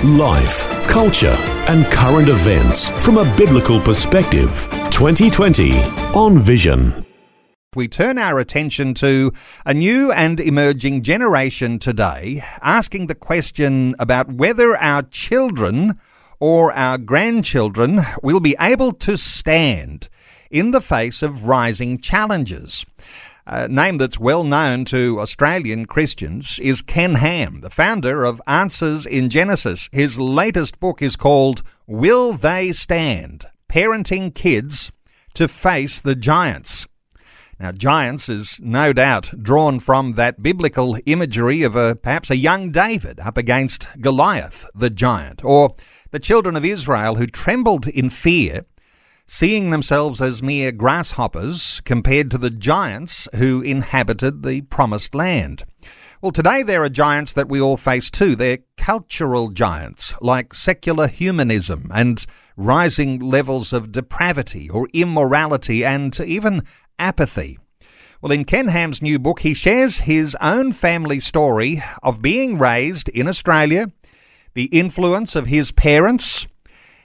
Life, 0.00 0.68
culture, 0.88 1.36
and 1.68 1.86
current 1.86 2.28
events 2.28 2.88
from 3.04 3.18
a 3.18 3.36
biblical 3.36 3.80
perspective. 3.80 4.66
2020 4.90 5.78
on 6.12 6.40
Vision. 6.40 7.06
We 7.76 7.86
turn 7.86 8.18
our 8.18 8.40
attention 8.40 8.94
to 8.94 9.32
a 9.64 9.72
new 9.72 10.10
and 10.10 10.40
emerging 10.40 11.02
generation 11.02 11.78
today, 11.78 12.42
asking 12.60 13.06
the 13.06 13.14
question 13.14 13.94
about 14.00 14.32
whether 14.32 14.76
our 14.76 15.02
children 15.02 16.00
or 16.40 16.72
our 16.72 16.98
grandchildren 16.98 18.00
will 18.24 18.40
be 18.40 18.56
able 18.58 18.92
to 18.94 19.16
stand 19.16 20.08
in 20.50 20.72
the 20.72 20.80
face 20.80 21.22
of 21.22 21.44
rising 21.44 21.98
challenges. 21.98 22.84
A 23.44 23.66
name 23.66 23.98
that's 23.98 24.20
well 24.20 24.44
known 24.44 24.84
to 24.86 25.18
Australian 25.20 25.86
Christians 25.86 26.60
is 26.60 26.80
Ken 26.80 27.16
Ham, 27.16 27.60
the 27.60 27.70
founder 27.70 28.22
of 28.22 28.40
Answers 28.46 29.04
in 29.04 29.30
Genesis. 29.30 29.88
His 29.90 30.16
latest 30.16 30.78
book 30.78 31.02
is 31.02 31.16
called 31.16 31.62
Will 31.88 32.34
They 32.34 32.70
Stand? 32.70 33.46
Parenting 33.68 34.32
Kids 34.32 34.92
to 35.34 35.48
Face 35.48 36.00
the 36.00 36.14
Giants. 36.14 36.86
Now, 37.58 37.72
giants 37.72 38.28
is 38.28 38.60
no 38.62 38.92
doubt 38.92 39.42
drawn 39.42 39.80
from 39.80 40.12
that 40.12 40.42
biblical 40.42 40.96
imagery 41.06 41.62
of 41.62 41.74
a 41.74 41.96
perhaps 41.96 42.30
a 42.30 42.36
young 42.36 42.70
David 42.70 43.18
up 43.18 43.36
against 43.36 43.88
Goliath, 44.00 44.66
the 44.72 44.90
giant, 44.90 45.44
or 45.44 45.74
the 46.12 46.20
children 46.20 46.56
of 46.56 46.64
Israel 46.64 47.16
who 47.16 47.26
trembled 47.26 47.88
in 47.88 48.08
fear 48.10 48.62
seeing 49.32 49.70
themselves 49.70 50.20
as 50.20 50.42
mere 50.42 50.70
grasshoppers 50.70 51.80
compared 51.86 52.30
to 52.30 52.36
the 52.36 52.50
giants 52.50 53.26
who 53.36 53.62
inhabited 53.62 54.42
the 54.42 54.60
promised 54.60 55.14
land. 55.14 55.64
Well, 56.20 56.32
today 56.32 56.62
there 56.62 56.82
are 56.82 56.90
giants 56.90 57.32
that 57.32 57.48
we 57.48 57.58
all 57.58 57.78
face 57.78 58.10
too. 58.10 58.36
They're 58.36 58.58
cultural 58.76 59.48
giants 59.48 60.14
like 60.20 60.52
secular 60.52 61.06
humanism 61.06 61.90
and 61.94 62.26
rising 62.58 63.20
levels 63.20 63.72
of 63.72 63.90
depravity 63.90 64.68
or 64.68 64.86
immorality 64.92 65.82
and 65.82 66.20
even 66.20 66.60
apathy. 66.98 67.58
Well, 68.20 68.32
in 68.32 68.44
Ken 68.44 68.68
Ham's 68.68 69.00
new 69.00 69.18
book, 69.18 69.40
he 69.40 69.54
shares 69.54 70.00
his 70.00 70.36
own 70.42 70.74
family 70.74 71.20
story 71.20 71.82
of 72.02 72.20
being 72.20 72.58
raised 72.58 73.08
in 73.08 73.28
Australia, 73.28 73.86
the 74.52 74.66
influence 74.66 75.34
of 75.34 75.46
his 75.46 75.72
parents, 75.72 76.46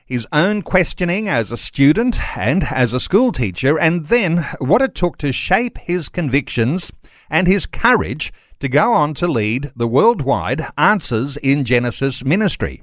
his 0.08 0.26
own 0.32 0.62
questioning 0.62 1.28
as 1.28 1.52
a 1.52 1.58
student 1.58 2.38
and 2.38 2.64
as 2.64 2.94
a 2.94 3.00
school 3.00 3.34
teacher, 3.34 3.78
and 3.78 4.08
then 4.08 4.48
what 4.60 4.82
it 4.82 4.96
took 4.96 5.18
to 5.18 5.34
shape 5.34 5.78
his 5.78 6.08
convictions 6.08 6.92
and 7.30 7.46
his 7.46 7.66
courage 7.66 8.32
to 8.62 8.70
go 8.70 8.94
on 8.94 9.14
to 9.14 9.28
lead 9.28 9.70
the 9.76 9.88
worldwide 9.88 10.66
Answers 10.78 11.36
in 11.38 11.66
Genesis 11.66 12.24
ministry. 12.24 12.82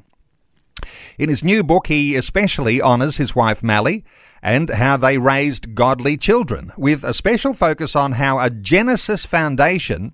In 1.19 1.31
his 1.31 1.43
new 1.43 1.65
book, 1.65 1.87
he 1.87 2.15
especially 2.15 2.83
honours 2.83 3.17
his 3.17 3.35
wife 3.35 3.63
Mally 3.63 4.05
and 4.43 4.69
how 4.69 4.99
they 4.99 5.17
raised 5.17 5.75
godly 5.75 6.19
children, 6.19 6.73
with 6.77 7.03
a 7.03 7.15
special 7.15 7.55
focus 7.55 7.97
on 7.97 8.13
how 8.13 8.39
a 8.39 8.51
Genesis 8.51 9.25
foundation 9.25 10.13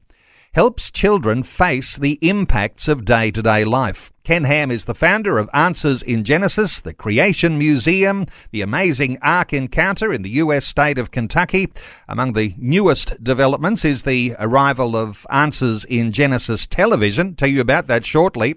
helps 0.53 0.91
children 0.91 1.43
face 1.45 1.97
the 1.97 2.19
impacts 2.23 2.89
of 2.89 3.05
day 3.05 3.31
to 3.31 3.43
day 3.43 3.65
life. 3.65 4.13
Ken 4.25 4.45
Ham 4.45 4.71
is 4.71 4.85
the 4.85 4.95
founder 4.95 5.39
of 5.39 5.49
Answers 5.55 6.03
in 6.03 6.25
Genesis, 6.25 6.81
the 6.81 6.93
Creation 6.93 7.57
Museum, 7.57 8.27
the 8.51 8.61
amazing 8.61 9.19
Ark 9.23 9.53
Encounter 9.53 10.13
in 10.13 10.23
the 10.23 10.31
US 10.31 10.67
state 10.67 10.99
of 10.99 11.11
Kentucky. 11.11 11.73
Among 12.09 12.33
the 12.33 12.55
newest 12.59 13.23
developments 13.23 13.85
is 13.85 14.03
the 14.03 14.35
arrival 14.39 14.97
of 14.97 15.27
Answers 15.31 15.85
in 15.85 16.13
Genesis 16.13 16.67
television. 16.67 17.35
Tell 17.35 17.49
you 17.49 17.61
about 17.61 17.87
that 17.87 18.05
shortly 18.05 18.57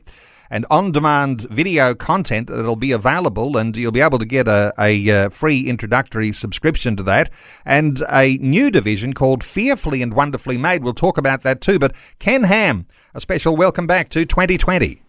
and 0.53 0.67
on 0.69 0.91
demand 0.91 1.41
video 1.49 1.95
content 1.95 2.47
that'll 2.47 2.75
be 2.75 2.91
available, 2.91 3.57
and 3.57 3.75
you'll 3.75 3.91
be 3.91 4.01
able 4.01 4.19
to 4.19 4.25
get 4.25 4.47
a, 4.47 4.71
a, 4.77 5.07
a, 5.07 5.25
uh, 5.25 5.29
free 5.29 5.67
introductory 5.67 6.31
subscription 6.31 6.95
to 6.95 7.01
that, 7.01 7.31
and 7.65 8.03
a 8.07 8.37
new 8.37 8.69
division 8.69 9.13
called 9.13 9.43
Fearfully 9.43 10.03
and 10.03 10.13
Wonderfully 10.13 10.59
Made. 10.59 10.83
We'll 10.83 10.93
talk 10.93 11.17
about 11.17 11.41
that 11.41 11.59
too. 11.59 11.79
But 11.79 11.95
Ken 12.19 12.43
Ham, 12.43 12.85
a 13.15 13.19
special 13.19 13.55
welcome 13.55 13.87
back 13.87 14.09
to 14.09 14.25
2020. 14.25 15.02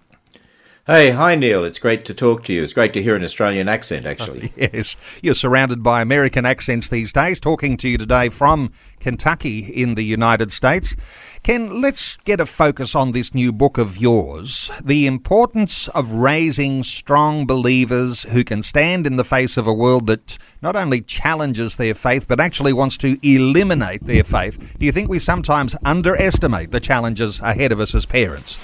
Hey, 0.87 1.13
hi 1.13 1.35
Neil. 1.35 1.65
It's 1.65 1.79
great 1.79 2.05
to 2.05 2.13
talk 2.13 2.45
to 2.45 2.53
you. 2.53 2.63
It's 2.63 2.75
great 2.75 2.93
to 2.93 3.03
hear 3.03 3.17
an 3.17 3.25
Australian 3.25 3.71
accent, 3.71 4.05
actually. 4.05 4.51
Oh, 4.51 4.69
yes, 4.75 5.19
you're 5.23 5.35
surrounded 5.35 5.83
by 5.83 6.03
American 6.03 6.45
accents 6.45 6.91
these 6.91 7.11
days. 7.11 7.41
Talking 7.41 7.79
to 7.79 7.89
you 7.89 7.97
today 7.97 8.29
from 8.29 8.71
Kentucky 9.01 9.61
in 9.61 9.95
the 9.95 10.03
United 10.03 10.53
States. 10.53 10.95
Ken, 11.43 11.81
let's 11.81 12.17
get 12.27 12.39
a 12.39 12.45
focus 12.45 12.95
on 12.95 13.13
this 13.13 13.35
new 13.35 13.51
book 13.51 13.79
of 13.79 13.97
yours 13.97 14.71
the 14.85 15.07
importance 15.07 15.89
of 15.89 16.13
raising 16.13 16.83
strong 16.83 17.47
believers 17.47 18.25
who 18.25 18.45
can 18.45 18.63
stand 18.63 19.07
in 19.07 19.17
the 19.17 19.25
face 19.25 19.57
of 19.57 19.67
a 19.67 19.73
world 19.73 20.07
that 20.09 20.37
not 20.61 20.77
only 20.77 21.01
challenges 21.01 21.77
their 21.77 21.95
faith, 21.95 22.29
but 22.29 22.39
actually 22.39 22.75
wants 22.75 22.99
to 22.99 23.19
eliminate 23.27 24.05
their 24.05 24.23
faith. 24.23 24.77
Do 24.79 24.85
you 24.85 24.93
think 24.93 25.09
we 25.09 25.19
sometimes 25.19 25.75
underestimate 25.83 26.73
the 26.73 26.81
challenges 26.81 27.41
ahead 27.41 27.73
of 27.73 27.81
us 27.81 27.95
as 27.95 28.05
parents? 28.05 28.59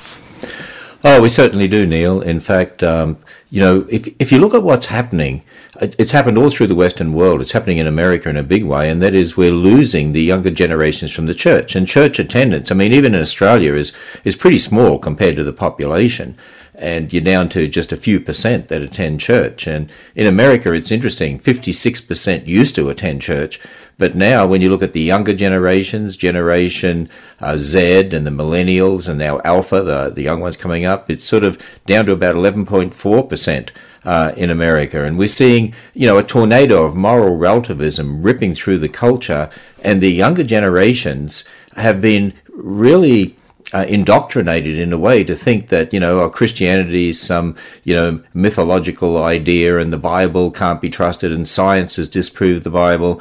Oh, 1.03 1.23
we 1.23 1.31
certainly 1.31 1.67
do, 1.67 1.87
Neil. 1.87 2.21
In 2.21 2.41
fact, 2.41 2.83
um, 2.83 3.17
you 3.49 3.61
know, 3.61 3.87
if 3.89 4.09
if 4.19 4.31
you 4.31 4.39
look 4.39 4.53
at 4.53 4.63
what's 4.63 4.87
happening, 4.87 5.43
it's 5.81 6.13
happened 6.13 6.37
all 6.37 6.51
through 6.51 6.67
the 6.67 6.75
Western 6.75 7.15
world. 7.15 7.41
It's 7.41 7.53
happening 7.53 7.79
in 7.79 7.87
America 7.87 8.29
in 8.29 8.37
a 8.37 8.43
big 8.43 8.65
way, 8.65 8.91
and 8.91 9.01
that 9.01 9.15
is 9.15 9.35
we're 9.37 9.51
losing 9.51 10.13
the 10.13 10.23
younger 10.23 10.51
generations 10.51 11.11
from 11.11 11.25
the 11.25 11.33
church 11.33 11.75
and 11.75 11.89
church 11.89 12.19
attendance. 12.19 12.71
I 12.71 12.75
mean, 12.75 12.93
even 12.93 13.15
in 13.15 13.23
Australia 13.23 13.75
is 13.75 13.93
is 14.25 14.37
pretty 14.37 14.59
small 14.59 14.99
compared 14.99 15.37
to 15.37 15.45
the 15.45 15.55
population 15.55 16.37
and 16.81 17.13
you're 17.13 17.23
down 17.23 17.49
to 17.51 17.69
just 17.69 17.93
a 17.93 17.97
few 17.97 18.19
percent 18.19 18.69
that 18.69 18.81
attend 18.81 19.21
church. 19.21 19.67
And 19.67 19.91
in 20.15 20.27
America, 20.27 20.73
it's 20.73 20.91
interesting 20.91 21.39
56% 21.39 22.47
used 22.47 22.75
to 22.75 22.89
attend 22.89 23.23
church, 23.23 23.61
but 23.99 24.17
now 24.17 24.47
when 24.47 24.63
you 24.63 24.71
look 24.71 24.83
at 24.83 24.95
the 24.95 25.01
younger 25.01 25.35
generations, 25.35 26.17
Generation 26.17 27.11
uh, 27.39 27.59
Z 27.59 28.09
and 28.13 28.27
the 28.27 28.31
millennials 28.31 29.09
and 29.09 29.19
now 29.19 29.41
Alpha, 29.45 29.83
the, 29.83 30.09
the 30.09 30.23
young 30.23 30.41
ones 30.41 30.57
coming 30.57 30.87
up, 30.87 31.11
it's 31.11 31.25
sort 31.25 31.45
of 31.45 31.59
down 31.85 32.07
to 32.07 32.13
about 32.13 32.35
11.4%. 32.35 33.71
Uh, 34.03 34.33
in 34.35 34.49
America, 34.49 35.05
and 35.05 35.19
we're 35.19 35.29
seeing, 35.29 35.75
you 35.93 36.07
know, 36.07 36.17
a 36.17 36.23
tornado 36.23 36.87
of 36.87 36.97
moral 36.97 37.37
relativism 37.37 38.23
ripping 38.23 38.55
through 38.55 38.79
the 38.79 38.89
culture, 38.89 39.51
and 39.85 40.01
the 40.01 40.11
younger 40.11 40.43
generations 40.43 41.45
have 41.77 42.01
been 42.01 42.33
really 42.49 43.37
uh, 43.73 43.87
indoctrinated 43.89 44.79
in 44.79 44.93
a 44.93 44.99
way 44.99 45.25
to 45.25 45.35
think 45.35 45.69
that 45.69 45.93
you 45.93 46.01
know 46.01 46.21
oh, 46.21 46.31
Christianity 46.31 47.11
is 47.11 47.21
some 47.21 47.57
you 47.85 47.95
know 47.95 48.23
mythological 48.35 49.23
idea 49.23 49.79
and 49.79 49.93
the 49.93 49.99
Bible 49.99 50.51
can't 50.51 50.81
be 50.81 50.91
trusted 50.91 51.33
and 51.33 51.49
science 51.49 51.97
has 51.97 52.09
disproved 52.09 52.65
the 52.65 52.71
Bible. 52.71 53.21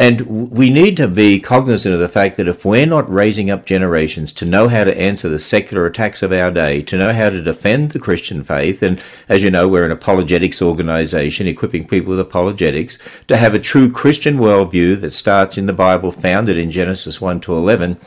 And 0.00 0.52
we 0.52 0.70
need 0.70 0.96
to 0.98 1.08
be 1.08 1.40
cognizant 1.40 1.92
of 1.92 1.98
the 1.98 2.08
fact 2.08 2.36
that 2.36 2.46
if 2.46 2.64
we're 2.64 2.86
not 2.86 3.10
raising 3.12 3.50
up 3.50 3.66
generations 3.66 4.32
to 4.34 4.46
know 4.46 4.68
how 4.68 4.84
to 4.84 4.96
answer 4.96 5.28
the 5.28 5.40
secular 5.40 5.86
attacks 5.86 6.22
of 6.22 6.30
our 6.30 6.52
day, 6.52 6.82
to 6.82 6.96
know 6.96 7.12
how 7.12 7.30
to 7.30 7.42
defend 7.42 7.90
the 7.90 7.98
Christian 7.98 8.44
faith, 8.44 8.80
and 8.80 9.02
as 9.28 9.42
you 9.42 9.50
know, 9.50 9.66
we're 9.66 9.84
an 9.84 9.90
apologetics 9.90 10.62
organization 10.62 11.48
equipping 11.48 11.84
people 11.84 12.10
with 12.10 12.20
apologetics, 12.20 12.96
to 13.26 13.36
have 13.36 13.54
a 13.54 13.58
true 13.58 13.90
Christian 13.90 14.36
worldview 14.36 15.00
that 15.00 15.12
starts 15.12 15.58
in 15.58 15.66
the 15.66 15.72
Bible, 15.72 16.12
founded 16.12 16.56
in 16.56 16.70
Genesis 16.70 17.20
1 17.20 17.40
to 17.40 17.56
11, 17.56 17.98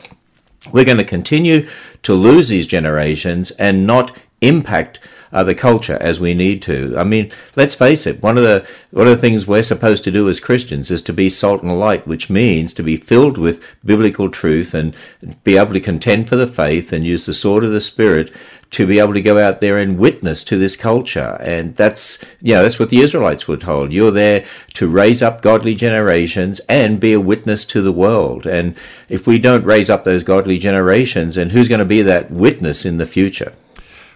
we're 0.70 0.84
going 0.84 0.98
to 0.98 1.04
continue 1.04 1.68
to 2.02 2.14
lose 2.14 2.48
these 2.48 2.66
generations 2.66 3.50
and 3.52 3.86
not 3.86 4.16
impact 4.40 5.00
the 5.32 5.54
culture 5.54 5.96
as 6.00 6.20
we 6.20 6.34
need 6.34 6.60
to. 6.62 6.94
I 6.98 7.04
mean, 7.04 7.32
let's 7.56 7.74
face 7.74 8.06
it. 8.06 8.22
One 8.22 8.36
of 8.36 8.44
the 8.44 8.68
one 8.90 9.06
of 9.06 9.14
the 9.14 9.20
things 9.20 9.46
we're 9.46 9.62
supposed 9.62 10.04
to 10.04 10.10
do 10.10 10.28
as 10.28 10.40
Christians 10.40 10.90
is 10.90 11.00
to 11.02 11.12
be 11.12 11.30
salt 11.30 11.62
and 11.62 11.80
light, 11.80 12.06
which 12.06 12.28
means 12.28 12.74
to 12.74 12.82
be 12.82 12.98
filled 12.98 13.38
with 13.38 13.64
biblical 13.84 14.30
truth 14.30 14.74
and 14.74 14.94
be 15.42 15.56
able 15.56 15.72
to 15.72 15.80
contend 15.80 16.28
for 16.28 16.36
the 16.36 16.46
faith 16.46 16.92
and 16.92 17.06
use 17.06 17.24
the 17.24 17.32
sword 17.34 17.64
of 17.64 17.72
the 17.72 17.80
Spirit 17.80 18.30
to 18.72 18.86
be 18.86 18.98
able 18.98 19.12
to 19.12 19.20
go 19.20 19.38
out 19.38 19.60
there 19.60 19.76
and 19.78 19.98
witness 19.98 20.42
to 20.44 20.56
this 20.56 20.76
culture. 20.76 21.38
And 21.40 21.76
that's, 21.76 22.22
you 22.40 22.54
know, 22.54 22.62
that's 22.62 22.78
what 22.78 22.88
the 22.88 23.00
Israelites 23.00 23.46
were 23.46 23.58
told. 23.58 23.92
You're 23.92 24.10
there 24.10 24.44
to 24.74 24.88
raise 24.88 25.22
up 25.22 25.42
godly 25.42 25.74
generations 25.74 26.60
and 26.68 26.98
be 26.98 27.12
a 27.12 27.20
witness 27.20 27.66
to 27.66 27.82
the 27.82 27.92
world. 27.92 28.46
And 28.46 28.74
if 29.10 29.26
we 29.26 29.38
don't 29.38 29.64
raise 29.64 29.90
up 29.90 30.04
those 30.04 30.22
godly 30.22 30.58
generations, 30.58 31.34
then 31.34 31.50
who's 31.50 31.68
going 31.68 31.80
to 31.80 31.84
be 31.84 32.02
that 32.02 32.30
witness 32.30 32.86
in 32.86 32.96
the 32.96 33.06
future? 33.06 33.52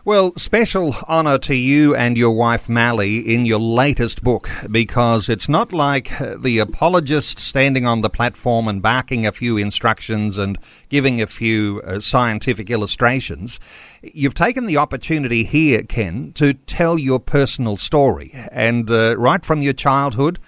Well, 0.07 0.35
special 0.37 0.95
honour 1.09 1.37
to 1.39 1.55
you 1.57 1.93
and 1.97 2.17
your 2.17 2.31
wife 2.31 2.69
Mally 2.69 3.19
in 3.19 3.45
your 3.45 3.59
latest 3.59 4.23
book 4.23 4.49
because 4.71 5.29
it's 5.29 5.49
not 5.49 5.73
like 5.73 6.21
uh, 6.21 6.37
the 6.39 6.61
apologist 6.61 7.41
standing 7.41 7.87
on 7.87 8.03
the 8.03 8.09
platform 8.09 8.69
and 8.69 8.81
barking 8.81 9.27
a 9.27 9.33
few 9.33 9.57
instructions 9.57 10.39
and 10.39 10.59
giving 10.91 11.21
a 11.21 11.27
few 11.27 11.83
uh, 11.85 11.99
scientific 11.99 12.71
illustrations. 12.71 13.59
You've 14.01 14.35
taken 14.35 14.67
the 14.67 14.77
opportunity 14.77 15.43
here, 15.43 15.83
Ken, 15.83 16.31
to 16.35 16.55
tell 16.55 17.01
your 17.01 17.19
personal 17.19 17.77
story 17.77 18.31
and 18.53 18.89
uh, 18.89 19.17
right 19.19 19.45
from 19.45 19.61
your 19.61 19.73
childhood 19.73 20.39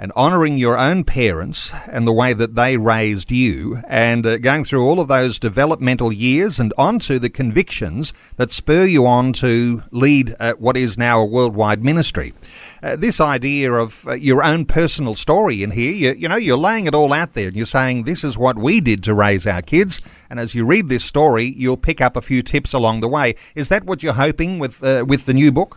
and 0.00 0.10
honouring 0.12 0.56
your 0.56 0.78
own 0.78 1.04
parents 1.04 1.74
and 1.86 2.06
the 2.06 2.12
way 2.12 2.32
that 2.32 2.54
they 2.54 2.78
raised 2.78 3.30
you, 3.30 3.82
and 3.86 4.24
uh, 4.24 4.38
going 4.38 4.64
through 4.64 4.82
all 4.82 4.98
of 4.98 5.08
those 5.08 5.38
developmental 5.38 6.10
years 6.10 6.58
and 6.58 6.72
onto 6.78 7.18
the 7.18 7.28
convictions 7.28 8.14
that 8.36 8.50
spur 8.50 8.86
you 8.86 9.06
on 9.06 9.30
to 9.34 9.82
lead 9.90 10.34
uh, 10.40 10.54
what 10.54 10.74
is 10.74 10.96
now 10.96 11.20
a 11.20 11.26
worldwide 11.26 11.84
ministry. 11.84 12.32
Uh, 12.82 12.96
this 12.96 13.20
idea 13.20 13.70
of 13.70 14.06
uh, 14.08 14.14
your 14.14 14.42
own 14.42 14.64
personal 14.64 15.14
story 15.14 15.62
in 15.62 15.72
here, 15.72 15.92
you, 15.92 16.14
you 16.14 16.28
know, 16.28 16.36
you're 16.36 16.56
laying 16.56 16.86
it 16.86 16.94
all 16.94 17.12
out 17.12 17.34
there 17.34 17.48
and 17.48 17.56
you're 17.56 17.66
saying, 17.66 18.04
this 18.04 18.24
is 18.24 18.38
what 18.38 18.56
we 18.56 18.80
did 18.80 19.04
to 19.04 19.12
raise 19.12 19.46
our 19.46 19.60
kids. 19.60 20.00
And 20.30 20.40
as 20.40 20.54
you 20.54 20.64
read 20.64 20.88
this 20.88 21.04
story, 21.04 21.44
you'll 21.58 21.76
pick 21.76 22.00
up 22.00 22.16
a 22.16 22.22
few 22.22 22.42
tips 22.42 22.72
along 22.72 23.00
the 23.00 23.08
way. 23.08 23.34
Is 23.54 23.68
that 23.68 23.84
what 23.84 24.02
you're 24.02 24.14
hoping 24.14 24.58
with, 24.58 24.82
uh, 24.82 25.04
with 25.06 25.26
the 25.26 25.34
new 25.34 25.52
book? 25.52 25.76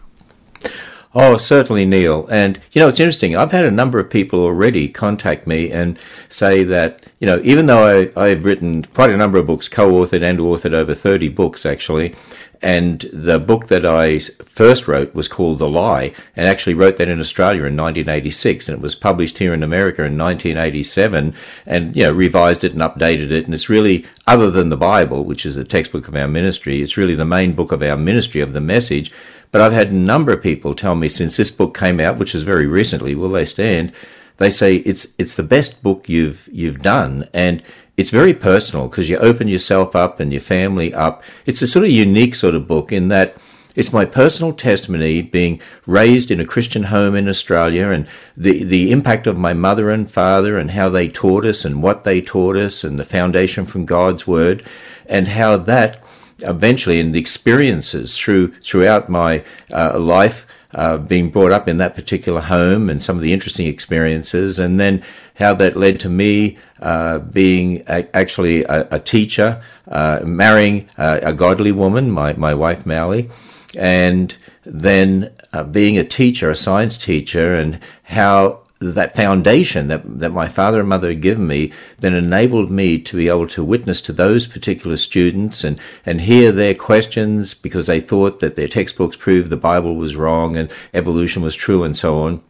Oh, 1.15 1.37
certainly, 1.37 1.85
Neil. 1.85 2.27
And, 2.31 2.59
you 2.71 2.81
know, 2.81 2.87
it's 2.87 2.99
interesting. 2.99 3.35
I've 3.35 3.51
had 3.51 3.65
a 3.65 3.71
number 3.71 3.99
of 3.99 4.09
people 4.09 4.39
already 4.39 4.89
contact 4.89 5.45
me 5.45 5.71
and 5.71 5.99
say 6.27 6.63
that, 6.63 7.05
you 7.19 7.27
know, 7.27 7.39
even 7.43 7.67
though 7.67 8.11
I, 8.15 8.19
I've 8.19 8.45
written 8.45 8.83
quite 8.83 9.11
a 9.11 9.17
number 9.17 9.37
of 9.37 9.45
books, 9.45 9.69
co 9.69 9.91
authored 9.91 10.23
and 10.23 10.39
authored 10.39 10.73
over 10.73 10.95
30 10.95 11.29
books, 11.29 11.67
actually, 11.67 12.15
and 12.63 13.01
the 13.11 13.39
book 13.39 13.67
that 13.67 13.85
I 13.85 14.19
first 14.19 14.87
wrote 14.87 15.13
was 15.13 15.27
called 15.27 15.59
The 15.59 15.67
Lie, 15.67 16.13
and 16.35 16.47
actually 16.47 16.73
wrote 16.73 16.97
that 16.97 17.09
in 17.09 17.19
Australia 17.19 17.65
in 17.65 17.77
1986, 17.77 18.69
and 18.69 18.77
it 18.77 18.81
was 18.81 18.95
published 18.95 19.37
here 19.37 19.53
in 19.53 19.61
America 19.61 20.03
in 20.03 20.17
1987, 20.17 21.35
and, 21.67 21.95
you 21.95 22.03
know, 22.03 22.13
revised 22.13 22.63
it 22.63 22.71
and 22.71 22.81
updated 22.81 23.31
it. 23.31 23.45
And 23.45 23.53
it's 23.53 23.69
really, 23.69 24.05
other 24.25 24.49
than 24.49 24.69
the 24.69 24.77
Bible, 24.77 25.25
which 25.25 25.45
is 25.45 25.55
the 25.55 25.65
textbook 25.65 26.07
of 26.07 26.15
our 26.15 26.27
ministry, 26.27 26.81
it's 26.81 26.97
really 26.97 27.15
the 27.15 27.25
main 27.25 27.51
book 27.53 27.71
of 27.71 27.83
our 27.83 27.97
ministry 27.97 28.41
of 28.41 28.53
the 28.53 28.61
message 28.61 29.11
but 29.53 29.61
I've 29.61 29.71
had 29.71 29.91
a 29.91 29.95
number 29.95 30.33
of 30.33 30.41
people 30.41 30.73
tell 30.73 30.95
me 30.95 31.07
since 31.07 31.37
this 31.37 31.51
book 31.51 31.77
came 31.77 31.99
out, 31.99 32.17
which 32.17 32.33
is 32.33 32.41
very 32.41 32.65
recently, 32.65 33.13
will 33.13 33.29
they 33.29 33.45
stand? 33.45 33.93
They 34.37 34.49
say 34.49 34.77
it's 34.77 35.13
it's 35.19 35.35
the 35.35 35.43
best 35.43 35.83
book 35.83 36.09
you've 36.09 36.49
you've 36.51 36.79
done, 36.79 37.29
and 37.35 37.61
it's 37.95 38.09
very 38.09 38.33
personal 38.33 38.87
because 38.87 39.09
you 39.09 39.17
open 39.17 39.47
yourself 39.47 39.95
up 39.95 40.19
and 40.19 40.33
your 40.33 40.41
family 40.41 40.91
up. 40.91 41.23
It's 41.45 41.61
a 41.61 41.67
sort 41.67 41.85
of 41.85 41.91
unique 41.91 42.33
sort 42.33 42.55
of 42.55 42.67
book 42.67 42.91
in 42.91 43.09
that 43.09 43.37
it's 43.75 43.93
my 43.93 44.05
personal 44.05 44.53
testimony 44.53 45.21
being 45.21 45.61
raised 45.85 46.31
in 46.31 46.39
a 46.39 46.45
Christian 46.45 46.83
home 46.83 47.15
in 47.15 47.29
Australia 47.29 47.89
and 47.89 48.07
the, 48.35 48.63
the 48.63 48.91
impact 48.91 49.27
of 49.27 49.37
my 49.37 49.53
mother 49.53 49.91
and 49.91 50.09
father 50.09 50.57
and 50.57 50.71
how 50.71 50.89
they 50.89 51.07
taught 51.07 51.45
us 51.45 51.63
and 51.63 51.83
what 51.83 52.03
they 52.03 52.21
taught 52.21 52.55
us 52.55 52.83
and 52.83 52.99
the 52.99 53.05
foundation 53.05 53.65
from 53.65 53.85
God's 53.85 54.25
word 54.25 54.65
and 55.05 55.27
how 55.27 55.57
that 55.57 56.03
eventually 56.39 56.99
in 56.99 57.11
the 57.11 57.19
experiences 57.19 58.17
through 58.17 58.47
throughout 58.53 59.09
my 59.09 59.43
uh, 59.71 59.99
life 59.99 60.45
uh, 60.73 60.97
being 60.97 61.29
brought 61.29 61.51
up 61.51 61.67
in 61.67 61.77
that 61.77 61.93
particular 61.93 62.41
home 62.41 62.89
and 62.89 63.03
some 63.03 63.15
of 63.15 63.23
the 63.23 63.31
interesting 63.33 63.67
experiences, 63.67 64.59
and 64.59 64.79
then 64.79 65.03
how 65.35 65.53
that 65.53 65.75
led 65.75 65.99
to 65.99 66.09
me 66.09 66.57
uh, 66.81 67.19
being 67.19 67.83
a, 67.87 68.07
actually 68.15 68.63
a, 68.63 68.87
a 68.91 68.99
teacher, 68.99 69.61
uh, 69.87 70.19
marrying 70.23 70.89
a 70.97 71.33
godly 71.33 71.71
woman, 71.71 72.09
my, 72.09 72.33
my 72.33 72.53
wife 72.53 72.85
Mally, 72.85 73.29
and 73.77 74.35
then 74.63 75.31
uh, 75.51 75.63
being 75.63 75.97
a 75.97 76.03
teacher, 76.03 76.49
a 76.49 76.55
science 76.55 76.97
teacher, 76.97 77.55
and 77.55 77.79
how 78.03 78.62
that 78.91 79.15
foundation 79.15 79.87
that, 79.87 80.01
that 80.19 80.31
my 80.31 80.47
father 80.47 80.79
and 80.79 80.89
mother 80.89 81.09
had 81.09 81.21
given 81.21 81.47
me 81.47 81.71
then 81.99 82.13
enabled 82.13 82.69
me 82.69 82.99
to 82.99 83.17
be 83.17 83.29
able 83.29 83.47
to 83.47 83.63
witness 83.63 84.01
to 84.01 84.13
those 84.13 84.47
particular 84.47 84.97
students 84.97 85.63
and, 85.63 85.79
and 86.05 86.21
hear 86.21 86.51
their 86.51 86.75
questions 86.75 87.53
because 87.53 87.87
they 87.87 87.99
thought 87.99 88.39
that 88.39 88.55
their 88.55 88.67
textbooks 88.67 89.17
proved 89.17 89.49
the 89.49 89.57
Bible 89.57 89.95
was 89.95 90.15
wrong 90.15 90.55
and 90.55 90.71
evolution 90.93 91.41
was 91.41 91.55
true 91.55 91.83
and 91.83 91.97
so 91.97 92.19
on 92.19 92.43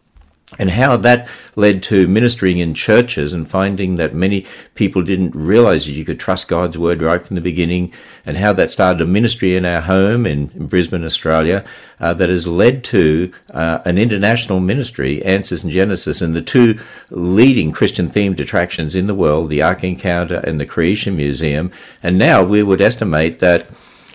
and 0.59 0.69
how 0.69 0.97
that 0.97 1.27
led 1.55 1.81
to 1.81 2.07
ministering 2.07 2.59
in 2.59 2.73
churches 2.73 3.33
and 3.33 3.49
finding 3.49 3.95
that 3.95 4.13
many 4.13 4.45
people 4.75 5.01
didn't 5.01 5.35
realize 5.35 5.85
that 5.85 5.93
you 5.93 6.05
could 6.05 6.19
trust 6.19 6.47
God's 6.47 6.77
word 6.77 7.01
right 7.01 7.25
from 7.25 7.35
the 7.35 7.41
beginning, 7.41 7.91
and 8.25 8.37
how 8.37 8.53
that 8.53 8.69
started 8.69 9.01
a 9.01 9.05
ministry 9.05 9.55
in 9.55 9.65
our 9.65 9.81
home 9.81 10.25
in, 10.25 10.51
in 10.51 10.67
Brisbane, 10.67 11.03
Australia, 11.03 11.65
uh, 11.99 12.13
that 12.13 12.29
has 12.29 12.45
led 12.45 12.83
to 12.85 13.31
uh, 13.51 13.79
an 13.85 13.97
international 13.97 14.59
ministry, 14.59 15.23
Answers 15.23 15.63
in 15.63 15.71
Genesis, 15.71 16.21
and 16.21 16.35
the 16.35 16.41
two 16.41 16.79
leading 17.09 17.71
Christian 17.71 18.09
themed 18.09 18.39
attractions 18.39 18.95
in 18.95 19.07
the 19.07 19.15
world, 19.15 19.49
the 19.49 19.63
Ark 19.63 19.83
Encounter 19.83 20.41
and 20.43 20.59
the 20.59 20.65
Creation 20.65 21.15
Museum. 21.15 21.71
And 22.03 22.17
now 22.17 22.43
we 22.43 22.61
would 22.61 22.81
estimate 22.81 23.39
that 23.39 23.67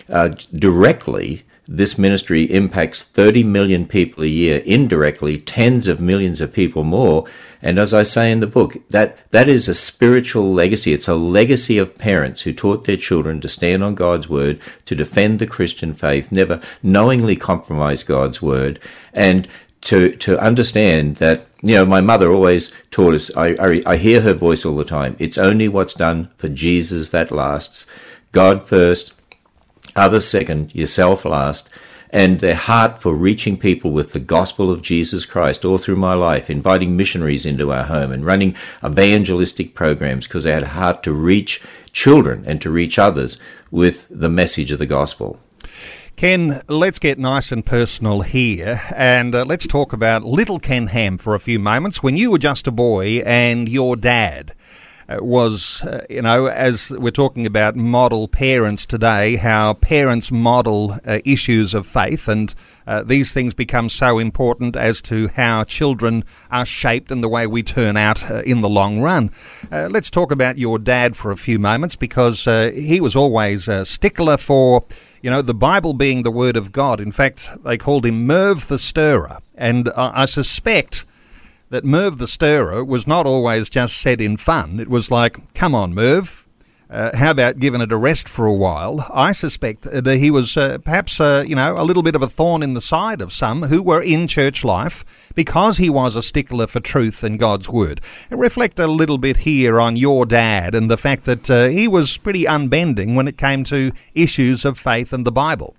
uh, 0.07 0.29
directly 0.53 1.43
this 1.71 1.99
ministry 1.99 2.45
impacts 2.45 3.03
30 3.03 3.43
million 3.43 3.85
people 3.85 4.23
a 4.23 4.27
year 4.27 4.57
indirectly 4.65 5.37
tens 5.37 5.87
of 5.87 6.01
millions 6.01 6.41
of 6.41 6.51
people 6.51 6.83
more. 6.83 7.25
And 7.61 7.77
as 7.77 7.93
i 7.93 8.01
say 8.01 8.31
in 8.31 8.39
the 8.39 8.47
book 8.47 8.77
that 8.89 9.17
that 9.31 9.47
is 9.47 9.69
a 9.69 9.75
spiritual 9.75 10.51
legacy. 10.51 10.93
It's 10.93 11.07
a 11.07 11.13
legacy 11.13 11.77
of 11.77 11.97
parents 11.97 12.41
who 12.41 12.53
taught 12.53 12.85
their 12.85 12.97
children 12.97 13.39
to 13.41 13.47
stand 13.47 13.83
on 13.83 13.93
god's 13.93 14.27
word 14.27 14.59
to 14.85 14.95
defend 14.95 15.37
the 15.37 15.45
christian 15.45 15.93
faith 15.93 16.31
never 16.31 16.59
knowingly 16.81 17.35
compromise 17.35 18.03
god's 18.03 18.41
word 18.41 18.79
and 19.13 19.47
to 19.81 20.15
to 20.17 20.39
understand 20.39 21.17
that 21.17 21.45
you 21.61 21.75
know 21.75 21.85
my 21.85 22.01
mother 22.01 22.31
always 22.31 22.71
taught 22.89 23.13
us 23.13 23.29
I, 23.37 23.47
I, 23.59 23.81
I 23.85 23.97
hear 23.97 24.21
her 24.21 24.33
voice 24.33 24.65
all 24.65 24.75
the 24.75 24.85
time 24.85 25.15
it's 25.19 25.37
only 25.37 25.67
what's 25.67 25.93
done 25.93 26.29
for 26.37 26.49
jesus 26.49 27.09
that 27.09 27.31
lasts. 27.31 27.85
God 28.31 28.67
first 28.67 29.13
others 29.99 30.27
second, 30.27 30.73
yourself 30.73 31.25
last, 31.25 31.69
and 32.09 32.39
their 32.39 32.55
heart 32.55 33.01
for 33.01 33.13
reaching 33.13 33.57
people 33.57 33.91
with 33.91 34.13
the 34.13 34.19
gospel 34.19 34.71
of 34.71 34.81
Jesus 34.81 35.25
Christ 35.25 35.63
all 35.63 35.77
through 35.77 35.97
my 35.97 36.13
life, 36.13 36.49
inviting 36.49 36.97
missionaries 36.97 37.45
into 37.45 37.71
our 37.71 37.83
home 37.83 38.11
and 38.11 38.25
running 38.25 38.55
evangelistic 38.83 39.75
programs 39.75 40.27
because 40.27 40.45
I 40.45 40.51
had 40.51 40.63
a 40.63 40.67
heart 40.69 41.03
to 41.03 41.13
reach 41.13 41.61
children 41.91 42.43
and 42.47 42.61
to 42.61 42.71
reach 42.71 42.97
others 42.97 43.37
with 43.69 44.07
the 44.09 44.29
message 44.29 44.71
of 44.71 44.79
the 44.79 44.85
gospel. 44.85 45.39
Ken, 46.15 46.61
let's 46.67 46.99
get 46.99 47.17
nice 47.17 47.51
and 47.51 47.65
personal 47.65 48.21
here 48.21 48.81
and 48.93 49.33
uh, 49.33 49.45
let's 49.45 49.65
talk 49.65 49.93
about 49.93 50.23
little 50.23 50.59
Ken 50.59 50.87
Ham 50.87 51.17
for 51.17 51.33
a 51.33 51.39
few 51.39 51.59
moments. 51.59 52.03
When 52.03 52.17
you 52.17 52.31
were 52.31 52.39
just 52.39 52.67
a 52.67 52.71
boy 52.71 53.21
and 53.25 53.69
your 53.69 53.95
dad 53.95 54.53
was, 55.19 55.81
uh, 55.83 56.05
you 56.09 56.21
know, 56.21 56.45
as 56.45 56.91
we're 56.91 57.09
talking 57.09 57.45
about 57.45 57.75
model 57.75 58.27
parents 58.27 58.85
today, 58.85 59.37
how 59.37 59.73
parents 59.73 60.31
model 60.31 60.97
uh, 61.05 61.19
issues 61.25 61.73
of 61.73 61.87
faith, 61.87 62.27
and 62.27 62.53
uh, 62.85 63.03
these 63.03 63.33
things 63.33 63.53
become 63.53 63.89
so 63.89 64.19
important 64.19 64.75
as 64.75 65.01
to 65.01 65.27
how 65.29 65.63
children 65.63 66.23
are 66.51 66.65
shaped 66.65 67.11
and 67.11 67.23
the 67.23 67.29
way 67.29 67.47
we 67.47 67.63
turn 67.63 67.97
out 67.97 68.29
in 68.45 68.61
the 68.61 68.69
long 68.69 68.99
run. 69.01 69.31
Let's 69.71 70.09
talk 70.09 70.31
about 70.31 70.57
your 70.57 70.79
dad 70.79 71.15
for 71.15 71.31
a 71.31 71.37
few 71.37 71.59
moments 71.59 71.95
because 71.95 72.45
he 72.45 72.99
was 73.01 73.15
always 73.15 73.67
a 73.67 73.85
stickler 73.85 74.37
for 74.37 74.85
you 75.21 75.29
know, 75.29 75.41
the 75.41 75.53
Bible 75.53 75.93
being 75.93 76.23
the 76.23 76.31
Word 76.31 76.55
of 76.55 76.71
God. 76.71 77.01
In 77.01 77.11
fact, 77.11 77.49
they 77.63 77.77
called 77.77 78.05
him 78.05 78.25
Merv 78.25 78.67
the 78.67 78.77
Stirrer. 78.77 79.39
And 79.55 79.89
I 79.95 80.25
suspect 80.25 81.03
that 81.69 81.85
Merv 81.85 82.17
the 82.17 82.27
Stirrer 82.27 82.83
was 82.83 83.07
not 83.07 83.25
always 83.25 83.69
just 83.69 83.97
said 83.97 84.21
in 84.21 84.37
fun. 84.37 84.79
It 84.79 84.89
was 84.89 85.11
like, 85.11 85.53
come 85.53 85.75
on, 85.75 85.93
Merv. 85.93 86.47
Uh, 86.89 87.15
how 87.15 87.29
about 87.29 87.59
giving 87.59 87.81
it 87.81 87.91
a 87.91 87.97
rest 87.97 88.27
for 88.27 88.47
a 88.47 88.53
while? 88.53 89.05
I 89.13 89.31
suspect 89.31 89.83
that 89.83 90.17
he 90.17 90.31
was 90.31 90.57
uh, 90.57 90.79
perhaps, 90.79 91.21
uh, 91.21 91.43
you 91.47 91.55
know, 91.55 91.75
a 91.77 91.83
little 91.83 92.01
bit 92.01 92.15
of 92.15 92.23
a 92.23 92.27
thorn 92.27 92.63
in 92.63 92.73
the 92.73 92.81
side 92.81 93.21
of 93.21 93.31
some 93.31 93.63
who 93.63 93.83
were 93.83 94.01
in 94.01 94.27
church 94.27 94.65
life 94.65 95.05
because 95.35 95.77
he 95.77 95.87
was 95.87 96.15
a 96.15 96.23
stickler 96.23 96.65
for 96.65 96.79
truth 96.79 97.23
and 97.23 97.37
God's 97.37 97.69
word. 97.69 98.01
reflect 98.31 98.79
a 98.79 98.87
little 98.87 99.19
bit 99.19 99.37
here 99.37 99.79
on 99.79 99.97
your 99.97 100.25
dad 100.25 100.73
and 100.73 100.89
the 100.89 100.97
fact 100.97 101.25
that 101.25 101.47
uh, 101.51 101.67
he 101.67 101.87
was 101.87 102.17
pretty 102.17 102.45
unbending 102.45 103.13
when 103.13 103.27
it 103.27 103.37
came 103.37 103.63
to 103.65 103.91
issues 104.15 104.65
of 104.65 104.79
faith 104.79 105.13
and 105.13 105.27
the 105.27 105.31
Bible. 105.31 105.75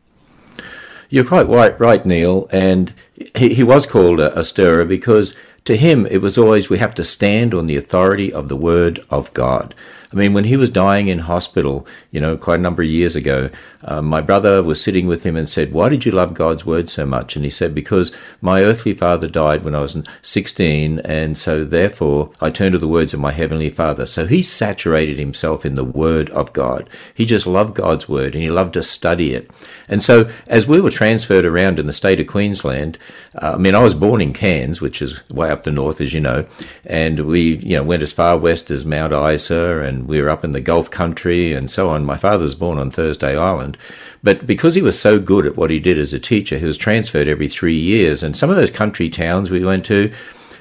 You're 1.10 1.24
quite 1.24 1.48
right, 1.48 1.78
right, 1.78 2.06
Neil. 2.06 2.48
And 2.50 2.94
he, 3.36 3.54
he 3.54 3.62
was 3.64 3.84
called 3.84 4.20
a, 4.20 4.38
a 4.38 4.44
stirrer 4.44 4.84
because 4.84 5.34
to 5.64 5.76
him 5.76 6.06
it 6.06 6.18
was 6.18 6.38
always 6.38 6.70
we 6.70 6.78
have 6.78 6.94
to 6.94 7.04
stand 7.04 7.52
on 7.52 7.66
the 7.66 7.76
authority 7.76 8.32
of 8.32 8.48
the 8.48 8.56
word 8.56 9.00
of 9.10 9.32
God. 9.34 9.74
I 10.12 10.16
mean, 10.16 10.34
when 10.34 10.44
he 10.44 10.56
was 10.56 10.70
dying 10.70 11.08
in 11.08 11.20
hospital, 11.20 11.86
you 12.10 12.20
know, 12.20 12.36
quite 12.36 12.58
a 12.58 12.62
number 12.62 12.82
of 12.82 12.88
years 12.88 13.14
ago, 13.14 13.48
um, 13.84 14.06
my 14.06 14.20
brother 14.20 14.62
was 14.62 14.82
sitting 14.82 15.06
with 15.06 15.24
him 15.24 15.36
and 15.36 15.48
said, 15.48 15.72
Why 15.72 15.88
did 15.88 16.04
you 16.04 16.10
love 16.10 16.34
God's 16.34 16.66
word 16.66 16.88
so 16.88 17.06
much? 17.06 17.36
And 17.36 17.44
he 17.44 17.50
said, 17.50 17.74
Because 17.74 18.14
my 18.40 18.62
earthly 18.62 18.92
father 18.92 19.28
died 19.28 19.64
when 19.64 19.74
I 19.74 19.80
was 19.80 19.96
16, 20.22 20.98
and 21.00 21.38
so 21.38 21.64
therefore 21.64 22.32
I 22.40 22.50
turned 22.50 22.72
to 22.72 22.78
the 22.78 22.88
words 22.88 23.14
of 23.14 23.20
my 23.20 23.32
heavenly 23.32 23.70
father. 23.70 24.04
So 24.04 24.26
he 24.26 24.42
saturated 24.42 25.18
himself 25.18 25.64
in 25.64 25.76
the 25.76 25.84
word 25.84 26.28
of 26.30 26.52
God. 26.52 26.90
He 27.14 27.24
just 27.24 27.46
loved 27.46 27.74
God's 27.74 28.08
word 28.08 28.34
and 28.34 28.42
he 28.42 28.50
loved 28.50 28.74
to 28.74 28.82
study 28.82 29.34
it. 29.34 29.50
And 29.88 30.02
so 30.02 30.30
as 30.46 30.66
we 30.66 30.80
were 30.80 30.90
transferred 30.90 31.44
around 31.44 31.78
in 31.78 31.86
the 31.86 31.92
state 31.92 32.20
of 32.20 32.26
Queensland, 32.26 32.98
uh, 33.34 33.52
I 33.54 33.58
mean, 33.58 33.74
I 33.74 33.82
was 33.82 33.94
born 33.94 34.20
in 34.20 34.32
Cairns, 34.32 34.80
which 34.80 35.02
is 35.02 35.28
way 35.30 35.50
up 35.50 35.62
the 35.62 35.70
north, 35.70 36.00
as 36.00 36.12
you 36.12 36.20
know, 36.20 36.46
and 36.84 37.20
we, 37.20 37.56
you 37.56 37.76
know, 37.76 37.82
went 37.82 38.02
as 38.02 38.12
far 38.12 38.38
west 38.38 38.70
as 38.70 38.84
Mount 38.84 39.12
Isa 39.12 39.80
and 39.80 39.99
we 40.06 40.20
were 40.20 40.28
up 40.28 40.44
in 40.44 40.52
the 40.52 40.60
Gulf 40.60 40.90
country 40.90 41.52
and 41.52 41.70
so 41.70 41.88
on. 41.88 42.04
My 42.04 42.16
father 42.16 42.44
was 42.44 42.54
born 42.54 42.78
on 42.78 42.90
Thursday 42.90 43.36
Island. 43.36 43.76
But 44.22 44.46
because 44.46 44.74
he 44.74 44.82
was 44.82 44.98
so 44.98 45.18
good 45.18 45.46
at 45.46 45.56
what 45.56 45.70
he 45.70 45.78
did 45.78 45.98
as 45.98 46.12
a 46.12 46.20
teacher, 46.20 46.58
he 46.58 46.66
was 46.66 46.76
transferred 46.76 47.28
every 47.28 47.48
three 47.48 47.78
years. 47.78 48.22
And 48.22 48.36
some 48.36 48.50
of 48.50 48.56
those 48.56 48.70
country 48.70 49.08
towns 49.08 49.50
we 49.50 49.64
went 49.64 49.84
to, 49.86 50.12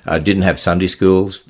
uh, 0.05 0.19
didn't 0.19 0.43
have 0.43 0.59
Sunday 0.59 0.87
schools. 0.87 1.43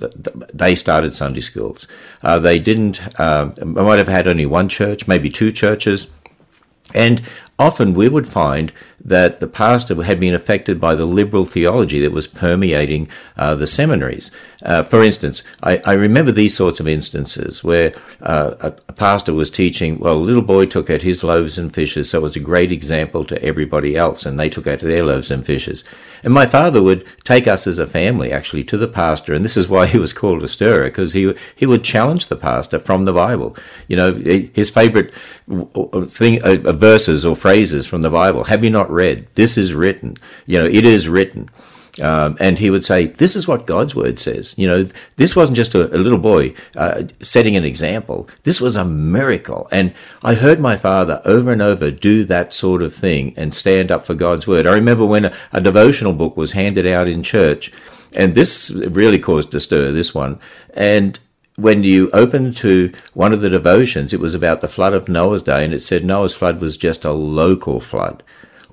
They 0.53 0.75
started 0.75 1.13
Sunday 1.13 1.41
schools. 1.41 1.87
Uh, 2.21 2.39
they 2.39 2.59
didn't. 2.59 3.01
Uh, 3.19 3.51
might 3.63 3.99
have 3.99 4.07
had 4.07 4.27
only 4.27 4.45
one 4.45 4.69
church, 4.69 5.07
maybe 5.07 5.29
two 5.29 5.51
churches. 5.51 6.09
And 6.93 7.21
often 7.57 7.93
we 7.93 8.09
would 8.09 8.27
find 8.27 8.71
that 8.99 9.39
the 9.39 9.47
pastor 9.47 10.01
had 10.03 10.19
been 10.19 10.33
affected 10.33 10.79
by 10.79 10.95
the 10.95 11.05
liberal 11.05 11.45
theology 11.45 11.99
that 11.99 12.11
was 12.11 12.27
permeating 12.27 13.07
uh, 13.37 13.55
the 13.55 13.67
seminaries. 13.67 14.31
Uh, 14.63 14.83
for 14.83 15.01
instance, 15.01 15.41
I, 15.63 15.81
I, 15.85 15.93
remember 15.93 16.33
these 16.33 16.53
sorts 16.53 16.81
of 16.81 16.87
instances 16.87 17.63
where 17.63 17.93
uh, 18.21 18.55
a, 18.59 18.67
a, 18.89 18.93
pastor 18.93 19.33
was 19.33 19.49
teaching, 19.49 19.99
well, 19.99 20.15
a 20.15 20.19
little 20.19 20.41
boy 20.41 20.65
took 20.65 20.89
out 20.89 21.01
his 21.01 21.23
loaves 21.23 21.57
and 21.57 21.73
fishes, 21.73 22.09
so 22.09 22.17
it 22.17 22.23
was 22.23 22.35
a 22.35 22.41
great 22.41 22.69
example 22.69 23.23
to 23.23 23.41
everybody 23.41 23.95
else, 23.95 24.25
and 24.25 24.37
they 24.37 24.49
took 24.49 24.67
out 24.67 24.79
their 24.79 25.05
loaves 25.05 25.31
and 25.31 25.45
fishes. 25.45 25.85
And 26.23 26.33
my 26.33 26.45
father 26.45 26.83
would 26.83 27.05
take 27.23 27.47
us 27.47 27.67
as 27.67 27.79
a 27.79 27.87
family, 27.87 28.33
actually, 28.33 28.65
to 28.65 28.77
the 28.77 28.89
pastor, 28.89 29.33
and 29.33 29.45
this 29.45 29.55
is 29.55 29.69
why 29.69 29.87
he 29.87 29.97
was 29.97 30.11
called 30.11 30.43
a 30.43 30.47
stirrer, 30.49 30.85
because 30.85 31.13
he, 31.13 31.33
he 31.55 31.65
would 31.65 31.85
challenge 31.85 32.27
the 32.27 32.35
pastor 32.35 32.79
from 32.79 33.05
the 33.05 33.13
Bible. 33.13 33.55
You 33.87 33.95
know, 33.95 34.13
his 34.13 34.69
favorite 34.69 35.13
thing, 35.13 36.43
uh, 36.43 36.73
verses 36.73 37.25
or 37.25 37.37
phrases 37.37 37.87
from 37.87 38.01
the 38.01 38.09
Bible. 38.09 38.43
Have 38.43 38.65
you 38.65 38.71
not 38.71 38.91
read? 38.91 39.25
This 39.35 39.57
is 39.57 39.73
written. 39.73 40.17
You 40.45 40.59
know, 40.59 40.67
it 40.67 40.83
is 40.83 41.07
written. 41.07 41.49
Um, 42.01 42.37
and 42.39 42.57
he 42.57 42.69
would 42.69 42.85
say, 42.85 43.07
This 43.07 43.35
is 43.35 43.47
what 43.47 43.65
God's 43.65 43.95
word 43.95 44.19
says. 44.19 44.55
You 44.57 44.67
know, 44.67 44.83
this 45.15 45.35
wasn't 45.35 45.57
just 45.57 45.75
a, 45.75 45.93
a 45.95 45.97
little 45.97 46.17
boy 46.17 46.53
uh, 46.75 47.03
setting 47.21 47.55
an 47.55 47.65
example. 47.65 48.29
This 48.43 48.61
was 48.61 48.75
a 48.75 48.85
miracle. 48.85 49.67
And 49.71 49.93
I 50.23 50.33
heard 50.35 50.59
my 50.59 50.77
father 50.77 51.21
over 51.25 51.51
and 51.51 51.61
over 51.61 51.91
do 51.91 52.23
that 52.25 52.53
sort 52.53 52.81
of 52.81 52.93
thing 52.93 53.33
and 53.37 53.53
stand 53.53 53.91
up 53.91 54.05
for 54.05 54.15
God's 54.15 54.47
word. 54.47 54.67
I 54.67 54.73
remember 54.73 55.05
when 55.05 55.25
a, 55.25 55.33
a 55.51 55.61
devotional 55.61 56.13
book 56.13 56.37
was 56.37 56.53
handed 56.53 56.85
out 56.85 57.07
in 57.07 57.23
church, 57.23 57.71
and 58.15 58.35
this 58.35 58.71
really 58.71 59.19
caused 59.19 59.53
a 59.53 59.59
stir, 59.59 59.91
this 59.91 60.15
one. 60.15 60.39
And 60.73 61.19
when 61.59 61.83
you 61.83 62.09
open 62.11 62.53
to 62.53 62.91
one 63.13 63.33
of 63.33 63.41
the 63.41 63.49
devotions, 63.49 64.13
it 64.13 64.19
was 64.19 64.33
about 64.33 64.61
the 64.61 64.67
flood 64.67 64.93
of 64.93 65.09
Noah's 65.09 65.43
day, 65.43 65.65
and 65.65 65.73
it 65.73 65.81
said 65.81 66.05
Noah's 66.05 66.33
flood 66.33 66.61
was 66.61 66.77
just 66.77 67.05
a 67.05 67.11
local 67.11 67.79
flood. 67.79 68.23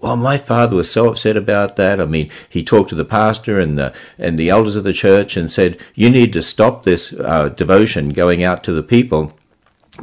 Well, 0.07 0.17
my 0.17 0.39
father 0.39 0.77
was 0.77 0.89
so 0.89 1.09
upset 1.09 1.37
about 1.37 1.75
that. 1.75 2.01
I 2.01 2.05
mean, 2.05 2.31
he 2.49 2.63
talked 2.63 2.91
to 2.91 2.95
the 2.95 3.05
pastor 3.05 3.59
and 3.59 3.77
the 3.77 3.93
and 4.19 4.39
the 4.39 4.51
elders 4.51 4.77
of 4.77 4.85
the 4.85 4.93
church 4.93 5.37
and 5.37 5.53
said, 5.53 5.81
"You 5.97 6.11
need 6.11 6.33
to 6.35 6.43
stop 6.43 6.85
this 6.85 7.13
uh, 7.13 7.49
devotion 7.49 8.11
going 8.11 8.45
out 8.45 8.63
to 8.65 8.73
the 8.73 8.85
people." 8.85 9.37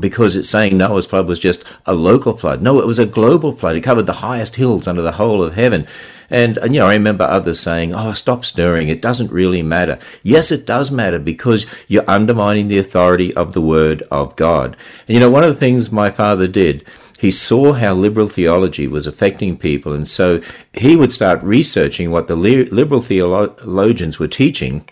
Because 0.02 0.36
it's 0.36 0.50
saying 0.50 0.78
Noah's 0.78 1.06
flood 1.06 1.30
was 1.30 1.40
just 1.40 1.64
a 1.86 1.94
local 1.94 2.36
flood. 2.36 2.62
No, 2.62 2.80
it 2.80 2.88
was 2.88 3.00
a 3.00 3.06
global 3.06 3.54
flood. 3.54 3.78
It 3.78 3.82
covered 3.82 4.08
the 4.08 4.28
highest 4.28 4.58
hills 4.58 4.88
under 4.88 5.04
the 5.04 5.14
whole 5.14 5.42
of 5.42 5.54
heaven. 5.54 5.88
And, 6.30 6.58
and, 6.58 6.74
you 6.74 6.80
know, 6.80 6.88
I 6.88 6.96
remember 6.96 7.26
others 7.26 7.60
saying, 7.60 7.94
oh, 7.94 8.14
stop 8.14 8.44
stirring. 8.44 8.90
It 8.90 9.04
doesn't 9.04 9.32
really 9.32 9.62
matter. 9.62 10.00
Yes, 10.24 10.52
it 10.52 10.66
does 10.66 10.90
matter 10.90 11.20
because 11.20 11.68
you're 11.88 12.10
undermining 12.10 12.70
the 12.70 12.80
authority 12.80 13.32
of 13.36 13.54
the 13.54 13.62
word 13.62 14.02
of 14.10 14.36
God. 14.36 14.76
And, 15.08 15.14
you 15.14 15.20
know, 15.20 15.30
one 15.30 15.44
of 15.44 15.50
the 15.50 15.60
things 15.60 15.92
my 15.92 16.10
father 16.10 16.48
did, 16.48 16.88
he 17.24 17.32
saw 17.32 17.72
how 17.72 17.94
liberal 17.94 18.28
theology 18.28 18.86
was 18.86 19.08
affecting 19.08 19.56
people. 19.56 19.94
And 19.94 20.06
so 20.06 20.42
he 20.74 20.98
would 20.98 21.14
start 21.14 21.42
researching 21.42 22.12
what 22.12 22.28
the 22.28 22.36
liberal 22.36 23.00
theologians 23.00 24.20
were 24.20 24.28
teaching 24.28 24.86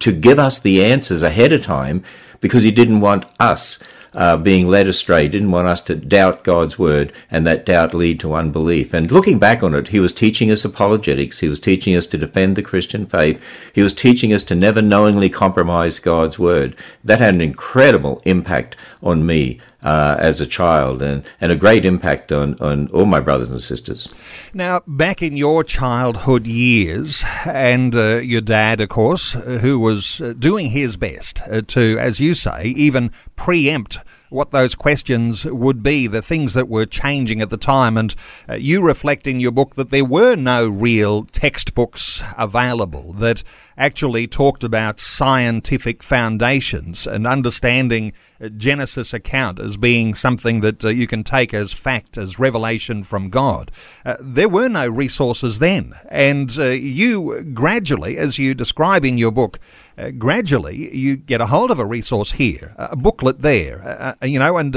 to 0.00 0.12
give 0.12 0.38
us 0.38 0.58
the 0.58 0.84
answers 0.84 1.22
ahead 1.22 1.54
of 1.54 1.62
time 1.62 2.04
because 2.40 2.64
he 2.64 2.70
didn't 2.70 3.00
want 3.00 3.24
us 3.40 3.82
uh, 4.12 4.36
being 4.36 4.68
led 4.68 4.86
astray, 4.86 5.26
didn't 5.26 5.52
want 5.52 5.66
us 5.66 5.80
to 5.80 5.94
doubt 5.94 6.44
God's 6.44 6.78
word 6.78 7.14
and 7.30 7.46
that 7.46 7.64
doubt 7.64 7.94
lead 7.94 8.20
to 8.20 8.34
unbelief. 8.34 8.92
And 8.92 9.10
looking 9.10 9.38
back 9.38 9.62
on 9.62 9.74
it, 9.74 9.88
he 9.88 10.00
was 10.00 10.12
teaching 10.12 10.50
us 10.50 10.66
apologetics. 10.66 11.38
He 11.38 11.48
was 11.48 11.60
teaching 11.60 11.96
us 11.96 12.06
to 12.08 12.18
defend 12.18 12.56
the 12.56 12.62
Christian 12.62 13.06
faith. 13.06 13.42
He 13.74 13.80
was 13.80 13.94
teaching 13.94 14.34
us 14.34 14.44
to 14.44 14.54
never 14.54 14.82
knowingly 14.82 15.30
compromise 15.30 15.98
God's 15.98 16.38
word. 16.38 16.76
That 17.02 17.20
had 17.20 17.34
an 17.34 17.40
incredible 17.40 18.20
impact 18.26 18.76
on 19.02 19.24
me 19.24 19.60
uh, 19.84 20.16
as 20.18 20.40
a 20.40 20.46
child 20.46 21.02
and, 21.02 21.22
and 21.40 21.52
a 21.52 21.56
great 21.56 21.84
impact 21.84 22.32
on, 22.32 22.54
on 22.60 22.88
all 22.88 23.06
my 23.06 23.20
brothers 23.20 23.50
and 23.50 23.60
sisters. 23.60 24.08
Now, 24.52 24.82
back 24.86 25.22
in 25.22 25.36
your 25.36 25.62
childhood 25.62 26.46
years, 26.46 27.22
and 27.46 27.94
uh, 27.94 28.16
your 28.16 28.40
dad, 28.40 28.80
of 28.80 28.88
course, 28.88 29.32
who 29.32 29.78
was 29.78 30.20
uh, 30.20 30.32
doing 30.38 30.70
his 30.70 30.96
best 30.96 31.42
uh, 31.48 31.62
to, 31.68 31.98
as 31.98 32.18
you 32.18 32.34
say, 32.34 32.64
even 32.64 33.10
preempt 33.36 33.98
what 34.34 34.50
those 34.50 34.74
questions 34.74 35.44
would 35.44 35.80
be, 35.80 36.08
the 36.08 36.20
things 36.20 36.54
that 36.54 36.68
were 36.68 36.86
changing 36.86 37.40
at 37.40 37.50
the 37.50 37.56
time. 37.56 37.96
And 37.96 38.14
uh, 38.48 38.54
you 38.54 38.82
reflect 38.82 39.28
in 39.28 39.38
your 39.38 39.52
book 39.52 39.76
that 39.76 39.90
there 39.90 40.04
were 40.04 40.34
no 40.34 40.68
real 40.68 41.24
textbooks 41.24 42.20
available 42.36 43.12
that 43.14 43.44
actually 43.78 44.26
talked 44.26 44.64
about 44.64 44.98
scientific 44.98 46.02
foundations 46.02 47.06
and 47.06 47.28
understanding 47.28 48.12
Genesis 48.50 49.14
account 49.14 49.58
as 49.58 49.76
being 49.76 50.14
something 50.14 50.60
that 50.60 50.84
uh, 50.84 50.88
you 50.88 51.06
can 51.06 51.24
take 51.24 51.54
as 51.54 51.72
fact, 51.72 52.16
as 52.16 52.38
revelation 52.38 53.04
from 53.04 53.30
God. 53.30 53.70
Uh, 54.04 54.16
there 54.20 54.48
were 54.48 54.68
no 54.68 54.88
resources 54.88 55.58
then. 55.58 55.94
And 56.08 56.54
uh, 56.58 56.70
you 56.70 57.42
gradually, 57.42 58.16
as 58.16 58.38
you 58.38 58.54
describe 58.54 59.04
in 59.04 59.18
your 59.18 59.30
book, 59.30 59.58
uh, 59.96 60.10
gradually 60.10 60.94
you 60.94 61.16
get 61.16 61.40
a 61.40 61.46
hold 61.46 61.70
of 61.70 61.78
a 61.78 61.86
resource 61.86 62.32
here, 62.32 62.74
a 62.76 62.96
booklet 62.96 63.40
there, 63.40 63.82
uh, 63.84 64.14
uh, 64.20 64.26
you 64.26 64.38
know, 64.38 64.58
and 64.58 64.74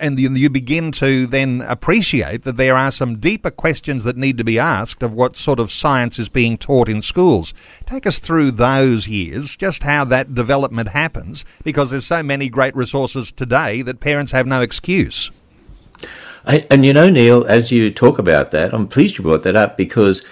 and 0.00 0.18
you 0.18 0.50
begin 0.50 0.90
to 0.92 1.26
then 1.26 1.62
appreciate 1.62 2.42
that 2.42 2.56
there 2.56 2.76
are 2.76 2.90
some 2.90 3.18
deeper 3.18 3.50
questions 3.50 4.04
that 4.04 4.16
need 4.16 4.36
to 4.38 4.44
be 4.44 4.58
asked 4.58 5.02
of 5.02 5.14
what 5.14 5.36
sort 5.36 5.60
of 5.60 5.70
science 5.70 6.18
is 6.18 6.28
being 6.28 6.58
taught 6.58 6.88
in 6.88 7.00
schools. 7.00 7.54
Take 7.86 8.06
us 8.06 8.18
through 8.18 8.52
those 8.52 9.06
years, 9.06 9.56
just 9.56 9.84
how 9.84 10.04
that 10.04 10.34
development 10.34 10.88
happens, 10.88 11.44
because 11.62 11.90
there's 11.90 12.06
so 12.06 12.22
many 12.22 12.48
great 12.48 12.74
resources 12.74 12.89
today 12.90 13.82
that 13.82 14.00
parents 14.00 14.32
have 14.32 14.46
no 14.46 14.60
excuse. 14.60 15.30
And 16.44 16.84
you 16.84 16.92
know, 16.92 17.10
Neil, 17.10 17.44
as 17.44 17.70
you 17.70 17.90
talk 17.90 18.18
about 18.18 18.50
that, 18.50 18.72
I'm 18.72 18.88
pleased 18.88 19.18
you 19.18 19.24
brought 19.24 19.42
that 19.42 19.56
up 19.56 19.76
because 19.76 20.26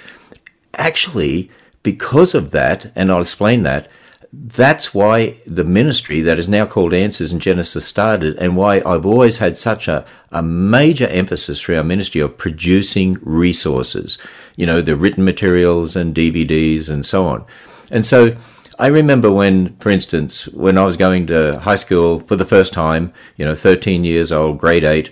actually, 0.74 1.50
because 1.82 2.34
of 2.34 2.50
that, 2.52 2.90
and 2.94 3.12
I'll 3.12 3.20
explain 3.20 3.62
that, 3.64 3.88
that's 4.32 4.92
why 4.92 5.36
the 5.46 5.64
ministry 5.64 6.20
that 6.20 6.38
is 6.38 6.48
now 6.48 6.66
called 6.66 6.92
Answers 6.92 7.32
in 7.32 7.40
Genesis 7.40 7.86
started, 7.86 8.36
and 8.36 8.56
why 8.56 8.82
I've 8.84 9.06
always 9.06 9.38
had 9.38 9.56
such 9.56 9.88
a, 9.88 10.04
a 10.32 10.42
major 10.42 11.06
emphasis 11.06 11.60
through 11.60 11.78
our 11.78 11.84
ministry 11.84 12.20
of 12.20 12.36
producing 12.36 13.16
resources, 13.22 14.18
you 14.56 14.66
know, 14.66 14.82
the 14.82 14.96
written 14.96 15.24
materials 15.24 15.96
and 15.96 16.14
DVDs 16.14 16.90
and 16.90 17.06
so 17.06 17.24
on. 17.24 17.44
And 17.90 18.04
so 18.04 18.36
I 18.80 18.86
remember 18.86 19.32
when, 19.32 19.74
for 19.78 19.90
instance, 19.90 20.46
when 20.48 20.78
I 20.78 20.84
was 20.84 20.96
going 20.96 21.26
to 21.26 21.58
high 21.58 21.74
school 21.74 22.20
for 22.20 22.36
the 22.36 22.44
first 22.44 22.72
time, 22.72 23.12
you 23.36 23.44
know, 23.44 23.54
13 23.54 24.04
years 24.04 24.30
old, 24.30 24.58
grade 24.58 24.84
8, 24.84 25.10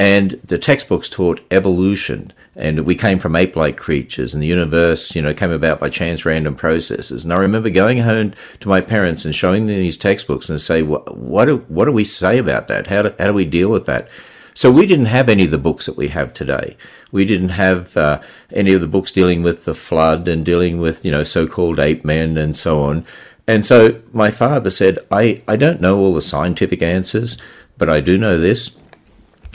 and 0.00 0.32
the 0.44 0.58
textbooks 0.58 1.08
taught 1.08 1.40
evolution. 1.52 2.32
And 2.56 2.80
we 2.80 2.96
came 2.96 3.20
from 3.20 3.36
ape-like 3.36 3.76
creatures 3.76 4.34
and 4.34 4.42
the 4.42 4.46
universe 4.48 5.14
you 5.14 5.22
know 5.22 5.34
came 5.34 5.50
about 5.50 5.78
by 5.78 5.88
chance 5.88 6.24
random 6.24 6.56
processes. 6.56 7.22
And 7.22 7.32
i 7.32 7.36
remember 7.36 7.70
going 7.70 7.98
home 7.98 8.32
to 8.60 8.68
my 8.68 8.80
parents 8.80 9.24
and 9.24 9.34
showing 9.34 9.66
them 9.66 9.76
these 9.76 9.98
textbooks 9.98 10.48
and 10.48 10.60
say 10.60 10.82
what, 10.82 11.16
what, 11.16 11.44
do, 11.44 11.58
what 11.68 11.84
do 11.84 11.92
we 11.92 12.04
say 12.04 12.38
about 12.38 12.66
that? 12.68 12.86
How 12.88 13.02
do, 13.02 13.14
how 13.18 13.26
do 13.26 13.34
we 13.34 13.44
deal 13.44 13.70
with 13.70 13.86
that? 13.86 14.08
So 14.54 14.70
we 14.72 14.86
didn't 14.86 15.06
have 15.06 15.28
any 15.28 15.44
of 15.44 15.50
the 15.50 15.58
books 15.58 15.86
that 15.86 15.98
we 15.98 16.08
have 16.08 16.32
today 16.32 16.76
we 17.12 17.24
didn't 17.24 17.50
have 17.50 17.96
uh, 17.96 18.20
any 18.52 18.72
of 18.72 18.80
the 18.80 18.86
books 18.86 19.10
dealing 19.10 19.42
with 19.42 19.64
the 19.64 19.74
flood 19.74 20.28
and 20.28 20.44
dealing 20.44 20.78
with 20.78 21.04
you 21.04 21.10
know 21.10 21.22
so-called 21.22 21.78
ape 21.78 22.04
men 22.04 22.36
and 22.36 22.56
so 22.56 22.82
on. 22.82 23.04
And 23.48 23.64
so 23.64 24.00
my 24.12 24.30
father 24.30 24.70
said 24.70 24.98
i, 25.10 25.42
I 25.46 25.56
don't 25.56 25.80
know 25.80 25.98
all 25.98 26.14
the 26.14 26.22
scientific 26.22 26.82
answers 26.82 27.38
but 27.78 27.88
i 27.88 28.00
do 28.00 28.16
know 28.16 28.38
this 28.38 28.76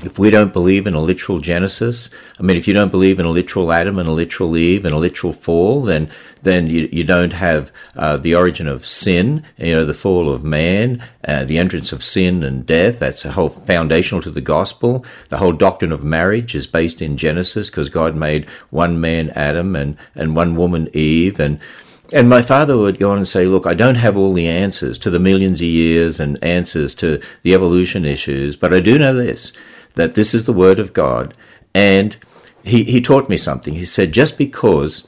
if 0.03 0.17
we 0.17 0.29
don't 0.29 0.53
believe 0.53 0.87
in 0.87 0.93
a 0.93 0.99
literal 0.99 1.39
Genesis, 1.39 2.09
I 2.39 2.43
mean, 2.43 2.57
if 2.57 2.67
you 2.67 2.73
don't 2.73 2.91
believe 2.91 3.19
in 3.19 3.25
a 3.25 3.29
literal 3.31 3.71
Adam 3.71 3.99
and 3.99 4.07
a 4.07 4.11
literal 4.11 4.57
Eve 4.57 4.85
and 4.85 4.93
a 4.93 4.97
literal 4.97 5.33
fall, 5.33 5.81
then 5.81 6.09
then 6.43 6.69
you, 6.69 6.89
you 6.91 7.03
don't 7.03 7.33
have 7.33 7.71
uh, 7.95 8.17
the 8.17 8.33
origin 8.33 8.67
of 8.67 8.83
sin, 8.83 9.43
you 9.57 9.75
know, 9.75 9.85
the 9.85 9.93
fall 9.93 10.27
of 10.27 10.43
man, 10.43 11.03
uh, 11.27 11.45
the 11.45 11.59
entrance 11.59 11.93
of 11.93 12.03
sin 12.03 12.43
and 12.43 12.65
death. 12.65 12.97
That's 12.97 13.25
a 13.25 13.31
whole 13.33 13.49
foundational 13.49 14.23
to 14.23 14.31
the 14.31 14.41
gospel. 14.41 15.05
The 15.29 15.37
whole 15.37 15.51
doctrine 15.51 15.91
of 15.91 16.03
marriage 16.03 16.55
is 16.55 16.65
based 16.65 17.01
in 17.01 17.15
Genesis 17.15 17.69
because 17.69 17.89
God 17.89 18.15
made 18.15 18.49
one 18.71 18.99
man 18.99 19.29
Adam 19.31 19.75
and 19.75 19.97
and 20.15 20.35
one 20.35 20.55
woman 20.55 20.89
Eve 20.93 21.39
and 21.39 21.59
and 22.13 22.27
my 22.27 22.41
father 22.41 22.77
would 22.77 22.99
go 22.99 23.11
on 23.11 23.17
and 23.17 23.27
say, 23.27 23.45
look, 23.45 23.65
I 23.65 23.73
don't 23.73 23.95
have 23.95 24.17
all 24.17 24.33
the 24.33 24.47
answers 24.47 24.97
to 24.99 25.09
the 25.09 25.19
millions 25.19 25.61
of 25.61 25.67
years 25.67 26.19
and 26.19 26.43
answers 26.43 26.93
to 26.95 27.21
the 27.43 27.53
evolution 27.53 28.03
issues, 28.03 28.57
but 28.57 28.73
I 28.73 28.81
do 28.81 28.97
know 28.97 29.13
this, 29.13 29.53
that 29.95 30.15
this 30.15 30.33
is 30.33 30.45
the 30.45 30.53
word 30.53 30.79
of 30.79 30.93
God. 30.93 31.35
And 31.73 32.17
he, 32.63 32.83
he 32.83 33.01
taught 33.01 33.29
me 33.29 33.37
something. 33.37 33.73
He 33.73 33.85
said, 33.85 34.11
just 34.11 34.37
because 34.37 35.07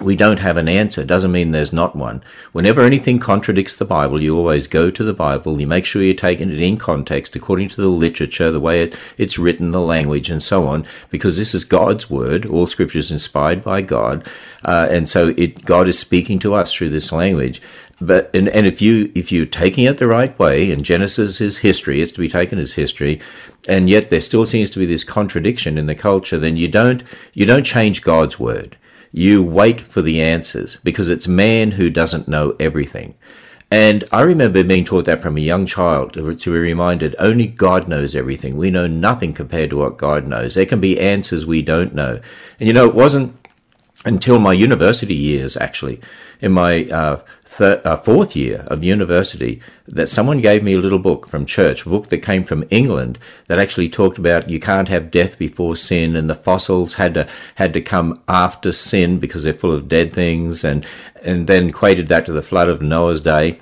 we 0.00 0.16
don't 0.16 0.38
have 0.38 0.56
an 0.56 0.68
answer 0.68 1.04
doesn't 1.04 1.32
mean 1.32 1.50
there's 1.50 1.72
not 1.72 1.94
one. 1.94 2.24
Whenever 2.52 2.80
anything 2.80 3.18
contradicts 3.18 3.76
the 3.76 3.84
Bible, 3.84 4.22
you 4.22 4.36
always 4.36 4.66
go 4.66 4.90
to 4.90 5.04
the 5.04 5.12
Bible. 5.12 5.60
You 5.60 5.66
make 5.66 5.84
sure 5.84 6.02
you're 6.02 6.14
taking 6.14 6.50
it 6.50 6.60
in 6.60 6.78
context 6.78 7.36
according 7.36 7.68
to 7.70 7.80
the 7.80 7.88
literature, 7.88 8.50
the 8.50 8.58
way 8.58 8.82
it, 8.82 8.98
it's 9.18 9.38
written, 9.38 9.70
the 9.70 9.80
language, 9.82 10.30
and 10.30 10.42
so 10.42 10.66
on, 10.66 10.86
because 11.10 11.36
this 11.36 11.54
is 11.54 11.64
God's 11.64 12.08
word. 12.08 12.46
All 12.46 12.66
scripture 12.66 12.98
is 12.98 13.10
inspired 13.10 13.62
by 13.62 13.82
God. 13.82 14.26
Uh, 14.64 14.88
and 14.90 15.08
so 15.08 15.34
it, 15.36 15.64
God 15.64 15.88
is 15.88 15.98
speaking 15.98 16.38
to 16.40 16.54
us 16.54 16.72
through 16.72 16.90
this 16.90 17.12
language. 17.12 17.60
But, 18.06 18.30
and, 18.34 18.48
and 18.48 18.66
if 18.66 18.82
you, 18.82 19.12
if 19.14 19.30
you're 19.32 19.46
taking 19.46 19.84
it 19.84 19.98
the 19.98 20.06
right 20.06 20.36
way, 20.38 20.70
and 20.70 20.84
Genesis 20.84 21.40
is 21.40 21.58
history, 21.58 22.00
it's 22.00 22.12
to 22.12 22.20
be 22.20 22.28
taken 22.28 22.58
as 22.58 22.74
history, 22.74 23.20
and 23.68 23.88
yet 23.88 24.08
there 24.08 24.20
still 24.20 24.46
seems 24.46 24.70
to 24.70 24.78
be 24.78 24.86
this 24.86 25.04
contradiction 25.04 25.78
in 25.78 25.86
the 25.86 25.94
culture, 25.94 26.38
then 26.38 26.56
you 26.56 26.68
don't, 26.68 27.02
you 27.32 27.46
don't 27.46 27.64
change 27.64 28.02
God's 28.02 28.38
word 28.38 28.76
you 29.12 29.42
wait 29.42 29.80
for 29.80 30.00
the 30.00 30.22
answers 30.22 30.76
because 30.76 31.10
it's 31.10 31.28
man 31.28 31.72
who 31.72 31.90
doesn't 31.90 32.26
know 32.26 32.56
everything. 32.58 33.14
And 33.70 34.04
I 34.12 34.22
remember 34.22 34.62
being 34.64 34.84
taught 34.84 35.06
that 35.06 35.22
from 35.22 35.36
a 35.36 35.40
young 35.40 35.64
child 35.64 36.14
to, 36.14 36.34
be 36.34 36.50
reminded 36.50 37.14
only 37.18 37.46
God 37.46 37.88
knows 37.88 38.14
everything. 38.14 38.56
We 38.56 38.70
know 38.70 38.86
nothing 38.86 39.32
compared 39.32 39.70
to 39.70 39.78
what 39.78 39.96
God 39.96 40.26
knows. 40.26 40.54
There 40.54 40.66
can 40.66 40.80
be 40.80 41.00
answers 41.00 41.46
we 41.46 41.62
don't 41.62 41.94
know. 41.94 42.20
And 42.58 42.66
you 42.66 42.74
know, 42.74 42.86
it 42.86 42.94
wasn't 42.94 43.34
until 44.04 44.38
my 44.38 44.52
university 44.52 45.14
years, 45.14 45.56
actually, 45.56 46.00
in 46.40 46.52
my 46.52 46.84
uh, 46.86 47.22
thir- 47.52 47.82
uh, 47.84 47.96
fourth 47.96 48.34
year 48.34 48.64
of 48.68 48.82
university 48.82 49.60
that 49.86 50.08
someone 50.08 50.40
gave 50.40 50.62
me 50.62 50.72
a 50.72 50.78
little 50.78 50.98
book 50.98 51.28
from 51.28 51.44
church, 51.44 51.84
a 51.84 51.88
book 51.90 52.06
that 52.08 52.18
came 52.18 52.44
from 52.44 52.64
England 52.70 53.18
that 53.46 53.58
actually 53.58 53.88
talked 53.88 54.16
about 54.16 54.48
you 54.48 54.58
can't 54.58 54.88
have 54.88 55.10
death 55.10 55.38
before 55.38 55.76
sin, 55.76 56.16
and 56.16 56.30
the 56.30 56.34
fossils 56.34 56.94
had 56.94 57.12
to 57.14 57.28
had 57.56 57.72
to 57.74 57.80
come 57.80 58.20
after 58.26 58.72
sin 58.72 59.18
because 59.18 59.44
they're 59.44 59.52
full 59.52 59.72
of 59.72 59.88
dead 59.88 60.12
things, 60.12 60.64
and 60.64 60.86
and 61.24 61.46
then 61.46 61.68
equated 61.68 62.08
that 62.08 62.24
to 62.26 62.32
the 62.32 62.42
flood 62.42 62.68
of 62.68 62.80
Noah's 62.80 63.20
day. 63.20 63.58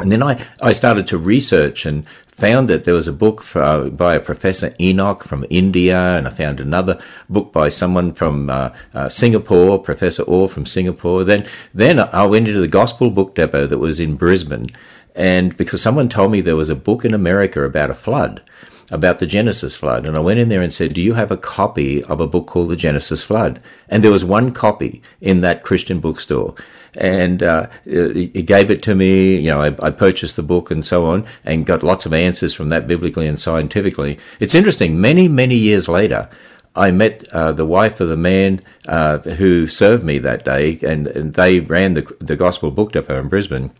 And 0.00 0.10
then 0.10 0.22
I, 0.22 0.42
I 0.62 0.72
started 0.72 1.06
to 1.08 1.18
research 1.18 1.84
and 1.84 2.06
found 2.40 2.68
that 2.68 2.84
there 2.84 2.94
was 2.94 3.06
a 3.06 3.12
book 3.12 3.42
for, 3.42 3.90
by 3.90 4.14
a 4.14 4.20
professor 4.20 4.74
Enoch 4.80 5.22
from 5.22 5.44
India, 5.50 5.98
and 6.16 6.26
I 6.26 6.30
found 6.30 6.58
another 6.58 6.98
book 7.28 7.52
by 7.52 7.68
someone 7.68 8.14
from 8.14 8.48
uh, 8.48 8.70
uh, 8.94 9.08
Singapore, 9.08 9.78
Professor 9.78 10.22
Orr 10.22 10.48
from 10.48 10.64
Singapore. 10.64 11.22
Then, 11.24 11.46
then 11.74 12.00
I 12.00 12.24
went 12.24 12.48
into 12.48 12.60
the 12.60 12.68
Gospel 12.68 13.10
Book 13.10 13.34
Depot 13.34 13.66
that 13.66 13.78
was 13.78 14.00
in 14.00 14.16
Brisbane, 14.16 14.68
and 15.14 15.54
because 15.56 15.82
someone 15.82 16.08
told 16.08 16.32
me 16.32 16.40
there 16.40 16.56
was 16.56 16.70
a 16.70 16.74
book 16.74 17.04
in 17.04 17.12
America 17.12 17.62
about 17.62 17.90
a 17.90 17.94
flood, 17.94 18.42
about 18.90 19.18
the 19.18 19.26
Genesis 19.26 19.76
flood. 19.76 20.06
And 20.06 20.16
I 20.16 20.20
went 20.20 20.40
in 20.40 20.48
there 20.48 20.62
and 20.62 20.72
said, 20.72 20.94
Do 20.94 21.02
you 21.02 21.14
have 21.14 21.30
a 21.30 21.36
copy 21.36 22.02
of 22.04 22.20
a 22.20 22.26
book 22.26 22.46
called 22.46 22.70
The 22.70 22.76
Genesis 22.76 23.24
Flood? 23.24 23.60
And 23.88 24.02
there 24.02 24.10
was 24.10 24.24
one 24.24 24.52
copy 24.52 25.02
in 25.20 25.42
that 25.42 25.62
Christian 25.62 26.00
bookstore 26.00 26.54
and 26.94 27.42
uh, 27.42 27.68
he 27.84 28.42
gave 28.42 28.70
it 28.70 28.82
to 28.84 28.94
me. 28.94 29.36
You 29.36 29.50
know, 29.50 29.60
I, 29.60 29.76
I, 29.86 29.90
purchased 29.90 30.36
the 30.36 30.42
book 30.42 30.70
and 30.70 30.84
so 30.84 31.06
on, 31.06 31.26
and 31.44 31.66
got 31.66 31.82
lots 31.82 32.06
of 32.06 32.12
answers 32.12 32.54
from 32.54 32.68
that 32.70 32.86
biblically 32.86 33.26
and 33.26 33.40
scientifically. 33.40 34.18
It's 34.38 34.54
interesting. 34.54 35.00
Many 35.00 35.28
many 35.28 35.56
years 35.56 35.88
later. 35.88 36.28
I 36.76 36.92
met 36.92 37.24
uh, 37.32 37.50
the 37.52 37.66
wife 37.66 38.00
of 38.00 38.08
the 38.08 38.16
man 38.16 38.62
uh, 38.86 39.18
who 39.18 39.66
served 39.66 40.04
me 40.04 40.18
that 40.18 40.44
day, 40.44 40.78
and, 40.86 41.08
and 41.08 41.34
they 41.34 41.58
ran 41.58 41.94
the, 41.94 42.16
the 42.20 42.36
Gospel 42.36 42.70
Book 42.70 42.92
Depot 42.92 43.18
in 43.18 43.28
Brisbane. 43.28 43.72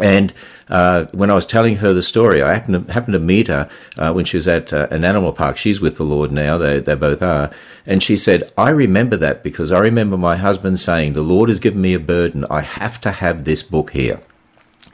And 0.00 0.34
uh, 0.68 1.06
when 1.12 1.30
I 1.30 1.34
was 1.34 1.46
telling 1.46 1.76
her 1.76 1.92
the 1.92 2.02
story, 2.02 2.42
I 2.42 2.52
happened 2.54 2.86
to, 2.86 2.92
happened 2.92 3.14
to 3.14 3.18
meet 3.18 3.48
her 3.48 3.68
uh, 3.96 4.12
when 4.12 4.24
she 4.24 4.36
was 4.36 4.48
at 4.48 4.72
uh, 4.72 4.88
an 4.90 5.04
animal 5.04 5.32
park. 5.32 5.56
She's 5.56 5.80
with 5.80 5.96
the 5.96 6.04
Lord 6.04 6.32
now, 6.32 6.58
they, 6.58 6.80
they 6.80 6.94
both 6.94 7.22
are. 7.22 7.50
And 7.86 8.02
she 8.02 8.16
said, 8.16 8.50
I 8.58 8.70
remember 8.70 9.16
that 9.16 9.42
because 9.42 9.72
I 9.72 9.78
remember 9.78 10.16
my 10.16 10.36
husband 10.36 10.80
saying, 10.80 11.12
The 11.12 11.22
Lord 11.22 11.48
has 11.48 11.60
given 11.60 11.80
me 11.80 11.94
a 11.94 12.00
burden. 12.00 12.44
I 12.50 12.60
have 12.60 13.00
to 13.02 13.12
have 13.12 13.44
this 13.44 13.62
book 13.62 13.92
here. 13.92 14.20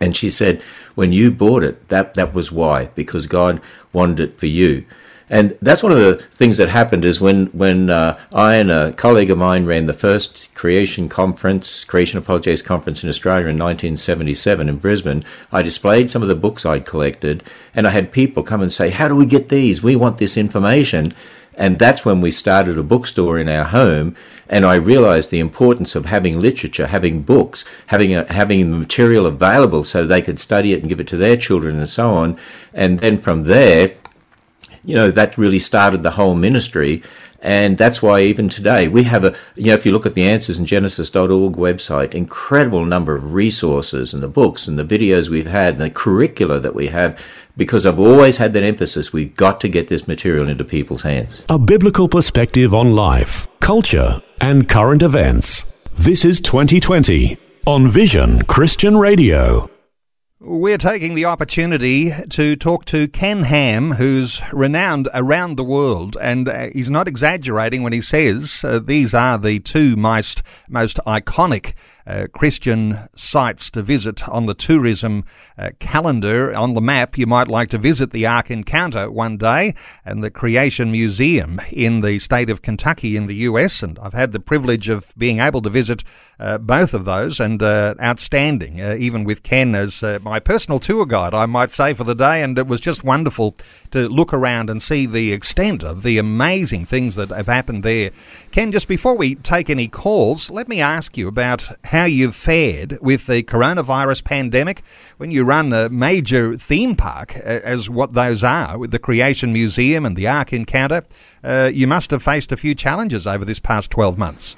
And 0.01 0.17
she 0.17 0.31
said, 0.31 0.61
When 0.95 1.13
you 1.13 1.31
bought 1.31 1.63
it, 1.63 1.89
that, 1.89 2.15
that 2.15 2.35
was 2.35 2.53
why, 2.53 2.87
because 2.95 3.27
God 3.27 3.61
wanted 3.93 4.21
it 4.21 4.39
for 4.39 4.47
you. 4.47 4.85
And 5.33 5.57
that's 5.63 5.83
one 5.83 5.93
of 5.93 5.99
the 5.99 6.17
things 6.17 6.59
that 6.59 6.69
happened 6.69 7.07
is 7.07 7.19
when 7.19 7.47
when 7.47 7.89
uh, 7.89 8.19
I 8.35 8.57
and 8.57 8.71
a 8.71 8.93
colleague 8.93 9.31
of 9.31 9.39
mine 9.39 9.65
ran 9.65 9.87
the 9.87 9.95
first 9.95 10.55
creation 10.55 11.09
conference, 11.09 11.85
Creation 11.85 12.19
Apologetics 12.19 12.61
conference 12.61 13.03
in 13.03 13.09
Australia 13.09 13.47
in 13.47 13.57
1977 13.57 14.69
in 14.69 14.77
Brisbane. 14.77 15.25
I 15.51 15.63
displayed 15.63 16.11
some 16.11 16.21
of 16.21 16.29
the 16.29 16.37
books 16.37 16.67
I'd 16.67 16.85
collected, 16.85 17.43
and 17.75 17.87
I 17.87 17.91
had 17.91 18.13
people 18.13 18.43
come 18.43 18.61
and 18.61 18.71
say, 18.71 18.91
"How 18.91 19.09
do 19.09 19.17
we 19.17 19.25
get 19.25 19.49
these? 19.49 19.83
We 19.83 19.97
want 19.97 20.19
this 20.19 20.37
information." 20.37 21.15
And 21.55 21.79
that's 21.79 22.05
when 22.05 22.21
we 22.21 22.31
started 22.31 22.79
a 22.79 22.83
bookstore 22.83 23.39
in 23.39 23.49
our 23.49 23.65
home. 23.65 24.15
And 24.49 24.67
I 24.67 24.75
realized 24.75 25.31
the 25.31 25.41
importance 25.41 25.95
of 25.95 26.07
having 26.07 26.41
literature, 26.41 26.87
having 26.87 27.23
books, 27.23 27.65
having 27.87 28.15
a, 28.15 28.31
having 28.31 28.71
the 28.71 28.77
material 28.77 29.27
available 29.27 29.83
so 29.83 30.07
they 30.07 30.23
could 30.23 30.39
study 30.39 30.73
it 30.75 30.81
and 30.81 30.89
give 30.91 31.01
it 31.01 31.07
to 31.09 31.17
their 31.17 31.37
children 31.39 31.79
and 31.79 31.89
so 31.89 32.11
on. 32.11 32.39
And 32.75 32.99
then 33.01 33.19
from 33.19 33.45
there, 33.45 33.95
you 34.85 34.95
know, 34.95 35.11
that 35.11 35.39
really 35.39 35.59
started 35.59 36.03
the 36.03 36.13
whole 36.13 36.35
ministry. 36.35 37.03
And 37.41 37.77
that's 37.77 38.01
why 38.01 38.21
even 38.21 38.49
today 38.49 38.87
we 38.87 39.03
have 39.03 39.25
a, 39.25 39.35
you 39.57 39.67
know, 39.67 39.75
if 39.75 39.85
you 39.85 39.91
look 39.91 40.07
at 40.07 40.15
the 40.15 40.29
answers 40.29 40.61
in 40.61 40.67
Genesis.org 40.67 41.55
website, 41.55 42.15
incredible 42.15 42.85
number 42.85 43.17
of 43.17 43.35
resources 43.35 44.15
and 44.15 44.23
the 44.23 44.29
books 44.29 44.69
and 44.69 44.79
the 44.79 44.85
videos 44.85 45.29
we've 45.29 45.47
had 45.47 45.75
and 45.75 45.83
the 45.83 45.91
curricula 45.91 46.61
that 46.61 46.75
we 46.75 46.87
have, 46.87 47.21
because 47.57 47.85
I've 47.85 47.99
always 47.99 48.37
had 48.39 48.53
that 48.55 48.63
emphasis. 48.63 49.13
We've 49.13 49.35
got 49.35 49.61
to 49.63 49.69
get 49.69 49.89
this 49.89 50.07
material 50.07 50.49
into 50.49 50.65
people's 50.65 51.03
hands. 51.03 51.45
A 51.49 51.59
biblical 51.59 52.09
perspective 52.09 52.73
on 52.73 52.95
life, 52.95 53.49
culture, 53.59 54.23
and 54.41 54.69
current 54.69 55.03
events. 55.03 55.83
This 55.99 56.25
is 56.25 56.41
2020 56.41 57.37
on 57.67 57.89
Vision 57.89 58.43
Christian 58.43 58.97
Radio. 58.97 59.72
We're 60.45 60.77
taking 60.77 61.15
the 61.15 61.27
opportunity 61.27 62.11
to 62.31 62.57
talk 62.57 62.85
to 62.87 63.07
Ken 63.07 63.45
Ham, 63.45 63.93
who's 63.93 64.43
renowned 64.53 65.09
around 65.15 65.57
the 65.57 65.63
world, 65.63 66.17
and 66.21 66.49
uh, 66.49 66.67
he's 66.73 66.91
not 66.91 67.07
exaggerating 67.07 67.85
when 67.85 67.93
he 67.93 68.01
says 68.01 68.65
uh, 68.65 68.81
these 68.81 69.15
are 69.15 69.39
the 69.39 69.61
two 69.61 69.95
most 69.95 70.43
most 70.69 70.99
iconic 71.07 71.75
uh, 72.07 72.27
Christian 72.33 72.99
sites 73.15 73.71
to 73.71 73.83
visit 73.83 74.29
on 74.29 74.47
the 74.47 74.55
tourism 74.55 75.25
uh, 75.57 75.71
calendar. 75.79 76.55
On 76.55 76.75
the 76.75 76.81
map, 76.81 77.19
you 77.19 77.27
might 77.27 77.49
like 77.49 77.69
to 77.71 77.79
visit 77.79 78.11
the 78.11 78.27
Ark 78.27 78.51
Encounter 78.51 79.11
one 79.11 79.37
day 79.37 79.75
and 80.05 80.23
the 80.23 80.31
Creation 80.31 80.91
Museum 80.91 81.61
in 81.71 82.01
the 82.01 82.19
state 82.19 82.51
of 82.51 82.63
Kentucky 82.63 83.17
in 83.17 83.27
the 83.27 83.37
US. 83.37 83.83
And 83.83 83.99
I've 83.99 84.13
had 84.13 84.33
the 84.33 84.41
privilege 84.41 84.89
of 84.89 85.13
being 85.17 85.41
able 85.41 85.63
to 85.63 85.71
visit 85.71 86.05
uh, 86.39 86.59
both 86.59 86.95
of 86.95 87.05
those 87.05 87.39
and 87.39 87.63
uh, 87.63 87.95
outstanding, 88.03 88.81
uh, 88.81 88.97
even 88.99 89.25
with 89.25 89.43
Ken 89.43 89.75
as 89.75 90.03
uh, 90.03 90.19
my 90.23 90.41
personal 90.41 90.81
tour 90.81 91.07
guide, 91.07 91.35
I 91.35 91.47
might 91.47 91.71
say, 91.71 91.95
for 91.95 92.05
the 92.05 92.15
day. 92.15 92.43
And 92.43 92.59
it 92.59 92.67
was 92.67 92.81
just 92.81 93.05
wonderful 93.05 93.57
to 93.93 94.09
look 94.09 94.33
around 94.33 94.69
and 94.69 94.83
see 94.83 95.07
the 95.07 95.33
extent 95.33 95.85
of 95.85 96.03
the 96.03 96.19
amazing 96.19 96.87
things 96.87 97.15
that 97.17 97.29
have 97.29 97.47
happened 97.47 97.83
there. 97.83 98.11
Ken, 98.53 98.71
just 98.71 98.87
before 98.87 99.17
we 99.17 99.35
take 99.37 99.71
any 99.71 99.89
calls, 99.89 100.51
let 100.51 100.69
me 100.69 100.79
ask 100.79 101.17
you 101.17 101.27
about 101.27 101.71
how 101.85 102.05
you've 102.05 102.37
fared 102.37 102.99
with 103.01 103.27
the 103.27 103.43
coronavirus 103.43 104.25
pandemic 104.25 104.83
when 105.17 105.31
you 105.31 105.43
run 105.43 105.73
a 105.73 105.89
major 105.89 106.59
theme 106.59 106.95
park, 106.95 107.35
as 107.35 107.89
what 107.89 108.13
those 108.13 108.45
are, 108.45 108.77
with 108.77 108.91
the 108.91 108.99
Creation 108.99 109.55
Museum 109.55 110.05
and 110.05 110.17
the 110.17 110.29
Ark 110.29 110.53
Encounter. 110.53 111.03
Uh, 111.43 111.71
you 111.73 111.87
must 111.87 112.11
have 112.11 112.23
faced 112.23 112.53
a 112.53 112.59
few 112.59 112.75
challenges 112.75 113.27
over 113.27 113.43
this 113.43 113.59
past 113.59 113.91
12 113.91 114.19
months. 114.19 114.55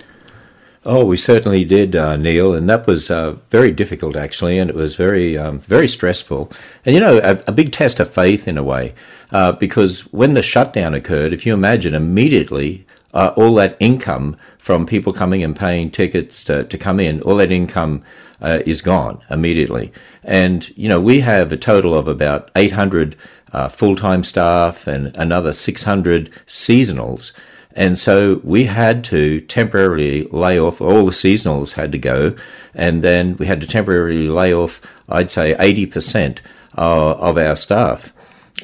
Oh, 0.85 1.05
we 1.05 1.17
certainly 1.17 1.65
did, 1.65 1.95
uh, 1.95 2.17
Neil, 2.17 2.53
and 2.53 2.69
that 2.69 2.89
was 2.89 3.13
uh, 3.13 3.37
very 3.51 3.71
difficult 3.71 4.17
actually, 4.17 4.59
and 4.59 4.69
it 4.69 4.75
was 4.75 4.97
very, 4.97 5.39
um, 5.39 5.61
very 5.61 5.87
stressful, 5.87 6.51
and 6.85 6.97
you 6.97 7.01
know, 7.01 7.19
a, 7.19 7.41
a, 7.47 7.53
big 7.53 7.71
test 7.71 8.01
of 8.01 8.13
faith 8.13 8.49
in 8.49 8.59
a 8.59 8.63
way, 8.63 8.93
uh, 9.31 9.53
because 9.53 10.01
when 10.13 10.35
the 10.35 10.43
shutdown 10.43 10.95
occurred, 10.95 11.33
if 11.33 11.47
you 11.47 11.55
imagine, 11.55 11.95
immediately 11.95 12.85
uh, 13.15 13.33
all 13.37 13.55
that 13.55 13.77
income 13.81 14.37
from 14.59 14.85
people 14.87 15.13
coming 15.13 15.43
and 15.43 15.57
paying 15.57 15.91
tickets 15.91 16.45
to, 16.45 16.65
to 16.65 16.77
come 16.77 17.01
in, 17.01 17.23
all 17.23 17.37
that 17.37 17.53
income 17.53 18.03
uh, 18.41 18.61
is 18.67 18.83
gone 18.83 19.23
immediately. 19.31 19.93
And, 20.23 20.69
you 20.77 20.89
know, 20.89 21.01
we 21.01 21.21
have 21.21 21.53
a 21.53 21.57
total 21.57 21.95
of 21.95 22.09
about 22.09 22.51
800 22.57 23.17
uh, 23.53 23.69
full 23.69 23.95
time 23.95 24.25
staff 24.25 24.87
and 24.87 25.17
another 25.17 25.53
600 25.53 26.31
seasonals. 26.47 27.33
And 27.77 27.99
so 27.99 28.41
we 28.45 28.65
had 28.65 29.05
to 29.05 29.41
temporarily 29.43 30.25
lay 30.25 30.59
off, 30.59 30.81
all 30.81 31.07
the 31.07 31.13
seasonals 31.13 31.73
had 31.73 31.93
to 31.93 31.99
go, 31.99 32.37
and 32.75 33.03
then 33.03 33.37
we 33.37 33.47
had 33.47 33.61
to 33.61 33.67
temporarily 33.67 34.29
lay 34.29 34.55
off, 34.55 34.81
I'd 35.09 35.31
say, 35.31 35.55
80% 35.55 36.39
uh, 36.77 37.13
of 37.15 37.37
our 37.37 37.57
staff, 37.57 38.13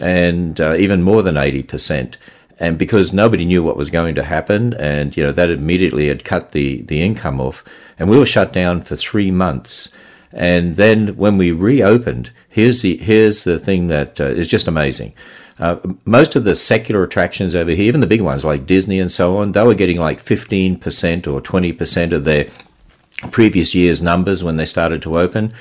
and 0.01 0.61
uh, 0.61 0.77
even 0.77 1.03
more 1.03 1.23
than 1.23 1.35
80% 1.35 2.17
and 2.61 2.79
because 2.79 3.13
nobody 3.13 3.47
knew 3.47 3.63
what 3.63 3.77
was 3.77 3.91
going 3.91 4.15
to 4.15 4.23
happen, 4.23 4.75
and 4.75 5.17
you 5.17 5.23
know 5.25 5.33
that 5.33 5.51
immediately 5.51 6.09
had 6.09 6.25
cut 6.25 6.53
the 6.53 6.83
the 6.83 7.03
income 7.03 7.41
off, 7.41 7.65
and 7.99 8.09
we 8.09 8.19
were 8.19 8.27
shut 8.27 8.53
down 8.53 8.83
for 8.83 8.95
three 8.95 9.31
months. 9.31 9.89
And 10.33 10.77
then 10.77 11.17
when 11.17 11.39
we 11.39 11.51
reopened, 11.51 12.31
here's 12.49 12.83
the 12.83 12.99
here's 12.99 13.45
the 13.45 13.59
thing 13.59 13.89
that 13.89 14.21
uh, 14.21 14.25
is 14.25 14.47
just 14.47 14.69
amazing. 14.69 15.15
Uh, 15.59 15.79
most 16.05 16.37
of 16.37 16.45
the 16.45 16.55
secular 16.55 17.03
attractions 17.03 17.55
over 17.55 17.71
here, 17.71 17.85
even 17.85 18.01
the 18.01 18.07
big 18.07 18.23
ones 18.23 18.45
like 18.45 18.65
Disney 18.65 18.99
and 18.99 19.13
so 19.13 19.37
on, 19.37 19.53
they 19.53 19.63
were 19.63 19.75
getting 19.75 19.99
like 19.99 20.23
15% 20.23 20.79
or 21.27 21.43
20% 21.43 22.13
of 22.13 22.25
their 22.25 22.47
previous 23.31 23.75
year's 23.75 24.01
numbers 24.01 24.43
when 24.43 24.57
they 24.57 24.65
started 24.65 25.03
to 25.03 25.19
open. 25.19 25.53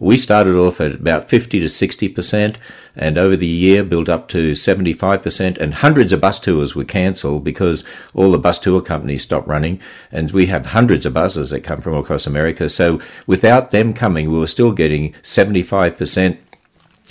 We 0.00 0.16
started 0.16 0.54
off 0.54 0.80
at 0.80 0.94
about 0.94 1.28
50 1.28 1.58
to 1.58 1.66
60%, 1.66 2.56
and 2.94 3.18
over 3.18 3.34
the 3.34 3.46
year 3.46 3.82
built 3.82 4.08
up 4.08 4.28
to 4.28 4.52
75%, 4.52 5.58
and 5.58 5.74
hundreds 5.74 6.12
of 6.12 6.20
bus 6.20 6.38
tours 6.38 6.76
were 6.76 6.84
cancelled 6.84 7.42
because 7.42 7.82
all 8.14 8.30
the 8.30 8.38
bus 8.38 8.60
tour 8.60 8.80
companies 8.80 9.22
stopped 9.22 9.48
running, 9.48 9.80
and 10.12 10.30
we 10.30 10.46
have 10.46 10.66
hundreds 10.66 11.04
of 11.04 11.14
buses 11.14 11.50
that 11.50 11.64
come 11.64 11.80
from 11.80 11.94
across 11.94 12.28
America. 12.28 12.68
So 12.68 13.00
without 13.26 13.72
them 13.72 13.92
coming, 13.92 14.30
we 14.30 14.38
were 14.38 14.46
still 14.46 14.72
getting 14.72 15.14
75% 15.14 16.38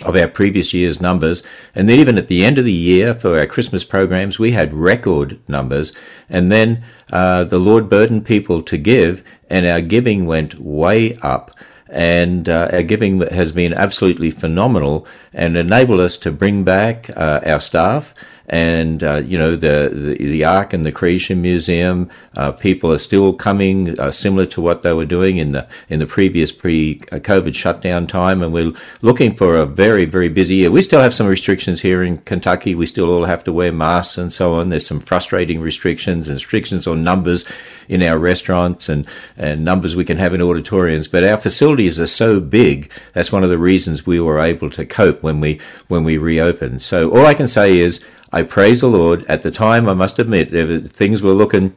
of 0.05 0.15
our 0.15 0.27
previous 0.27 0.73
year's 0.73 1.01
numbers. 1.01 1.43
And 1.73 1.89
then 1.89 1.99
even 1.99 2.17
at 2.17 2.27
the 2.27 2.45
end 2.45 2.57
of 2.57 2.65
the 2.65 2.71
year 2.71 3.13
for 3.13 3.37
our 3.39 3.47
Christmas 3.47 3.83
programs, 3.83 4.37
we 4.37 4.51
had 4.51 4.73
record 4.73 5.39
numbers. 5.49 5.91
And 6.29 6.51
then 6.51 6.83
uh, 7.11 7.45
the 7.45 7.59
Lord 7.59 7.89
burdened 7.89 8.25
people 8.25 8.61
to 8.61 8.77
give, 8.77 9.23
and 9.49 9.65
our 9.65 9.81
giving 9.81 10.25
went 10.25 10.59
way 10.59 11.15
up 11.15 11.51
and 11.89 12.49
uh, 12.49 12.69
our 12.71 12.83
giving 12.83 13.21
has 13.21 13.51
been 13.51 13.73
absolutely 13.73 14.31
phenomenal 14.31 15.07
and 15.33 15.55
enabled 15.57 15.99
us 15.99 16.17
to 16.17 16.31
bring 16.31 16.63
back 16.63 17.09
uh, 17.15 17.39
our 17.45 17.59
staff 17.59 18.13
and 18.47 19.03
uh, 19.03 19.21
you 19.25 19.37
know 19.37 19.55
the, 19.55 19.89
the, 19.93 20.15
the 20.17 20.45
Ark 20.45 20.73
and 20.73 20.85
the 20.85 20.91
Creation 20.91 21.41
Museum. 21.41 22.09
Uh, 22.35 22.51
people 22.51 22.91
are 22.91 22.97
still 22.97 23.33
coming, 23.33 23.99
uh, 23.99 24.11
similar 24.11 24.45
to 24.45 24.61
what 24.61 24.83
they 24.83 24.93
were 24.93 25.05
doing 25.05 25.37
in 25.37 25.49
the 25.49 25.67
in 25.89 25.99
the 25.99 26.07
previous 26.07 26.51
pre-COVID 26.51 27.55
shutdown 27.55 28.07
time, 28.07 28.41
and 28.41 28.53
we're 28.53 28.71
looking 29.01 29.35
for 29.35 29.57
a 29.57 29.65
very 29.65 30.05
very 30.05 30.29
busy 30.29 30.55
year. 30.55 30.71
We 30.71 30.81
still 30.81 31.01
have 31.01 31.13
some 31.13 31.27
restrictions 31.27 31.81
here 31.81 32.03
in 32.03 32.19
Kentucky. 32.19 32.73
We 32.73 32.85
still 32.85 33.09
all 33.09 33.25
have 33.25 33.43
to 33.45 33.53
wear 33.53 33.71
masks 33.71 34.17
and 34.17 34.33
so 34.33 34.53
on. 34.53 34.69
There's 34.69 34.87
some 34.87 34.99
frustrating 34.99 35.59
restrictions 35.59 36.29
and 36.29 36.35
restrictions 36.35 36.87
on 36.87 37.03
numbers 37.03 37.45
in 37.89 38.01
our 38.01 38.17
restaurants 38.17 38.89
and 38.89 39.05
and 39.37 39.65
numbers 39.65 39.95
we 39.95 40.05
can 40.05 40.17
have 40.17 40.33
in 40.33 40.41
auditoriums. 40.41 41.07
But 41.07 41.23
our 41.23 41.37
facilities 41.37 41.99
are 41.99 42.07
so 42.07 42.39
big. 42.39 42.89
That's 43.13 43.31
one 43.31 43.43
of 43.43 43.49
the 43.49 43.57
reasons 43.57 44.05
we 44.05 44.19
were 44.19 44.39
able 44.39 44.69
to 44.71 44.85
cope 44.85 45.21
when 45.21 45.41
we 45.41 45.59
when 45.89 46.05
we 46.05 46.17
reopened. 46.17 46.81
So 46.81 47.11
all 47.11 47.25
I 47.25 47.33
can 47.33 47.47
say 47.47 47.79
is 47.79 48.01
I 48.37 48.43
praise 48.43 48.81
the 48.81 48.87
Lord. 48.87 49.25
At 49.27 49.41
the 49.41 49.49
time, 49.49 49.89
I 49.89 49.95
must 49.95 50.19
admit, 50.19 50.51
things 50.91 51.23
were 51.23 51.31
looking 51.31 51.73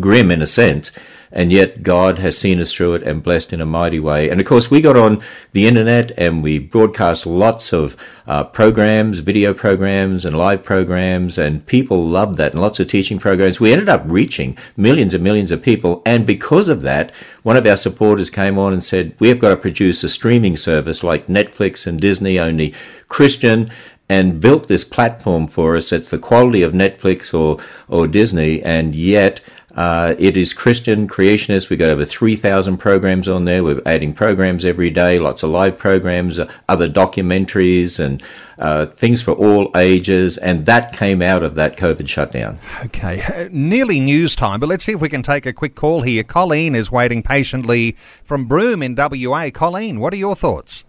grim 0.00 0.32
in 0.32 0.42
a 0.42 0.46
sense, 0.46 0.90
and 1.30 1.52
yet 1.52 1.84
God 1.84 2.18
has 2.18 2.36
seen 2.36 2.60
us 2.60 2.72
through 2.72 2.94
it 2.94 3.04
and 3.04 3.22
blessed 3.22 3.52
in 3.52 3.60
a 3.60 3.66
mighty 3.66 4.00
way. 4.00 4.28
And 4.28 4.40
of 4.40 4.48
course, 4.48 4.68
we 4.68 4.80
got 4.80 4.96
on 4.96 5.22
the 5.52 5.68
internet 5.68 6.10
and 6.18 6.42
we 6.42 6.58
broadcast 6.58 7.24
lots 7.24 7.72
of 7.72 7.96
uh, 8.26 8.42
programs, 8.42 9.20
video 9.20 9.54
programs, 9.54 10.24
and 10.24 10.36
live 10.36 10.64
programs, 10.64 11.38
and 11.38 11.64
people 11.66 12.04
loved 12.04 12.36
that, 12.38 12.50
and 12.50 12.60
lots 12.60 12.80
of 12.80 12.88
teaching 12.88 13.20
programs. 13.20 13.60
We 13.60 13.72
ended 13.72 13.88
up 13.88 14.02
reaching 14.06 14.58
millions 14.76 15.14
and 15.14 15.22
millions 15.22 15.52
of 15.52 15.62
people, 15.62 16.02
and 16.04 16.26
because 16.26 16.68
of 16.68 16.82
that, 16.82 17.12
one 17.44 17.56
of 17.56 17.64
our 17.64 17.76
supporters 17.76 18.28
came 18.28 18.58
on 18.58 18.72
and 18.72 18.82
said, 18.82 19.14
We 19.20 19.28
have 19.28 19.38
got 19.38 19.50
to 19.50 19.56
produce 19.56 20.02
a 20.02 20.08
streaming 20.08 20.56
service 20.56 21.04
like 21.04 21.28
Netflix 21.28 21.86
and 21.86 22.00
Disney, 22.00 22.40
only 22.40 22.74
Christian 23.06 23.68
and 24.08 24.40
built 24.40 24.68
this 24.68 24.84
platform 24.84 25.46
for 25.46 25.76
us. 25.76 25.92
It's 25.92 26.10
the 26.10 26.18
quality 26.18 26.62
of 26.62 26.72
Netflix 26.72 27.34
or, 27.34 27.62
or 27.88 28.06
Disney, 28.06 28.62
and 28.62 28.94
yet 28.94 29.40
uh, 29.76 30.14
it 30.18 30.38
is 30.38 30.54
Christian 30.54 31.06
creationist. 31.06 31.68
We've 31.68 31.78
got 31.78 31.90
over 31.90 32.04
3,000 32.04 32.78
programs 32.78 33.28
on 33.28 33.44
there. 33.44 33.62
We're 33.62 33.82
adding 33.84 34.14
programs 34.14 34.64
every 34.64 34.88
day, 34.88 35.18
lots 35.18 35.42
of 35.42 35.50
live 35.50 35.76
programs, 35.76 36.40
other 36.66 36.88
documentaries, 36.88 38.00
and 38.00 38.22
uh, 38.58 38.86
things 38.86 39.22
for 39.22 39.32
all 39.32 39.70
ages. 39.76 40.38
And 40.38 40.64
that 40.64 40.96
came 40.96 41.20
out 41.20 41.42
of 41.42 41.56
that 41.56 41.76
COVID 41.76 42.08
shutdown. 42.08 42.58
Okay, 42.86 43.48
nearly 43.52 44.00
news 44.00 44.34
time, 44.34 44.60
but 44.60 44.68
let's 44.70 44.84
see 44.84 44.92
if 44.92 45.00
we 45.00 45.10
can 45.10 45.22
take 45.22 45.44
a 45.44 45.52
quick 45.52 45.74
call 45.74 46.00
here. 46.00 46.22
Colleen 46.22 46.74
is 46.74 46.90
waiting 46.90 47.22
patiently 47.22 47.92
from 48.24 48.46
Broome 48.46 48.82
in 48.82 48.96
WA. 48.96 49.50
Colleen, 49.52 50.00
what 50.00 50.14
are 50.14 50.16
your 50.16 50.34
thoughts? 50.34 50.85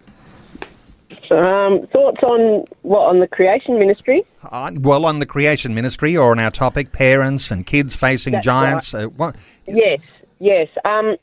Um, 1.32 1.88
thoughts 1.88 2.22
on 2.24 2.66
what 2.82 3.02
on 3.02 3.20
the 3.20 3.28
creation 3.28 3.80
ministry? 3.80 4.24
Uh, 4.44 4.72
well, 4.76 5.06
on 5.06 5.20
the 5.20 5.26
creation 5.26 5.74
ministry, 5.74 6.16
or 6.16 6.32
on 6.32 6.40
our 6.40 6.52
topic, 6.52 6.92
parents 6.92 7.52
and 7.52 7.66
kids 7.66 7.96
facing 7.96 8.34
That's 8.34 8.46
giants. 8.46 8.94
Right. 8.94 9.06
Uh, 9.06 9.10
what? 9.10 9.36
Yes, 9.68 10.00
yes, 10.40 10.68
um, 10.86 11.18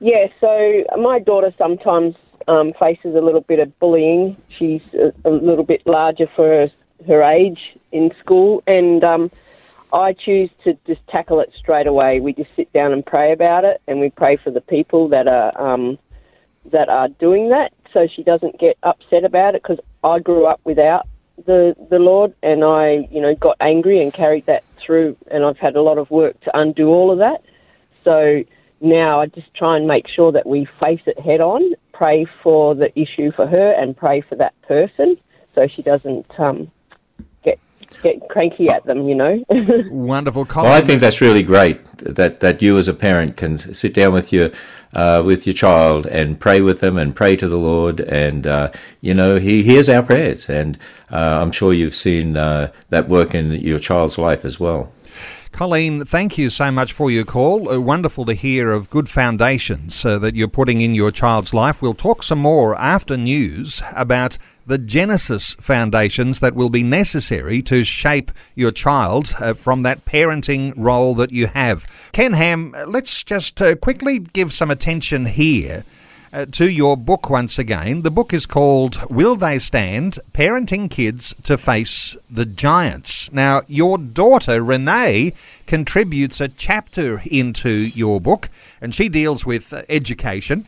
yeah. 0.00 0.26
So 0.40 0.84
my 0.98 1.18
daughter 1.18 1.52
sometimes 1.58 2.14
um, 2.48 2.70
faces 2.78 3.14
a 3.14 3.20
little 3.20 3.42
bit 3.42 3.58
of 3.58 3.78
bullying. 3.78 4.36
She's 4.58 4.82
a, 4.94 5.12
a 5.28 5.30
little 5.30 5.64
bit 5.64 5.82
larger 5.86 6.26
for 6.34 6.46
her, 6.46 6.70
her 7.06 7.22
age 7.22 7.60
in 7.92 8.10
school, 8.20 8.62
and 8.66 9.04
um, 9.04 9.30
I 9.92 10.14
choose 10.14 10.50
to 10.64 10.78
just 10.86 11.06
tackle 11.08 11.40
it 11.40 11.52
straight 11.58 11.86
away. 11.86 12.20
We 12.20 12.32
just 12.32 12.50
sit 12.56 12.72
down 12.72 12.92
and 12.92 13.04
pray 13.04 13.32
about 13.32 13.64
it, 13.64 13.82
and 13.86 14.00
we 14.00 14.10
pray 14.10 14.36
for 14.36 14.50
the 14.50 14.60
people 14.60 15.08
that 15.08 15.28
are 15.28 15.60
um, 15.60 15.98
that 16.70 16.88
are 16.88 17.08
doing 17.08 17.50
that 17.50 17.72
so 17.92 18.06
she 18.14 18.22
doesn't 18.22 18.58
get 18.58 18.76
upset 18.82 19.24
about 19.24 19.54
it 19.54 19.62
because 19.62 19.78
I 20.02 20.18
grew 20.18 20.46
up 20.46 20.60
without 20.64 21.06
the 21.46 21.74
the 21.90 21.98
Lord 21.98 22.34
and 22.42 22.64
I 22.64 23.08
you 23.10 23.20
know 23.20 23.34
got 23.34 23.56
angry 23.60 24.02
and 24.02 24.12
carried 24.12 24.46
that 24.46 24.64
through 24.84 25.16
and 25.30 25.44
I've 25.44 25.58
had 25.58 25.76
a 25.76 25.82
lot 25.82 25.98
of 25.98 26.10
work 26.10 26.40
to 26.42 26.50
undo 26.58 26.88
all 26.88 27.10
of 27.10 27.18
that. 27.18 27.42
So 28.04 28.42
now 28.80 29.20
I 29.20 29.26
just 29.26 29.54
try 29.54 29.76
and 29.76 29.86
make 29.86 30.06
sure 30.08 30.32
that 30.32 30.46
we 30.46 30.66
face 30.80 31.00
it 31.06 31.18
head 31.20 31.40
on, 31.40 31.74
pray 31.92 32.26
for 32.42 32.74
the 32.74 32.90
issue 32.98 33.30
for 33.34 33.46
her 33.46 33.72
and 33.72 33.96
pray 33.96 34.22
for 34.28 34.34
that 34.36 34.60
person 34.62 35.16
so 35.54 35.68
she 35.74 35.82
doesn't 35.82 36.26
um, 36.38 36.70
get 38.00 38.28
cranky 38.28 38.68
at 38.68 38.84
them, 38.86 39.08
you 39.08 39.14
know. 39.14 39.44
Wonderful. 39.90 40.44
Colin. 40.44 40.70
Well, 40.70 40.78
I 40.78 40.84
think 40.84 41.00
that's 41.00 41.20
really 41.20 41.42
great 41.42 41.84
that 41.98 42.40
that 42.40 42.62
you 42.62 42.78
as 42.78 42.88
a 42.88 42.94
parent 42.94 43.36
can 43.36 43.58
sit 43.58 43.94
down 43.94 44.12
with 44.12 44.32
your 44.32 44.50
uh, 44.94 45.22
with 45.24 45.46
your 45.46 45.54
child 45.54 46.06
and 46.06 46.38
pray 46.38 46.60
with 46.60 46.80
them 46.80 46.96
and 46.96 47.14
pray 47.14 47.36
to 47.36 47.48
the 47.48 47.58
Lord, 47.58 48.00
and 48.00 48.46
uh, 48.46 48.70
you 49.00 49.14
know 49.14 49.36
He 49.36 49.62
hears 49.62 49.88
our 49.88 50.02
prayers, 50.02 50.48
and 50.48 50.78
uh, 51.10 51.40
I'm 51.42 51.52
sure 51.52 51.72
you've 51.72 51.94
seen 51.94 52.36
uh, 52.36 52.70
that 52.90 53.08
work 53.08 53.34
in 53.34 53.52
your 53.52 53.78
child's 53.78 54.18
life 54.18 54.44
as 54.44 54.60
well. 54.60 54.92
Colleen, 55.52 56.06
thank 56.06 56.38
you 56.38 56.48
so 56.48 56.70
much 56.70 56.94
for 56.94 57.10
your 57.10 57.26
call. 57.26 57.68
Uh, 57.68 57.78
wonderful 57.78 58.24
to 58.24 58.32
hear 58.32 58.72
of 58.72 58.88
good 58.88 59.10
foundations 59.10 60.02
uh, 60.02 60.18
that 60.18 60.34
you're 60.34 60.48
putting 60.48 60.80
in 60.80 60.94
your 60.94 61.10
child's 61.10 61.52
life. 61.52 61.82
We'll 61.82 61.92
talk 61.92 62.22
some 62.22 62.38
more 62.38 62.74
after 62.76 63.18
news 63.18 63.82
about 63.94 64.38
the 64.66 64.78
Genesis 64.78 65.54
foundations 65.54 66.40
that 66.40 66.54
will 66.54 66.70
be 66.70 66.82
necessary 66.82 67.62
to 67.62 67.84
shape 67.84 68.30
your 68.54 68.70
child 68.70 69.34
uh, 69.40 69.54
from 69.54 69.82
that 69.82 70.04
parenting 70.04 70.72
role 70.76 71.14
that 71.14 71.32
you 71.32 71.46
have. 71.48 71.86
Ken 72.12 72.32
Ham, 72.32 72.74
let's 72.86 73.22
just 73.24 73.60
uh, 73.60 73.76
quickly 73.76 74.18
give 74.18 74.52
some 74.52 74.70
attention 74.70 75.26
here 75.26 75.84
uh, 76.32 76.46
to 76.46 76.70
your 76.70 76.96
book 76.96 77.28
once 77.28 77.58
again. 77.58 78.02
The 78.02 78.10
book 78.10 78.32
is 78.32 78.46
called 78.46 78.98
Will 79.10 79.36
They 79.36 79.58
Stand? 79.58 80.18
Parenting 80.32 80.90
Kids 80.90 81.34
to 81.42 81.58
Face 81.58 82.16
the 82.30 82.46
Giants. 82.46 83.30
Now, 83.32 83.62
your 83.68 83.98
daughter, 83.98 84.62
Renee, 84.62 85.34
contributes 85.66 86.40
a 86.40 86.48
chapter 86.48 87.22
into 87.26 87.70
your 87.70 88.20
book, 88.20 88.48
and 88.80 88.94
she 88.94 89.08
deals 89.08 89.44
with 89.44 89.72
uh, 89.72 89.82
education. 89.88 90.66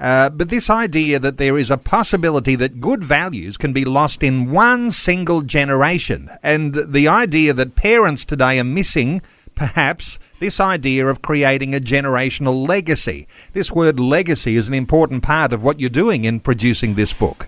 Uh, 0.00 0.30
but 0.30 0.48
this 0.48 0.70
idea 0.70 1.18
that 1.18 1.36
there 1.36 1.58
is 1.58 1.70
a 1.70 1.76
possibility 1.76 2.56
that 2.56 2.80
good 2.80 3.04
values 3.04 3.58
can 3.58 3.72
be 3.74 3.84
lost 3.84 4.22
in 4.22 4.50
one 4.50 4.90
single 4.90 5.42
generation, 5.42 6.30
and 6.42 6.74
the 6.74 7.06
idea 7.06 7.52
that 7.52 7.74
parents 7.74 8.24
today 8.24 8.58
are 8.58 8.64
missing 8.64 9.20
perhaps 9.54 10.18
this 10.38 10.58
idea 10.58 11.06
of 11.06 11.20
creating 11.20 11.74
a 11.74 11.80
generational 11.80 12.66
legacy. 12.66 13.28
This 13.52 13.70
word 13.70 14.00
legacy 14.00 14.56
is 14.56 14.68
an 14.68 14.74
important 14.74 15.22
part 15.22 15.52
of 15.52 15.62
what 15.62 15.78
you're 15.78 15.90
doing 15.90 16.24
in 16.24 16.40
producing 16.40 16.94
this 16.94 17.12
book. 17.12 17.46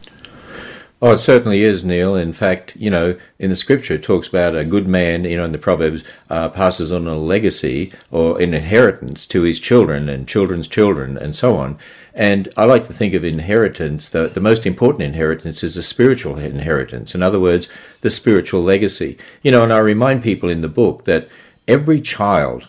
Oh, 1.01 1.12
it 1.12 1.19
certainly 1.19 1.65
is, 1.65 1.83
Neil. 1.83 2.15
In 2.15 2.33
fact, 2.33 2.77
you 2.77 2.88
know, 2.88 3.17
in 3.41 3.51
the 3.51 3.57
scripture, 3.57 3.95
it 3.95 4.05
talks 4.05 4.29
about 4.29 4.55
a 4.55 4.65
good 4.65 4.87
man, 4.87 5.25
you 5.25 5.37
know, 5.37 5.45
in 5.45 5.51
the 5.51 5.59
Proverbs, 5.59 6.05
uh, 6.31 6.49
passes 6.51 6.93
on 6.93 7.09
a 7.09 7.17
legacy 7.17 7.93
or 8.12 8.41
an 8.41 8.55
inheritance 8.55 9.27
to 9.27 9.43
his 9.43 9.59
children 9.59 10.09
and 10.09 10.29
children's 10.29 10.69
children 10.69 11.17
and 11.17 11.35
so 11.35 11.57
on. 11.57 11.77
And 12.14 12.48
I 12.57 12.64
like 12.64 12.85
to 12.85 12.92
think 12.92 13.14
of 13.14 13.25
inheritance, 13.25 14.11
the, 14.11 14.29
the 14.29 14.40
most 14.40 14.66
important 14.66 15.03
inheritance 15.03 15.64
is 15.64 15.77
a 15.77 15.83
spiritual 15.83 16.37
inheritance. 16.37 17.14
In 17.14 17.22
other 17.22 17.40
words, 17.40 17.68
the 18.03 18.11
spiritual 18.11 18.62
legacy. 18.62 19.16
You 19.42 19.51
know, 19.51 19.62
and 19.62 19.72
I 19.72 19.79
remind 19.79 20.22
people 20.22 20.51
in 20.51 20.61
the 20.61 20.68
book 20.68 21.05
that 21.05 21.29
every 21.66 22.01
child 22.01 22.68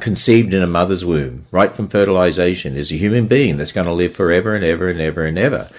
conceived 0.00 0.54
in 0.54 0.62
a 0.62 0.66
mother's 0.66 1.04
womb, 1.04 1.46
right 1.50 1.74
from 1.74 1.88
fertilization, 1.88 2.76
is 2.76 2.90
a 2.90 2.96
human 2.96 3.26
being 3.26 3.56
that's 3.56 3.72
going 3.72 3.86
to 3.86 3.92
live 3.92 4.14
forever 4.14 4.54
and 4.54 4.64
ever 4.64 4.88
and 4.88 5.00
ever 5.00 5.24
and 5.24 5.38
ever. 5.38 5.70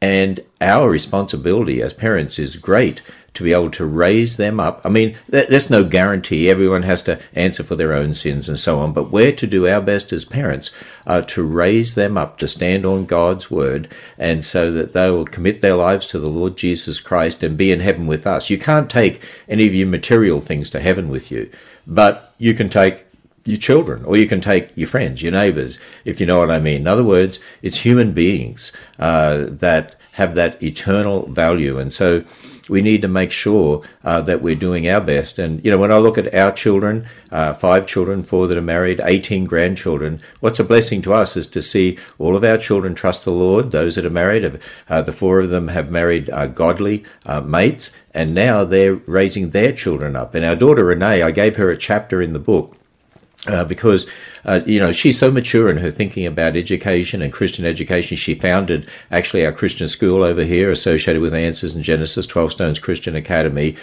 And 0.00 0.40
our 0.60 0.88
responsibility 0.88 1.82
as 1.82 1.92
parents 1.92 2.38
is 2.38 2.56
great 2.56 3.02
to 3.38 3.44
be 3.44 3.52
able 3.52 3.70
to 3.70 3.86
raise 3.86 4.36
them 4.36 4.58
up. 4.58 4.80
I 4.84 4.88
mean, 4.88 5.16
there's 5.28 5.70
no 5.70 5.84
guarantee. 5.84 6.50
Everyone 6.50 6.82
has 6.82 7.02
to 7.02 7.20
answer 7.34 7.62
for 7.62 7.76
their 7.76 7.94
own 7.94 8.12
sins 8.12 8.48
and 8.48 8.58
so 8.58 8.80
on. 8.80 8.92
But 8.92 9.12
we're 9.12 9.30
to 9.30 9.46
do 9.46 9.68
our 9.68 9.80
best 9.80 10.12
as 10.12 10.24
parents 10.24 10.72
uh, 11.06 11.22
to 11.22 11.44
raise 11.44 11.94
them 11.94 12.18
up 12.18 12.38
to 12.38 12.48
stand 12.48 12.84
on 12.84 13.04
God's 13.04 13.48
word 13.48 13.88
and 14.18 14.44
so 14.44 14.72
that 14.72 14.92
they 14.92 15.08
will 15.08 15.24
commit 15.24 15.60
their 15.60 15.76
lives 15.76 16.04
to 16.08 16.18
the 16.18 16.28
Lord 16.28 16.56
Jesus 16.56 16.98
Christ 16.98 17.44
and 17.44 17.56
be 17.56 17.70
in 17.70 17.78
heaven 17.78 18.08
with 18.08 18.26
us. 18.26 18.50
You 18.50 18.58
can't 18.58 18.90
take 18.90 19.22
any 19.48 19.68
of 19.68 19.74
your 19.74 19.86
material 19.86 20.40
things 20.40 20.68
to 20.70 20.80
heaven 20.80 21.08
with 21.08 21.30
you, 21.30 21.48
but 21.86 22.34
you 22.38 22.54
can 22.54 22.68
take 22.68 23.04
your 23.44 23.56
children, 23.56 24.04
or 24.04 24.16
you 24.16 24.26
can 24.26 24.40
take 24.40 24.76
your 24.76 24.88
friends, 24.88 25.22
your 25.22 25.32
neighbors, 25.32 25.78
if 26.04 26.20
you 26.20 26.26
know 26.26 26.40
what 26.40 26.50
I 26.50 26.58
mean. 26.58 26.80
In 26.80 26.86
other 26.88 27.04
words, 27.04 27.38
it's 27.62 27.78
human 27.78 28.12
beings 28.12 28.72
uh, 28.98 29.46
that 29.48 29.94
have 30.12 30.34
that 30.34 30.60
eternal 30.60 31.28
value. 31.28 31.78
And 31.78 31.92
so 31.92 32.24
we 32.68 32.82
need 32.82 33.02
to 33.02 33.08
make 33.08 33.32
sure 33.32 33.82
uh, 34.04 34.20
that 34.22 34.42
we're 34.42 34.54
doing 34.54 34.88
our 34.88 35.00
best. 35.00 35.38
And, 35.38 35.64
you 35.64 35.70
know, 35.70 35.78
when 35.78 35.92
I 35.92 35.98
look 35.98 36.18
at 36.18 36.34
our 36.34 36.52
children, 36.52 37.06
uh, 37.30 37.52
five 37.54 37.86
children, 37.86 38.22
four 38.22 38.46
that 38.46 38.58
are 38.58 38.62
married, 38.62 39.00
18 39.02 39.44
grandchildren, 39.44 40.20
what's 40.40 40.60
a 40.60 40.64
blessing 40.64 41.02
to 41.02 41.12
us 41.12 41.36
is 41.36 41.46
to 41.48 41.62
see 41.62 41.98
all 42.18 42.36
of 42.36 42.44
our 42.44 42.58
children 42.58 42.94
trust 42.94 43.24
the 43.24 43.32
Lord. 43.32 43.70
Those 43.70 43.94
that 43.96 44.06
are 44.06 44.10
married, 44.10 44.60
uh, 44.88 45.02
the 45.02 45.12
four 45.12 45.40
of 45.40 45.50
them 45.50 45.68
have 45.68 45.90
married 45.90 46.30
uh, 46.30 46.46
godly 46.46 47.04
uh, 47.26 47.40
mates, 47.40 47.92
and 48.14 48.34
now 48.34 48.64
they're 48.64 48.94
raising 48.94 49.50
their 49.50 49.72
children 49.72 50.16
up. 50.16 50.34
And 50.34 50.44
our 50.44 50.56
daughter 50.56 50.84
Renee, 50.84 51.22
I 51.22 51.30
gave 51.30 51.56
her 51.56 51.70
a 51.70 51.76
chapter 51.76 52.20
in 52.20 52.32
the 52.32 52.38
book 52.38 52.76
uh, 53.46 53.64
because 53.64 54.06
uh, 54.44 54.60
you 54.66 54.80
know 54.80 54.90
she's 54.90 55.18
so 55.18 55.30
mature 55.30 55.68
in 55.68 55.76
her 55.76 55.90
thinking 55.90 56.26
about 56.26 56.56
education 56.56 57.22
and 57.22 57.32
Christian 57.32 57.64
education. 57.64 58.16
She 58.16 58.34
founded 58.34 58.88
actually 59.10 59.46
our 59.46 59.52
Christian 59.52 59.88
school 59.88 60.22
over 60.24 60.42
here, 60.42 60.70
associated 60.70 61.22
with 61.22 61.34
Answers 61.34 61.76
in 61.76 61.82
Genesis, 61.82 62.26
Twelve 62.26 62.52
Stones 62.52 62.78
Christian 62.78 63.14
Academy, 63.14 63.76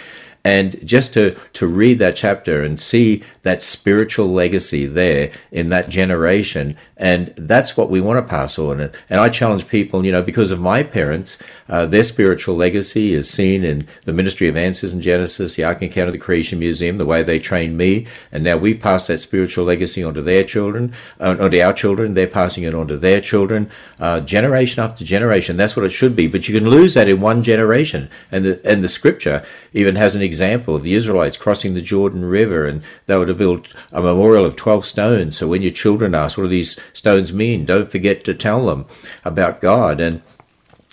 and 0.46 0.86
just 0.86 1.12
to, 1.14 1.36
to 1.54 1.66
read 1.66 1.98
that 1.98 2.14
chapter 2.14 2.62
and 2.62 2.78
see 2.78 3.24
that 3.42 3.62
spiritual 3.62 4.28
legacy 4.28 4.86
there 4.86 5.32
in 5.50 5.70
that 5.70 5.88
generation. 5.88 6.76
And 6.96 7.34
that's 7.36 7.76
what 7.76 7.90
we 7.90 8.00
want 8.00 8.24
to 8.24 8.30
pass 8.30 8.58
on. 8.58 8.80
And, 8.80 8.94
and 9.10 9.20
I 9.20 9.28
challenge 9.28 9.66
people, 9.68 10.06
you 10.06 10.12
know, 10.12 10.22
because 10.22 10.52
of 10.52 10.60
my 10.60 10.84
parents, 10.84 11.36
uh, 11.68 11.86
their 11.86 12.04
spiritual 12.04 12.54
legacy 12.54 13.12
is 13.12 13.28
seen 13.28 13.64
in 13.64 13.88
the 14.04 14.12
Ministry 14.12 14.46
of 14.46 14.56
Answers 14.56 14.92
in 14.92 15.00
Genesis, 15.00 15.56
the 15.56 15.64
Ark 15.64 15.82
Encounter, 15.82 16.12
the 16.12 16.18
Creation 16.18 16.60
Museum, 16.60 16.98
the 16.98 17.04
way 17.06 17.24
they 17.24 17.40
trained 17.40 17.76
me. 17.76 18.06
And 18.30 18.44
now 18.44 18.56
we 18.56 18.72
pass 18.72 19.08
that 19.08 19.18
spiritual 19.18 19.64
legacy 19.64 20.04
onto 20.04 20.22
their 20.22 20.44
children, 20.44 20.92
uh, 21.18 21.36
onto 21.40 21.60
our 21.60 21.72
children. 21.72 22.14
They're 22.14 22.28
passing 22.28 22.62
it 22.62 22.72
on 22.72 22.86
to 22.86 22.96
their 22.96 23.20
children, 23.20 23.68
uh, 23.98 24.20
generation 24.20 24.82
after 24.82 25.04
generation. 25.04 25.56
That's 25.56 25.74
what 25.74 25.84
it 25.84 25.90
should 25.90 26.14
be. 26.14 26.28
But 26.28 26.48
you 26.48 26.58
can 26.58 26.70
lose 26.70 26.94
that 26.94 27.08
in 27.08 27.20
one 27.20 27.42
generation. 27.42 28.08
And 28.30 28.44
the, 28.44 28.60
and 28.64 28.82
the 28.82 28.88
scripture 28.88 29.44
even 29.72 29.96
has 29.96 30.14
an 30.14 30.22
example 30.22 30.35
example 30.36 30.76
of 30.76 30.82
the 30.82 30.92
Israelites 30.92 31.38
crossing 31.38 31.72
the 31.72 31.80
Jordan 31.80 32.22
River, 32.26 32.66
and 32.66 32.82
they 33.06 33.16
were 33.16 33.24
to 33.24 33.32
build 33.34 33.68
a 33.90 34.02
memorial 34.02 34.44
of 34.44 34.54
12 34.54 34.84
stones. 34.84 35.38
So 35.38 35.48
when 35.48 35.62
your 35.62 35.72
children 35.72 36.14
ask, 36.14 36.36
what 36.36 36.44
do 36.44 36.50
these 36.50 36.78
stones 36.92 37.32
mean? 37.32 37.64
Don't 37.64 37.90
forget 37.90 38.22
to 38.24 38.34
tell 38.34 38.66
them 38.66 38.84
about 39.24 39.62
God. 39.62 39.98
And 39.98 40.20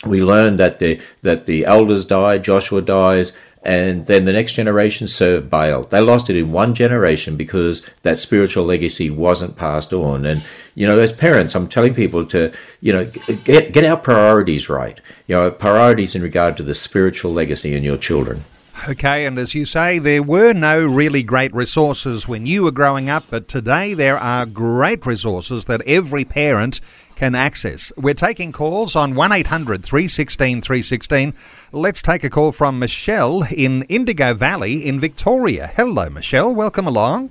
we 0.05 0.23
learn 0.23 0.55
that 0.55 0.79
the, 0.79 1.01
that 1.23 1.45
the 1.45 1.65
elders 1.65 2.05
die, 2.05 2.37
Joshua 2.37 2.81
dies, 2.81 3.33
and 3.63 4.05
then 4.05 4.23
the 4.23 4.31
next 4.31 4.53
generation 4.53 5.09
served 5.09 5.49
Baal. 5.49 5.83
They 5.83 5.99
lost 5.99 6.29
it 6.29 6.37
in 6.37 6.53
one 6.53 6.73
generation 6.73 7.35
because 7.35 7.85
that 8.03 8.19
spiritual 8.19 8.63
legacy 8.63 9.09
wasn't 9.09 9.57
passed 9.57 9.91
on. 9.91 10.25
And 10.25 10.41
you 10.75 10.85
know, 10.87 10.99
as 10.99 11.13
parents, 11.13 11.53
I'm 11.55 11.69
telling 11.69 11.93
people 11.93 12.25
to 12.27 12.51
you 12.81 12.91
know 12.91 13.05
get 13.45 13.71
get 13.71 13.85
our 13.85 13.95
priorities 13.95 14.67
right. 14.67 14.99
You 15.27 15.35
know, 15.35 15.51
priorities 15.51 16.13
in 16.13 16.21
regard 16.21 16.57
to 16.57 16.63
the 16.63 16.75
spiritual 16.75 17.31
legacy 17.31 17.73
in 17.73 17.83
your 17.83 17.97
children. 17.97 18.43
Okay, 18.89 19.25
and 19.25 19.39
as 19.39 19.55
you 19.55 19.63
say, 19.65 19.97
there 19.97 20.21
were 20.21 20.51
no 20.51 20.85
really 20.85 21.23
great 21.23 21.53
resources 21.53 22.27
when 22.27 22.45
you 22.45 22.63
were 22.63 22.71
growing 22.71 23.09
up, 23.09 23.23
but 23.29 23.47
today 23.47 23.93
there 23.93 24.17
are 24.17 24.45
great 24.45 25.05
resources 25.05 25.65
that 25.65 25.81
every 25.87 26.25
parent 26.25 26.81
can 27.15 27.33
access. 27.33 27.93
We're 27.95 28.13
taking 28.13 28.51
calls 28.51 28.93
on 28.93 29.15
1800 29.15 29.85
316 29.85 30.61
316. 30.61 31.33
Let's 31.71 32.01
take 32.01 32.25
a 32.25 32.29
call 32.29 32.51
from 32.51 32.77
Michelle 32.77 33.43
in 33.43 33.83
Indigo 33.83 34.33
Valley 34.33 34.85
in 34.85 34.99
Victoria. 34.99 35.71
Hello, 35.73 36.09
Michelle. 36.09 36.53
Welcome 36.53 36.85
along. 36.85 37.29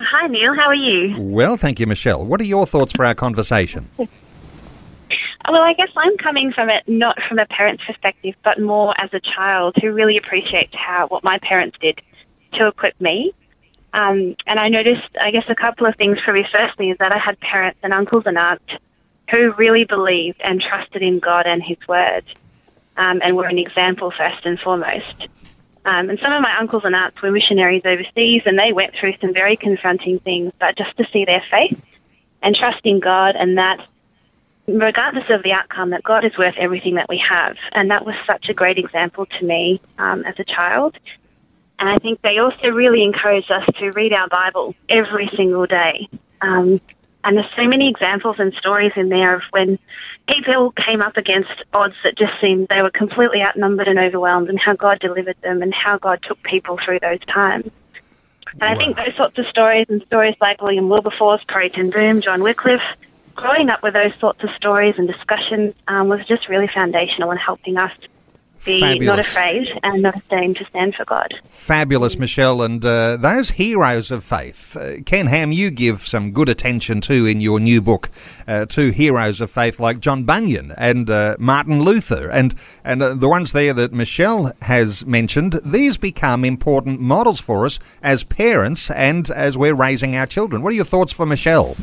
Hi, 0.00 0.26
Neil. 0.26 0.52
How 0.56 0.66
are 0.66 0.74
you? 0.74 1.14
Well, 1.20 1.56
thank 1.56 1.78
you, 1.78 1.86
Michelle. 1.86 2.24
What 2.24 2.40
are 2.40 2.44
your 2.44 2.66
thoughts 2.66 2.92
for 2.92 3.04
our 3.04 3.14
conversation? 3.14 3.88
Well, 5.46 5.62
I 5.62 5.72
guess 5.72 5.88
I'm 5.96 6.16
coming 6.18 6.52
from 6.52 6.68
it 6.68 6.82
not 6.86 7.16
from 7.28 7.38
a 7.38 7.46
parent's 7.46 7.82
perspective, 7.84 8.34
but 8.44 8.60
more 8.60 8.94
as 9.00 9.10
a 9.12 9.20
child 9.20 9.76
who 9.80 9.92
really 9.92 10.16
appreciates 10.16 10.74
how 10.74 11.06
what 11.08 11.24
my 11.24 11.38
parents 11.38 11.76
did 11.80 12.00
to 12.54 12.66
equip 12.66 13.00
me. 13.00 13.32
Um, 13.94 14.36
and 14.46 14.58
I 14.58 14.68
noticed, 14.68 15.16
I 15.20 15.30
guess, 15.30 15.44
a 15.48 15.54
couple 15.54 15.86
of 15.86 15.96
things 15.96 16.18
for 16.24 16.32
me. 16.32 16.44
Firstly, 16.52 16.90
is 16.90 16.98
that 16.98 17.12
I 17.12 17.18
had 17.18 17.40
parents 17.40 17.78
and 17.82 17.92
uncles 17.94 18.24
and 18.26 18.36
aunts 18.36 18.64
who 19.30 19.52
really 19.52 19.84
believed 19.84 20.40
and 20.44 20.60
trusted 20.60 21.02
in 21.02 21.18
God 21.18 21.46
and 21.46 21.62
His 21.62 21.78
Word, 21.88 22.24
um, 22.96 23.20
and 23.22 23.36
were 23.36 23.46
an 23.46 23.58
example 23.58 24.12
first 24.16 24.44
and 24.44 24.58
foremost. 24.60 25.28
Um, 25.84 26.10
and 26.10 26.18
some 26.22 26.32
of 26.32 26.42
my 26.42 26.58
uncles 26.58 26.82
and 26.84 26.94
aunts 26.94 27.22
were 27.22 27.30
missionaries 27.30 27.82
overseas, 27.84 28.42
and 28.44 28.58
they 28.58 28.72
went 28.72 28.92
through 28.98 29.14
some 29.20 29.32
very 29.32 29.56
confronting 29.56 30.18
things. 30.18 30.52
But 30.60 30.76
just 30.76 30.96
to 30.98 31.06
see 31.12 31.24
their 31.24 31.42
faith 31.50 31.80
and 32.42 32.54
trust 32.54 32.80
in 32.84 33.00
God, 33.00 33.36
and 33.36 33.56
that 33.56 33.78
regardless 34.68 35.24
of 35.30 35.42
the 35.42 35.52
outcome, 35.52 35.90
that 35.90 36.02
God 36.02 36.24
is 36.24 36.36
worth 36.36 36.54
everything 36.58 36.96
that 36.96 37.08
we 37.08 37.22
have. 37.28 37.56
And 37.72 37.90
that 37.90 38.04
was 38.04 38.14
such 38.26 38.48
a 38.48 38.54
great 38.54 38.78
example 38.78 39.26
to 39.26 39.44
me 39.44 39.80
um, 39.98 40.24
as 40.24 40.34
a 40.38 40.44
child. 40.44 40.96
And 41.78 41.88
I 41.88 41.96
think 41.96 42.20
they 42.22 42.38
also 42.38 42.68
really 42.68 43.02
encouraged 43.02 43.50
us 43.50 43.64
to 43.78 43.90
read 43.92 44.12
our 44.12 44.28
Bible 44.28 44.74
every 44.88 45.30
single 45.36 45.66
day. 45.66 46.08
Um, 46.40 46.80
and 47.24 47.36
there's 47.36 47.50
so 47.56 47.66
many 47.66 47.88
examples 47.88 48.36
and 48.38 48.52
stories 48.54 48.92
in 48.96 49.08
there 49.08 49.34
of 49.36 49.42
when 49.50 49.78
people 50.28 50.72
came 50.72 51.02
up 51.02 51.16
against 51.16 51.50
odds 51.72 51.94
that 52.04 52.16
just 52.16 52.32
seemed 52.40 52.68
they 52.68 52.82
were 52.82 52.90
completely 52.90 53.42
outnumbered 53.42 53.88
and 53.88 53.98
overwhelmed, 53.98 54.48
and 54.48 54.58
how 54.58 54.74
God 54.74 55.00
delivered 55.00 55.36
them 55.42 55.62
and 55.62 55.72
how 55.74 55.98
God 55.98 56.20
took 56.22 56.42
people 56.42 56.78
through 56.84 57.00
those 57.00 57.20
times. 57.26 57.70
And 58.52 58.60
wow. 58.60 58.68
I 58.68 58.76
think 58.76 58.96
those 58.96 59.16
sorts 59.16 59.38
of 59.38 59.46
stories 59.46 59.86
and 59.88 60.02
stories 60.06 60.36
like 60.40 60.60
William 60.62 60.88
Wilberforce, 60.88 61.42
Corrie 61.48 61.70
ten 61.70 61.90
Boom, 61.90 62.20
John 62.20 62.42
Wycliffe, 62.42 62.80
growing 63.38 63.70
up 63.70 63.82
with 63.84 63.94
those 63.94 64.12
sorts 64.18 64.42
of 64.42 64.50
stories 64.56 64.94
and 64.98 65.06
discussions 65.06 65.72
um, 65.86 66.08
was 66.08 66.20
just 66.26 66.48
really 66.48 66.68
foundational 66.74 67.30
in 67.30 67.38
helping 67.38 67.76
us 67.76 67.92
be 68.64 68.80
Fabulous. 68.80 69.06
not 69.06 69.18
afraid 69.20 69.68
and 69.84 70.02
not 70.02 70.16
ashamed 70.16 70.56
to 70.56 70.64
stand 70.64 70.92
for 70.96 71.04
God. 71.04 71.32
Fabulous, 71.48 72.18
Michelle. 72.18 72.60
And 72.62 72.84
uh, 72.84 73.16
those 73.16 73.50
heroes 73.50 74.10
of 74.10 74.24
faith, 74.24 74.76
uh, 74.76 74.96
Ken 75.06 75.28
Ham, 75.28 75.52
you 75.52 75.70
give 75.70 76.04
some 76.04 76.32
good 76.32 76.48
attention 76.48 77.00
to 77.02 77.24
in 77.26 77.40
your 77.40 77.60
new 77.60 77.80
book 77.80 78.10
uh, 78.48 78.66
to 78.66 78.90
heroes 78.90 79.40
of 79.40 79.52
faith 79.52 79.78
like 79.78 80.00
John 80.00 80.24
Bunyan 80.24 80.72
and 80.76 81.08
uh, 81.08 81.36
Martin 81.38 81.82
Luther, 81.82 82.28
and 82.28 82.52
and 82.82 83.00
uh, 83.00 83.14
the 83.14 83.28
ones 83.28 83.52
there 83.52 83.72
that 83.74 83.92
Michelle 83.92 84.52
has 84.62 85.06
mentioned. 85.06 85.60
These 85.64 85.96
become 85.96 86.44
important 86.44 87.00
models 87.00 87.40
for 87.40 87.64
us 87.64 87.78
as 88.02 88.24
parents 88.24 88.90
and 88.90 89.30
as 89.30 89.56
we're 89.56 89.74
raising 89.74 90.16
our 90.16 90.26
children. 90.26 90.62
What 90.62 90.72
are 90.72 90.76
your 90.76 90.84
thoughts 90.84 91.12
for 91.12 91.26
Michelle? 91.26 91.76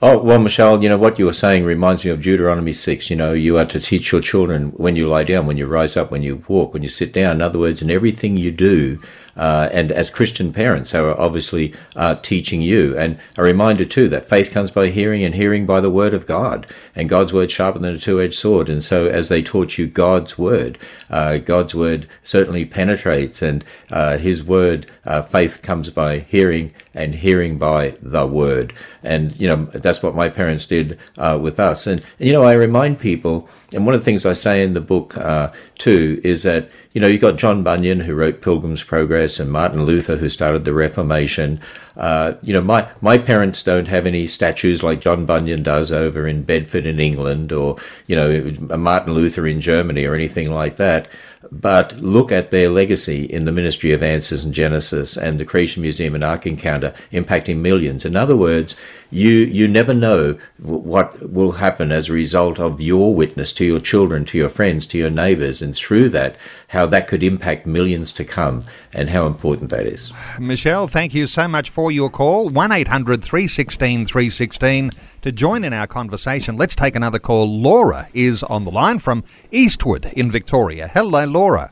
Oh, 0.00 0.16
well, 0.18 0.38
Michelle, 0.38 0.80
you 0.80 0.88
know, 0.88 0.96
what 0.96 1.18
you 1.18 1.26
were 1.26 1.32
saying 1.32 1.64
reminds 1.64 2.04
me 2.04 2.12
of 2.12 2.22
Deuteronomy 2.22 2.72
6. 2.72 3.10
You 3.10 3.16
know, 3.16 3.32
you 3.32 3.58
are 3.58 3.64
to 3.64 3.80
teach 3.80 4.12
your 4.12 4.20
children 4.20 4.68
when 4.76 4.94
you 4.94 5.08
lie 5.08 5.24
down, 5.24 5.48
when 5.48 5.56
you 5.56 5.66
rise 5.66 5.96
up, 5.96 6.12
when 6.12 6.22
you 6.22 6.44
walk, 6.46 6.72
when 6.72 6.84
you 6.84 6.88
sit 6.88 7.12
down. 7.12 7.36
In 7.36 7.42
other 7.42 7.58
words, 7.58 7.82
in 7.82 7.90
everything 7.90 8.36
you 8.36 8.52
do, 8.52 9.00
uh, 9.38 9.70
and 9.72 9.90
as 9.90 10.10
Christian 10.10 10.52
parents 10.52 10.90
who 10.90 11.04
are 11.04 11.18
obviously 11.18 11.74
uh, 11.96 12.16
teaching 12.16 12.60
you. 12.60 12.98
And 12.98 13.18
a 13.36 13.42
reminder 13.42 13.84
too 13.84 14.08
that 14.08 14.28
faith 14.28 14.50
comes 14.50 14.70
by 14.70 14.88
hearing 14.88 15.24
and 15.24 15.34
hearing 15.34 15.64
by 15.64 15.80
the 15.80 15.90
word 15.90 16.12
of 16.12 16.26
God 16.26 16.66
and 16.94 17.08
God's 17.08 17.32
word 17.32 17.50
sharper 17.50 17.78
than 17.78 17.94
a 17.94 17.98
two-edged 17.98 18.38
sword. 18.38 18.68
And 18.68 18.82
so 18.82 19.06
as 19.06 19.28
they 19.28 19.42
taught 19.42 19.78
you 19.78 19.86
God's 19.86 20.36
word, 20.36 20.76
uh, 21.08 21.38
God's 21.38 21.74
word 21.74 22.08
certainly 22.22 22.64
penetrates 22.64 23.40
and 23.40 23.64
uh, 23.90 24.18
his 24.18 24.44
word, 24.44 24.90
uh, 25.04 25.22
faith 25.22 25.62
comes 25.62 25.90
by 25.90 26.18
hearing 26.18 26.72
and 26.94 27.14
hearing 27.14 27.58
by 27.58 27.94
the 28.02 28.26
word. 28.26 28.72
And, 29.02 29.40
you 29.40 29.46
know, 29.46 29.66
that's 29.66 30.02
what 30.02 30.16
my 30.16 30.28
parents 30.28 30.66
did 30.66 30.98
uh, 31.16 31.38
with 31.40 31.60
us. 31.60 31.86
And, 31.86 32.02
you 32.18 32.32
know, 32.32 32.42
I 32.42 32.54
remind 32.54 32.98
people, 32.98 33.48
and 33.74 33.84
one 33.84 33.94
of 33.94 34.00
the 34.00 34.04
things 34.04 34.24
I 34.24 34.32
say 34.32 34.62
in 34.62 34.72
the 34.72 34.80
book 34.80 35.16
uh, 35.16 35.52
too 35.76 36.20
is 36.24 36.42
that 36.44 36.70
you 36.92 37.00
know 37.00 37.06
you've 37.06 37.20
got 37.20 37.36
John 37.36 37.62
Bunyan 37.62 38.00
who 38.00 38.14
wrote 38.14 38.40
Pilgrim's 38.40 38.82
Progress 38.82 39.38
and 39.38 39.52
Martin 39.52 39.84
Luther 39.84 40.16
who 40.16 40.30
started 40.30 40.64
the 40.64 40.72
Reformation. 40.72 41.60
Uh, 41.96 42.34
you 42.42 42.54
know, 42.54 42.62
my 42.62 42.90
my 43.02 43.18
parents 43.18 43.62
don't 43.62 43.88
have 43.88 44.06
any 44.06 44.26
statues 44.26 44.82
like 44.82 45.00
John 45.00 45.26
Bunyan 45.26 45.62
does 45.62 45.92
over 45.92 46.26
in 46.26 46.44
Bedford 46.44 46.86
in 46.86 46.98
England, 46.98 47.52
or 47.52 47.76
you 48.06 48.16
know 48.16 48.50
Martin 48.76 49.12
Luther 49.12 49.46
in 49.46 49.60
Germany 49.60 50.06
or 50.06 50.14
anything 50.14 50.50
like 50.50 50.76
that 50.76 51.08
but 51.50 51.96
look 52.00 52.32
at 52.32 52.50
their 52.50 52.68
legacy 52.68 53.24
in 53.24 53.44
the 53.44 53.52
Ministry 53.52 53.92
of 53.92 54.02
Answers 54.02 54.44
and 54.44 54.52
Genesis 54.52 55.16
and 55.16 55.38
the 55.38 55.44
Creation 55.44 55.82
Museum 55.82 56.14
and 56.14 56.24
Ark 56.24 56.46
Encounter 56.46 56.92
impacting 57.12 57.58
millions. 57.58 58.04
In 58.04 58.16
other 58.16 58.36
words, 58.36 58.76
you, 59.10 59.30
you 59.30 59.66
never 59.66 59.94
know 59.94 60.38
what 60.58 61.30
will 61.30 61.52
happen 61.52 61.90
as 61.90 62.08
a 62.08 62.12
result 62.12 62.58
of 62.58 62.80
your 62.80 63.14
witness 63.14 63.52
to 63.54 63.64
your 63.64 63.80
children, 63.80 64.24
to 64.26 64.38
your 64.38 64.48
friends, 64.48 64.86
to 64.88 64.98
your 64.98 65.10
neighbors, 65.10 65.62
and 65.62 65.74
through 65.74 66.10
that, 66.10 66.36
how 66.68 66.86
that 66.86 67.08
could 67.08 67.22
impact 67.22 67.66
millions 67.66 68.12
to 68.12 68.24
come 68.24 68.64
and 68.92 69.10
how 69.10 69.26
important 69.26 69.70
that 69.70 69.86
is. 69.86 70.12
Michelle, 70.38 70.88
thank 70.88 71.14
you 71.14 71.26
so 71.26 71.48
much 71.48 71.70
for 71.70 71.90
your 71.90 72.10
call. 72.10 72.48
1 72.50 72.72
800 72.72 73.24
316 73.24 74.06
316 74.06 74.90
to 75.22 75.32
join 75.32 75.64
in 75.64 75.72
our 75.72 75.86
conversation. 75.86 76.56
Let's 76.56 76.74
take 76.74 76.94
another 76.94 77.18
call. 77.18 77.46
Laura 77.60 78.08
is 78.12 78.42
on 78.42 78.64
the 78.64 78.70
line 78.70 78.98
from 78.98 79.24
Eastwood 79.50 80.06
in 80.14 80.30
Victoria. 80.30 80.88
Hello, 80.88 81.24
Laura. 81.24 81.70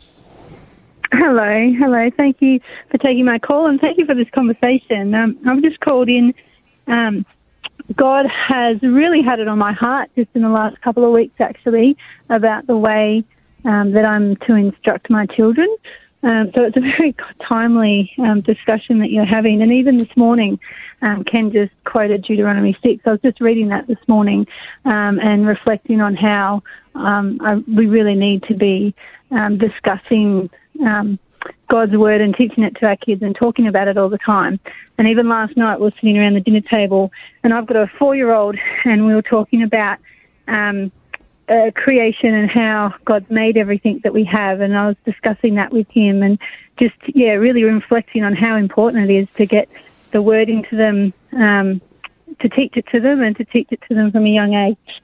Hello, 1.13 1.73
hello. 1.79 2.11
Thank 2.17 2.39
you 2.41 2.61
for 2.91 2.99
taking 2.99 3.25
my 3.25 3.39
call 3.39 3.69
and 3.69 3.81
thank 3.81 3.99
you 3.99 4.07
for 4.07 4.15
this 4.15 4.29
conversation. 4.35 5.15
Um, 5.15 5.39
I've 5.47 5.63
just 5.63 5.81
called 5.81 6.09
in. 6.09 6.35
Um, 6.87 7.27
God 7.95 8.27
has 8.27 8.83
really 8.83 9.23
had 9.23 9.39
it 9.39 9.49
on 9.49 9.59
my 9.59 9.73
heart 9.73 10.11
just 10.17 10.29
in 10.35 10.43
the 10.43 10.49
last 10.49 10.81
couple 10.81 11.05
of 11.05 11.13
weeks, 11.13 11.41
actually, 11.41 11.97
about 12.29 12.67
the 12.67 12.77
way 12.77 13.25
um, 13.65 13.93
that 13.93 14.05
I'm 14.05 14.37
to 14.37 14.55
instruct 14.55 15.09
my 15.11 15.27
children. 15.27 15.69
Um, 16.23 16.51
so 16.55 16.63
it's 16.65 16.77
a 16.77 16.81
very 16.99 17.15
timely 17.47 18.13
um, 18.19 18.41
discussion 18.41 18.99
that 19.01 19.11
you're 19.11 19.25
having. 19.25 19.63
And 19.63 19.73
even 19.73 19.99
this 19.99 20.17
morning, 20.17 20.59
um, 21.03 21.25
Ken 21.25 21.53
just 21.53 21.73
quoted 21.85 22.23
Deuteronomy 22.23 22.77
6. 22.83 23.03
I 23.07 23.11
was 23.11 23.21
just 23.21 23.41
reading 23.41 23.69
that 23.69 23.87
this 23.87 23.99
morning 24.09 24.47
um, 24.85 25.21
and 25.21 25.47
reflecting 25.47 26.01
on 26.01 26.17
how 26.17 26.63
um, 26.95 27.39
I, 27.43 27.57
we 27.71 27.87
really 27.87 28.15
need 28.15 28.43
to 28.45 28.55
be 28.55 28.95
discussing 29.59 30.51
God's 31.69 31.97
word 31.97 32.21
and 32.21 32.35
teaching 32.35 32.65
it 32.65 32.77
to 32.77 32.87
our 32.87 32.97
kids 32.97 33.23
and 33.23 33.35
talking 33.35 33.67
about 33.67 33.89
it 33.89 33.99
all 33.99 34.09
the 34.09 34.19
time. 34.19 34.61
And 34.99 35.09
even 35.09 35.29
last 35.29 35.57
night, 35.57 35.79
we 35.81 35.87
were 35.87 35.93
sitting 35.97 36.19
around 36.19 36.35
the 36.35 36.41
dinner 36.41 36.61
table, 36.61 37.13
and 37.43 37.53
I've 37.53 37.67
got 37.67 37.77
a 37.77 37.91
four 37.99 38.15
year 38.15 38.33
old, 38.33 38.57
and 38.85 39.07
we 39.07 39.15
were 39.15 39.23
talking 39.23 39.63
about 39.63 39.99
um, 40.49 40.93
uh, 41.49 41.71
creation 41.75 42.35
and 42.35 42.51
how 42.51 42.95
God's 43.05 43.31
made 43.31 43.57
everything 43.57 44.01
that 44.05 44.13
we 44.13 44.25
have. 44.25 44.61
And 44.61 44.77
I 44.77 44.89
was 44.89 44.97
discussing 45.05 45.57
that 45.57 45.73
with 45.73 45.89
him 45.91 46.23
and 46.23 46.39
just, 46.79 46.97
yeah, 47.15 47.33
really 47.33 47.63
reflecting 47.63 48.25
on 48.25 48.35
how 48.35 48.57
important 48.57 49.09
it 49.09 49.15
is 49.15 49.29
to 49.37 49.47
get 49.47 49.69
the 50.13 50.23
word 50.23 50.49
into 50.49 50.77
them, 50.77 51.13
um, 51.33 51.81
to 52.41 52.49
teach 52.49 52.77
it 52.77 52.87
to 52.93 53.01
them 53.01 53.23
and 53.23 53.37
to 53.37 53.45
teach 53.45 53.69
it 53.71 53.81
to 53.89 53.95
them 53.95 54.11
from 54.11 54.27
a 54.27 54.31
young 54.31 54.55
age. 54.55 55.03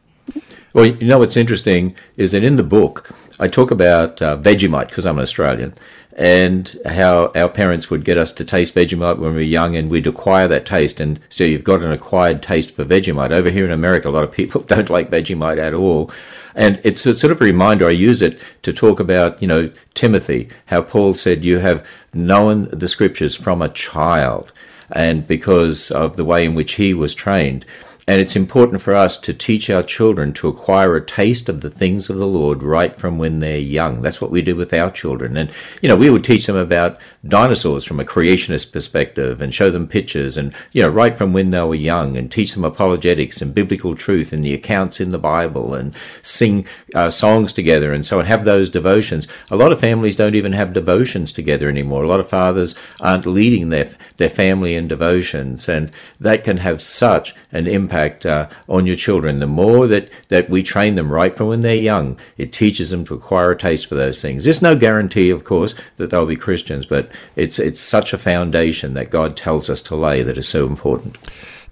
Well, 0.75 0.87
you 0.87 1.07
know 1.07 1.19
what's 1.19 1.37
interesting 1.37 1.95
is 2.17 2.33
that 2.33 2.45
in 2.45 2.57
the 2.57 2.63
book, 2.63 3.11
I 3.39 3.49
talk 3.49 3.71
about 3.71 4.23
uh, 4.23 4.39
Vegemite 4.39 4.89
because 4.89 5.05
I'm 5.05 5.19
an 5.19 5.23
Australian, 5.23 5.75
and 6.15 6.79
how 6.87 7.31
our 7.35 7.49
parents 7.49 7.91
would 7.91 8.05
get 8.05 8.19
us 8.19 8.33
to 8.33 8.45
taste 8.45 8.75
Vegemite 8.75 9.19
when 9.19 9.31
we 9.31 9.37
were 9.37 9.43
young, 9.43 9.77
and 9.77 9.91
we'd 9.91 10.07
acquire 10.07 10.49
that 10.49 10.67
taste. 10.67 11.01
And 11.01 11.21
so 11.29 11.45
you've 11.45 11.65
got 11.65 11.83
an 11.83 11.93
acquired 11.93 12.43
taste 12.43 12.75
for 12.75 12.85
Vegemite. 12.85 13.33
Over 13.33 13.51
here 13.51 13.65
in 13.65 13.73
America, 13.73 14.09
a 14.09 14.11
lot 14.11 14.25
of 14.25 14.33
people 14.33 14.61
don't 14.67 14.91
like 14.91 15.11
Vegemite 15.11 15.59
at 15.59 15.75
all. 15.75 16.11
And 16.55 16.81
it's 16.85 17.07
a 17.07 17.15
sort 17.15 17.33
of 17.33 17.41
a 17.41 17.45
reminder. 17.45 17.87
I 17.87 17.93
use 17.93 18.21
it 18.21 18.39
to 18.63 18.73
talk 18.73 19.01
about, 19.01 19.41
you 19.41 19.49
know, 19.49 19.71
Timothy, 19.95 20.49
how 20.67 20.83
Paul 20.83 21.15
said, 21.15 21.45
You 21.45 21.59
have 21.59 21.87
known 22.13 22.69
the 22.71 22.89
scriptures 22.89 23.35
from 23.35 23.63
a 23.63 23.71
child, 23.71 24.53
and 24.91 25.27
because 25.27 25.91
of 25.91 26.17
the 26.17 26.25
way 26.25 26.45
in 26.45 26.55
which 26.55 26.75
he 26.75 26.93
was 26.93 27.15
trained. 27.15 27.65
And 28.09 28.21
it's 28.21 28.35
important 28.35 28.83
for 28.83 28.95
us 28.95 29.17
to 29.19 29.33
teach 29.33 29.71
our 29.71 29.85
children 29.85 30.33
to 30.35 30.49
acquire 30.49 30.97
a 30.97 31.07
taste 31.07 31.49
of 31.49 31.61
the 31.61 31.71
things 31.71 32.11
of 32.11 32.19
the 32.19 32.27
Lord 32.27 32.61
right 32.61 32.97
from 32.97 33.17
when 33.17 33.39
they're 33.39 33.59
young. 33.59 34.03
That's 34.03 34.21
what 34.21 34.33
we 34.33 34.43
do 34.43 34.57
with 34.57 34.75
our 34.75 34.91
children. 34.91 35.37
And, 35.37 35.53
you 35.83 35.89
know, 35.89 35.95
we 35.95 36.11
would 36.11 36.25
teach 36.25 36.47
them 36.47 36.57
about 36.57 36.99
dinosaurs 37.29 37.85
from 37.85 38.01
a 38.01 38.05
creationist 38.05 38.73
perspective 38.73 39.41
and 39.41 39.55
show 39.55 39.71
them 39.71 39.87
pictures 39.87 40.37
and, 40.37 40.53
you 40.73 40.83
know, 40.83 40.89
right 40.89 41.17
from 41.17 41.33
when 41.33 41.51
they 41.51 41.63
were 41.63 41.77
young 41.77 42.17
and 42.17 42.31
teach 42.31 42.55
them 42.55 42.65
apologetics 42.65 43.41
and 43.41 43.55
biblical 43.55 43.95
truth 43.95 44.33
and 44.33 44.43
the 44.43 44.55
accounts 44.55 45.01
in 45.01 45.11
the 45.11 45.19
Bible 45.19 45.73
and 45.75 45.95
sing 46.23 46.67
uh, 46.97 47.09
songs 47.09 47.53
together 47.53 47.93
and 47.93 48.05
so 48.05 48.19
on, 48.19 48.25
have 48.25 48.45
those 48.45 48.69
devotions. 48.69 49.29
A 49.53 49.57
lot 49.57 49.71
of 49.71 49.79
families 49.79 50.17
don't 50.17 50.35
even 50.35 50.55
have 50.55 50.73
devotions 50.73 51.31
together 51.31 51.69
anymore. 51.69 52.03
A 52.03 52.09
lot 52.09 52.19
of 52.19 52.29
fathers 52.29 52.75
aren't 53.01 53.27
leading 53.27 53.69
their, 53.69 53.89
their 54.17 54.29
family 54.29 54.75
in 54.75 54.89
devotions 54.89 55.69
and 55.69 55.93
that 56.19 56.43
can 56.43 56.57
have 56.57 56.83
such 56.83 57.37
an 57.53 57.69
impact 57.69 57.92
impact 57.93 58.25
uh, 58.27 58.49
on 58.69 58.87
your 58.87 58.97
children. 58.97 59.39
The 59.41 59.47
more 59.47 59.87
that, 59.87 60.09
that 60.29 60.49
we 60.49 60.63
train 60.63 60.95
them 60.95 61.13
right 61.13 61.35
from 61.35 61.49
when 61.49 61.61
they're 61.61 61.75
young, 61.75 62.19
it 62.39 62.53
teaches 62.53 62.91
them 62.91 63.05
to 63.05 63.15
acquire 63.15 63.53
a 63.53 63.59
taste 63.59 63.87
for 63.87 63.95
those 63.95 64.23
things. 64.23 64.45
There's 64.45 64.63
no 64.63 64.77
guarantee, 64.77 65.31
of 65.31 65.45
course, 65.45 65.75
that 65.97 66.11
they'll 66.11 66.27
be 66.27 66.37
Christians, 66.37 66.87
but 66.87 67.11
it's 67.37 67.59
it's 67.59 67.81
such 67.81 68.13
a 68.13 68.19
foundation 68.19 68.95
that 68.95 69.11
God 69.11 69.37
tells 69.37 69.69
us 69.69 69.83
to 69.83 69.97
lay 69.97 70.23
that 70.23 70.39
is 70.39 70.49
so 70.49 70.67
important. 70.67 71.19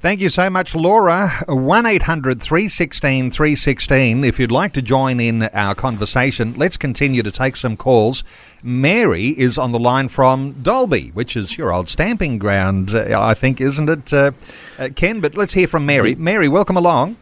Thank 0.01 0.23
you 0.23 0.31
so 0.31 0.49
much, 0.49 0.75
Laura. 0.75 1.29
1 1.47 1.85
800 1.85 2.41
316 2.41 3.31
316. 3.31 4.25
If 4.25 4.41
you'd 4.41 4.51
like 4.51 4.73
to 4.73 4.81
join 4.81 5.21
in 5.21 5.43
our 5.43 5.75
conversation, 5.75 6.55
let's 6.57 6.79
continue 6.79 7.23
to 7.23 7.31
take 7.31 7.55
some 7.55 7.77
calls. 7.77 8.25
Mary 8.63 9.39
is 9.39 9.59
on 9.59 9.73
the 9.73 9.79
line 9.79 10.09
from 10.09 10.53
Dalby, 10.63 11.11
which 11.11 11.37
is 11.37 11.59
your 11.59 11.71
old 11.71 11.91
stamping 11.91 12.39
ground, 12.39 12.95
uh, 12.95 13.21
I 13.21 13.35
think, 13.35 13.61
isn't 13.61 13.91
it, 13.91 14.11
uh, 14.11 14.31
uh, 14.79 14.89
Ken? 14.97 15.21
But 15.21 15.37
let's 15.37 15.53
hear 15.53 15.69
from 15.69 15.85
Mary. 15.85 16.15
Mary, 16.15 16.49
welcome 16.49 16.79
along. 16.79 17.19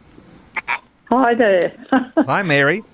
Hi 1.09 1.33
there. 1.33 1.73
Hi, 2.15 2.43
Mary. 2.43 2.85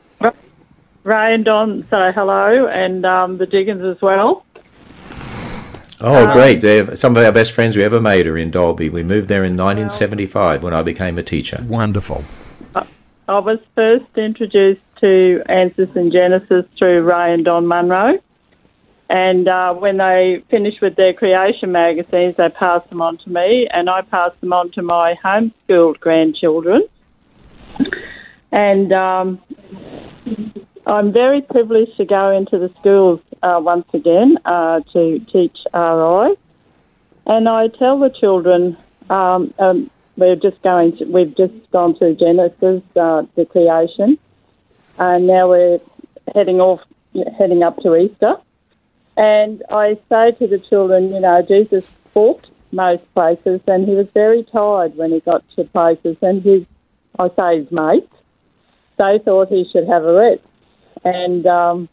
Ray 1.03 1.35
and 1.35 1.45
Don 1.45 1.83
say 1.91 2.11
hello, 2.15 2.65
and 2.65 3.05
um, 3.05 3.37
the 3.37 3.45
Diggins 3.45 3.83
as 3.83 4.01
well. 4.01 4.43
Oh, 6.01 6.27
um, 6.27 6.33
great. 6.33 6.61
They're 6.61 6.95
some 6.95 7.15
of 7.15 7.23
our 7.23 7.31
best 7.31 7.53
friends 7.53 7.75
we 7.75 7.83
ever 7.83 8.01
made 8.01 8.27
are 8.27 8.37
in 8.37 8.51
Dalby. 8.51 8.89
We 8.89 9.03
moved 9.03 9.27
there 9.27 9.43
in 9.43 9.53
1975 9.53 10.63
when 10.63 10.73
I 10.73 10.81
became 10.81 11.17
a 11.17 11.23
teacher. 11.23 11.63
Wonderful. 11.67 12.23
I 13.27 13.39
was 13.39 13.59
first 13.73 14.05
introduced 14.17 14.81
to 15.01 15.41
Answers 15.47 15.89
in 15.95 16.11
Genesis 16.11 16.65
through 16.77 17.03
Ray 17.03 17.33
and 17.33 17.43
Don 17.43 17.65
Munro. 17.65 18.19
And 19.09 19.47
uh, 19.47 19.73
when 19.73 19.97
they 19.97 20.43
finished 20.49 20.81
with 20.81 20.95
their 20.95 21.13
creation 21.13 21.71
magazines, 21.71 22.35
they 22.35 22.49
passed 22.49 22.89
them 22.89 23.01
on 23.01 23.17
to 23.19 23.29
me, 23.29 23.67
and 23.71 23.89
I 23.89 24.01
passed 24.01 24.39
them 24.41 24.51
on 24.51 24.71
to 24.71 24.81
my 24.81 25.15
homeschooled 25.23 25.99
grandchildren. 25.99 26.87
And 28.51 28.91
um, 28.91 29.41
I'm 30.87 31.11
very 31.11 31.41
privileged 31.41 31.97
to 31.97 32.05
go 32.05 32.31
into 32.31 32.57
the 32.57 32.73
schools 32.79 33.21
uh, 33.45 33.59
once 33.59 33.85
again 33.93 34.37
uh, 34.45 34.79
to 34.91 35.19
teach 35.31 35.57
RI, 35.73 36.35
and 37.27 37.47
I 37.47 37.67
tell 37.67 37.99
the 37.99 38.09
children 38.09 38.75
um, 39.09 39.53
um, 39.59 39.91
we're 40.17 40.35
just 40.35 40.61
going. 40.63 40.97
To, 40.97 41.05
we've 41.05 41.35
just 41.37 41.53
gone 41.71 41.95
through 41.95 42.15
Genesis, 42.15 42.81
uh, 42.95 43.23
the 43.35 43.45
creation, 43.45 44.17
and 44.97 45.27
now 45.27 45.49
we're 45.49 45.79
heading 46.33 46.59
off, 46.59 46.81
heading 47.37 47.61
up 47.61 47.77
to 47.83 47.95
Easter. 47.95 48.35
And 49.17 49.63
I 49.69 49.97
say 50.09 50.31
to 50.39 50.47
the 50.47 50.59
children, 50.69 51.13
you 51.13 51.19
know, 51.21 51.41
Jesus 51.47 51.89
walked 52.13 52.47
most 52.71 53.03
places, 53.13 53.61
and 53.67 53.87
he 53.87 53.93
was 53.93 54.07
very 54.13 54.43
tired 54.43 54.97
when 54.97 55.11
he 55.11 55.19
got 55.19 55.43
to 55.55 55.63
places, 55.65 56.17
and 56.21 56.41
his, 56.41 56.65
I 57.19 57.29
say 57.35 57.59
his 57.59 57.71
mates, 57.71 58.11
they 58.97 59.19
thought 59.23 59.49
he 59.49 59.69
should 59.71 59.87
have 59.87 60.03
a 60.03 60.13
rest 60.13 60.41
and 61.05 61.45
um, 61.45 61.87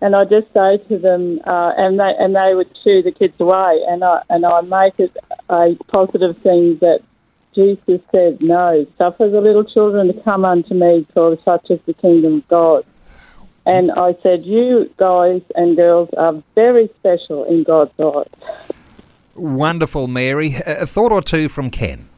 and 0.00 0.14
I 0.14 0.24
just 0.24 0.46
say 0.52 0.78
to 0.88 0.98
them, 0.98 1.40
uh, 1.46 1.72
and 1.76 1.98
they 1.98 2.12
and 2.18 2.34
they 2.34 2.54
would 2.54 2.68
shoo 2.84 3.02
the 3.02 3.12
kids 3.12 3.34
away, 3.40 3.80
and 3.88 4.04
I 4.04 4.22
and 4.28 4.44
I 4.44 4.60
make 4.60 4.98
it 4.98 5.16
a 5.48 5.74
positive 5.88 6.36
thing 6.42 6.78
that 6.80 7.00
Jesus 7.54 8.00
said, 8.12 8.42
"No, 8.42 8.86
suffer 8.98 9.28
the 9.28 9.40
little 9.40 9.64
children 9.64 10.08
to 10.08 10.22
come 10.22 10.44
unto 10.44 10.74
me, 10.74 11.06
for 11.14 11.38
such 11.44 11.70
is 11.70 11.80
the 11.86 11.94
kingdom 11.94 12.38
of 12.38 12.48
God." 12.48 12.84
And 13.64 13.90
I 13.90 14.14
said, 14.22 14.44
"You 14.44 14.90
guys 14.98 15.40
and 15.54 15.76
girls 15.76 16.10
are 16.16 16.42
very 16.54 16.90
special 16.98 17.44
in 17.44 17.64
God's 17.64 17.98
eyes." 17.98 18.28
Wonderful, 19.34 20.08
Mary. 20.08 20.56
A 20.66 20.86
thought 20.86 21.12
or 21.12 21.22
two 21.22 21.48
from 21.48 21.70
Ken. 21.70 22.08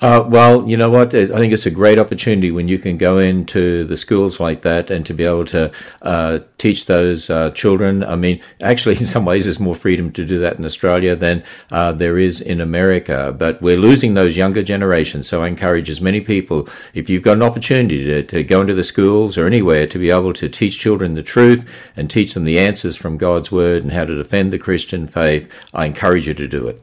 Uh, 0.00 0.24
well, 0.26 0.66
you 0.66 0.78
know 0.78 0.88
what? 0.88 1.14
I 1.14 1.26
think 1.26 1.52
it's 1.52 1.66
a 1.66 1.70
great 1.70 1.98
opportunity 1.98 2.50
when 2.50 2.68
you 2.68 2.78
can 2.78 2.96
go 2.96 3.18
into 3.18 3.84
the 3.84 3.98
schools 3.98 4.40
like 4.40 4.62
that 4.62 4.90
and 4.90 5.04
to 5.04 5.12
be 5.12 5.24
able 5.24 5.44
to 5.46 5.70
uh, 6.00 6.38
teach 6.56 6.86
those 6.86 7.28
uh, 7.28 7.50
children. 7.50 8.02
I 8.02 8.16
mean, 8.16 8.40
actually, 8.62 8.92
in 9.00 9.06
some 9.06 9.26
ways, 9.26 9.44
there's 9.44 9.60
more 9.60 9.74
freedom 9.74 10.10
to 10.12 10.24
do 10.24 10.38
that 10.38 10.58
in 10.58 10.64
Australia 10.64 11.14
than 11.16 11.42
uh, 11.70 11.92
there 11.92 12.16
is 12.16 12.40
in 12.40 12.62
America. 12.62 13.34
But 13.36 13.60
we're 13.60 13.76
losing 13.76 14.14
those 14.14 14.38
younger 14.38 14.62
generations. 14.62 15.28
So 15.28 15.42
I 15.42 15.48
encourage 15.48 15.90
as 15.90 16.00
many 16.00 16.22
people, 16.22 16.66
if 16.94 17.10
you've 17.10 17.22
got 17.22 17.36
an 17.36 17.42
opportunity 17.42 18.02
to, 18.04 18.22
to 18.22 18.42
go 18.42 18.62
into 18.62 18.74
the 18.74 18.84
schools 18.84 19.36
or 19.36 19.44
anywhere, 19.44 19.86
to 19.86 19.98
be 19.98 20.10
able 20.10 20.32
to 20.32 20.48
teach 20.48 20.78
children 20.78 21.12
the 21.12 21.22
truth 21.22 21.70
and 21.94 22.10
teach 22.10 22.32
them 22.32 22.44
the 22.44 22.58
answers 22.58 22.96
from 22.96 23.18
God's 23.18 23.52
Word 23.52 23.82
and 23.82 23.92
how 23.92 24.06
to 24.06 24.16
defend 24.16 24.50
the 24.50 24.58
Christian 24.58 25.06
faith, 25.06 25.52
I 25.74 25.84
encourage 25.84 26.26
you 26.26 26.34
to 26.34 26.48
do 26.48 26.68
it. 26.68 26.82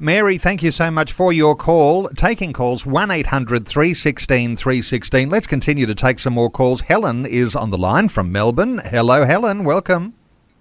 Mary, 0.00 0.38
thank 0.38 0.62
you 0.62 0.72
so 0.72 0.90
much 0.90 1.12
for 1.12 1.32
your 1.32 1.54
call. 1.54 2.08
Taking 2.10 2.52
calls 2.52 2.84
1 2.84 3.10
800 3.10 3.66
316 3.66 4.56
316. 4.56 5.30
Let's 5.30 5.46
continue 5.46 5.86
to 5.86 5.94
take 5.94 6.18
some 6.18 6.32
more 6.32 6.50
calls. 6.50 6.82
Helen 6.82 7.24
is 7.24 7.54
on 7.54 7.70
the 7.70 7.78
line 7.78 8.08
from 8.08 8.32
Melbourne. 8.32 8.78
Hello, 8.78 9.24
Helen. 9.24 9.62
Welcome. 9.62 10.14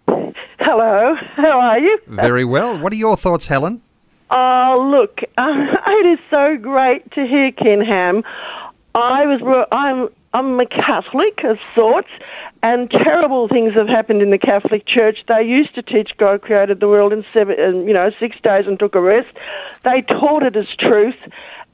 Hello. 0.08 1.16
How 1.36 1.60
are 1.60 1.80
you? 1.80 2.00
Very 2.08 2.46
well. 2.46 2.78
What 2.78 2.94
are 2.94 2.98
your 2.98 3.18
thoughts, 3.18 3.48
Helen? 3.48 3.82
Oh, 4.30 4.90
look, 4.92 5.20
um, 5.38 5.68
it 5.88 6.14
is 6.14 6.20
so 6.30 6.58
great 6.62 7.12
to 7.14 7.26
hear 7.26 7.52
Ken 7.52 7.82
Ham. 7.82 8.24
I 8.96 9.26
was, 9.26 9.68
I'm, 9.72 10.10
I'm 10.34 10.60
a 10.60 10.66
Catholic 10.68 11.44
of 11.44 11.58
sorts, 11.76 12.10
and 12.64 12.90
terrible 12.90 13.50
things 13.50 13.74
have 13.76 13.90
happened 13.90 14.22
in 14.22 14.32
the 14.32 14.38
Catholic 14.38 14.88
Church. 14.88 15.18
They 15.28 15.44
used 15.44 15.76
to 15.76 15.82
teach 15.82 16.12
God 16.18 16.42
created 16.42 16.80
the 16.80 16.88
world 16.88 17.12
in 17.12 17.26
seven, 17.34 17.60
in, 17.60 17.88
you 17.88 17.94
know, 17.94 18.10
six 18.20 18.38
days 18.42 18.66
and 18.66 18.80
took 18.80 18.96
a 18.96 19.02
rest. 19.02 19.36
They 19.84 20.02
taught 20.02 20.44
it 20.44 20.56
as 20.56 20.66
truth, 20.80 21.20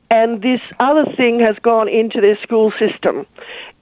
and 0.10 0.42
this 0.42 0.60
other 0.80 1.06
thing 1.16 1.40
has 1.42 1.56
gone 1.62 1.88
into 1.88 2.20
their 2.20 2.38
school 2.42 2.74
system, 2.80 3.28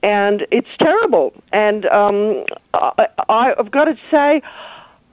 and 0.02 0.46
it's 0.50 0.68
terrible. 0.78 1.32
And 1.50 1.86
um, 1.86 2.44
I, 2.74 3.06
I've 3.58 3.70
got 3.70 3.86
to 3.86 3.96
say, 4.10 4.42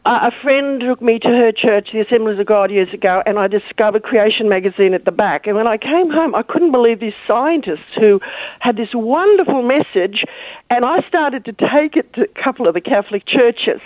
a 0.05 0.31
friend 0.43 0.81
took 0.81 1.01
me 1.01 1.17
to 1.17 1.27
her 1.27 1.51
church, 1.51 1.89
the 1.91 2.01
Assemblies 2.01 2.39
of 2.39 2.45
God, 2.45 2.69
years 2.69 2.93
ago, 2.93 3.23
and 3.25 3.39
I 3.39 3.47
discovered 3.47 4.03
Creation 4.03 4.47
magazine 4.47 4.93
at 4.93 5.03
the 5.03 5.11
back. 5.11 5.47
And 5.47 5.55
when 5.55 5.65
I 5.65 5.77
came 5.77 6.11
home, 6.11 6.35
I 6.35 6.43
couldn't 6.43 6.71
believe 6.71 6.99
these 6.99 7.17
scientists 7.27 7.89
who 7.99 8.19
had 8.59 8.77
this 8.77 8.89
wonderful 8.93 9.63
message, 9.63 10.23
and 10.69 10.85
I 10.85 10.99
started 11.07 11.43
to 11.45 11.53
take 11.53 11.97
it 11.97 12.13
to 12.13 12.21
a 12.21 12.43
couple 12.43 12.67
of 12.67 12.75
the 12.75 12.81
Catholic 12.81 13.25
churches, 13.25 13.81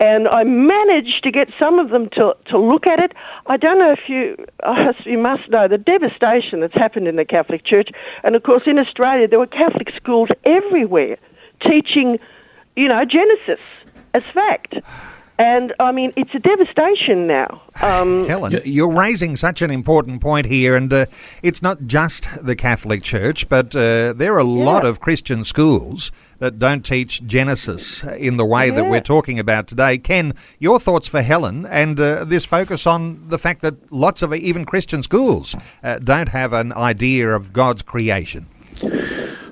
and 0.00 0.28
I 0.28 0.44
managed 0.44 1.22
to 1.24 1.30
get 1.30 1.48
some 1.58 1.78
of 1.78 1.90
them 1.90 2.08
to 2.12 2.34
to 2.46 2.58
look 2.58 2.86
at 2.86 2.98
it. 2.98 3.12
I 3.46 3.58
don't 3.58 3.78
know 3.78 3.92
if 3.92 4.08
you 4.08 4.36
uh, 4.62 4.94
you 5.04 5.18
must 5.18 5.50
know 5.50 5.68
the 5.68 5.78
devastation 5.78 6.60
that's 6.60 6.74
happened 6.74 7.06
in 7.06 7.16
the 7.16 7.26
Catholic 7.26 7.66
Church, 7.66 7.90
and 8.24 8.34
of 8.34 8.42
course 8.44 8.62
in 8.64 8.78
Australia 8.78 9.28
there 9.28 9.38
were 9.38 9.46
Catholic 9.46 9.88
schools 9.94 10.30
everywhere 10.44 11.18
teaching, 11.68 12.18
you 12.76 12.88
know, 12.88 13.04
Genesis 13.04 13.60
as 14.14 14.22
fact. 14.32 14.74
And 15.40 15.72
I 15.80 15.90
mean, 15.90 16.12
it's 16.18 16.34
a 16.34 16.38
devastation 16.38 17.26
now. 17.26 17.62
Um, 17.80 18.26
Helen, 18.28 18.60
you're 18.66 18.92
raising 18.92 19.36
such 19.36 19.62
an 19.62 19.70
important 19.70 20.20
point 20.20 20.44
here, 20.46 20.76
and 20.76 20.92
uh, 20.92 21.06
it's 21.42 21.62
not 21.62 21.86
just 21.86 22.28
the 22.44 22.54
Catholic 22.54 23.02
Church, 23.02 23.48
but 23.48 23.74
uh, 23.74 24.12
there 24.12 24.34
are 24.34 24.40
a 24.40 24.44
yeah. 24.44 24.64
lot 24.64 24.84
of 24.84 25.00
Christian 25.00 25.42
schools 25.42 26.12
that 26.40 26.58
don't 26.58 26.84
teach 26.84 27.24
Genesis 27.24 28.04
in 28.04 28.36
the 28.36 28.44
way 28.44 28.66
yeah. 28.66 28.74
that 28.74 28.90
we're 28.90 29.00
talking 29.00 29.38
about 29.38 29.66
today. 29.66 29.96
Ken, 29.96 30.34
your 30.58 30.78
thoughts 30.78 31.08
for 31.08 31.22
Helen 31.22 31.64
and 31.64 31.98
uh, 31.98 32.24
this 32.24 32.44
focus 32.44 32.86
on 32.86 33.28
the 33.28 33.38
fact 33.38 33.62
that 33.62 33.90
lots 33.90 34.20
of 34.20 34.34
even 34.34 34.66
Christian 34.66 35.02
schools 35.02 35.56
uh, 35.82 36.00
don't 36.00 36.28
have 36.28 36.52
an 36.52 36.74
idea 36.74 37.34
of 37.34 37.54
God's 37.54 37.80
creation. 37.80 38.46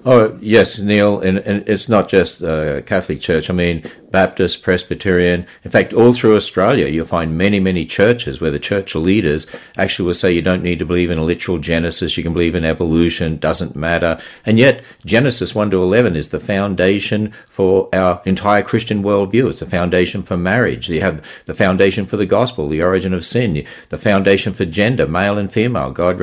Oh 0.05 0.39
yes, 0.41 0.79
Neil, 0.79 1.21
and, 1.21 1.39
and 1.39 1.69
it's 1.69 1.89
not 1.89 2.09
just 2.09 2.39
the 2.39 2.83
Catholic 2.87 3.21
Church. 3.21 3.51
I 3.51 3.53
mean, 3.53 3.83
Baptist, 4.11 4.63
Presbyterian. 4.63 5.47
In 5.65 5.71
fact, 5.71 5.93
all 5.93 6.13
through 6.13 6.37
Australia, 6.37 6.89
you'll 6.89 7.07
find 7.07 7.37
many, 7.37 7.61
many 7.61 7.85
churches 7.85 8.41
where 8.41 8.51
the 8.51 8.59
church 8.59 8.95
leaders 8.95 9.47
actually 9.77 10.07
will 10.07 10.15
say 10.15 10.33
you 10.33 10.43
don't 10.43 10.63
need 10.63 10.79
to 10.79 10.87
believe 10.87 11.11
in 11.11 11.19
a 11.19 11.25
literal 11.25 11.59
Genesis, 11.59 12.17
you 12.17 12.23
can 12.23 12.33
believe 12.33 12.55
in 12.55 12.65
evolution, 12.65 13.37
doesn't 13.37 13.77
matter. 13.77 14.19
And 14.47 14.59
yet, 14.59 14.83
Genesis 15.05 15.55
1 15.55 15.71
to 15.71 15.83
11 15.83 16.17
is 16.17 16.31
the 16.31 16.41
foundation 16.41 17.33
for 17.49 17.89
our 17.95 18.23
entire 18.25 18.63
Christian 18.63 19.03
worldview. 19.03 19.51
It's 19.51 19.61
the 19.61 19.67
foundation 19.67 20.23
for 20.23 20.37
marriage. 20.37 20.89
You 20.89 21.03
have 21.03 21.25
the 21.45 21.55
foundation 21.55 22.07
for 22.07 22.17
the 22.17 22.27
gospel, 22.27 22.69
the 22.69 22.83
origin 22.83 23.13
of 23.13 23.25
sin, 23.25 23.67
the 23.91 23.99
foundation 23.99 24.53
for 24.55 24.65
gender, 24.65 25.07
male 25.07 25.37
and 25.37 25.53
female. 25.53 25.91
God 25.91 26.19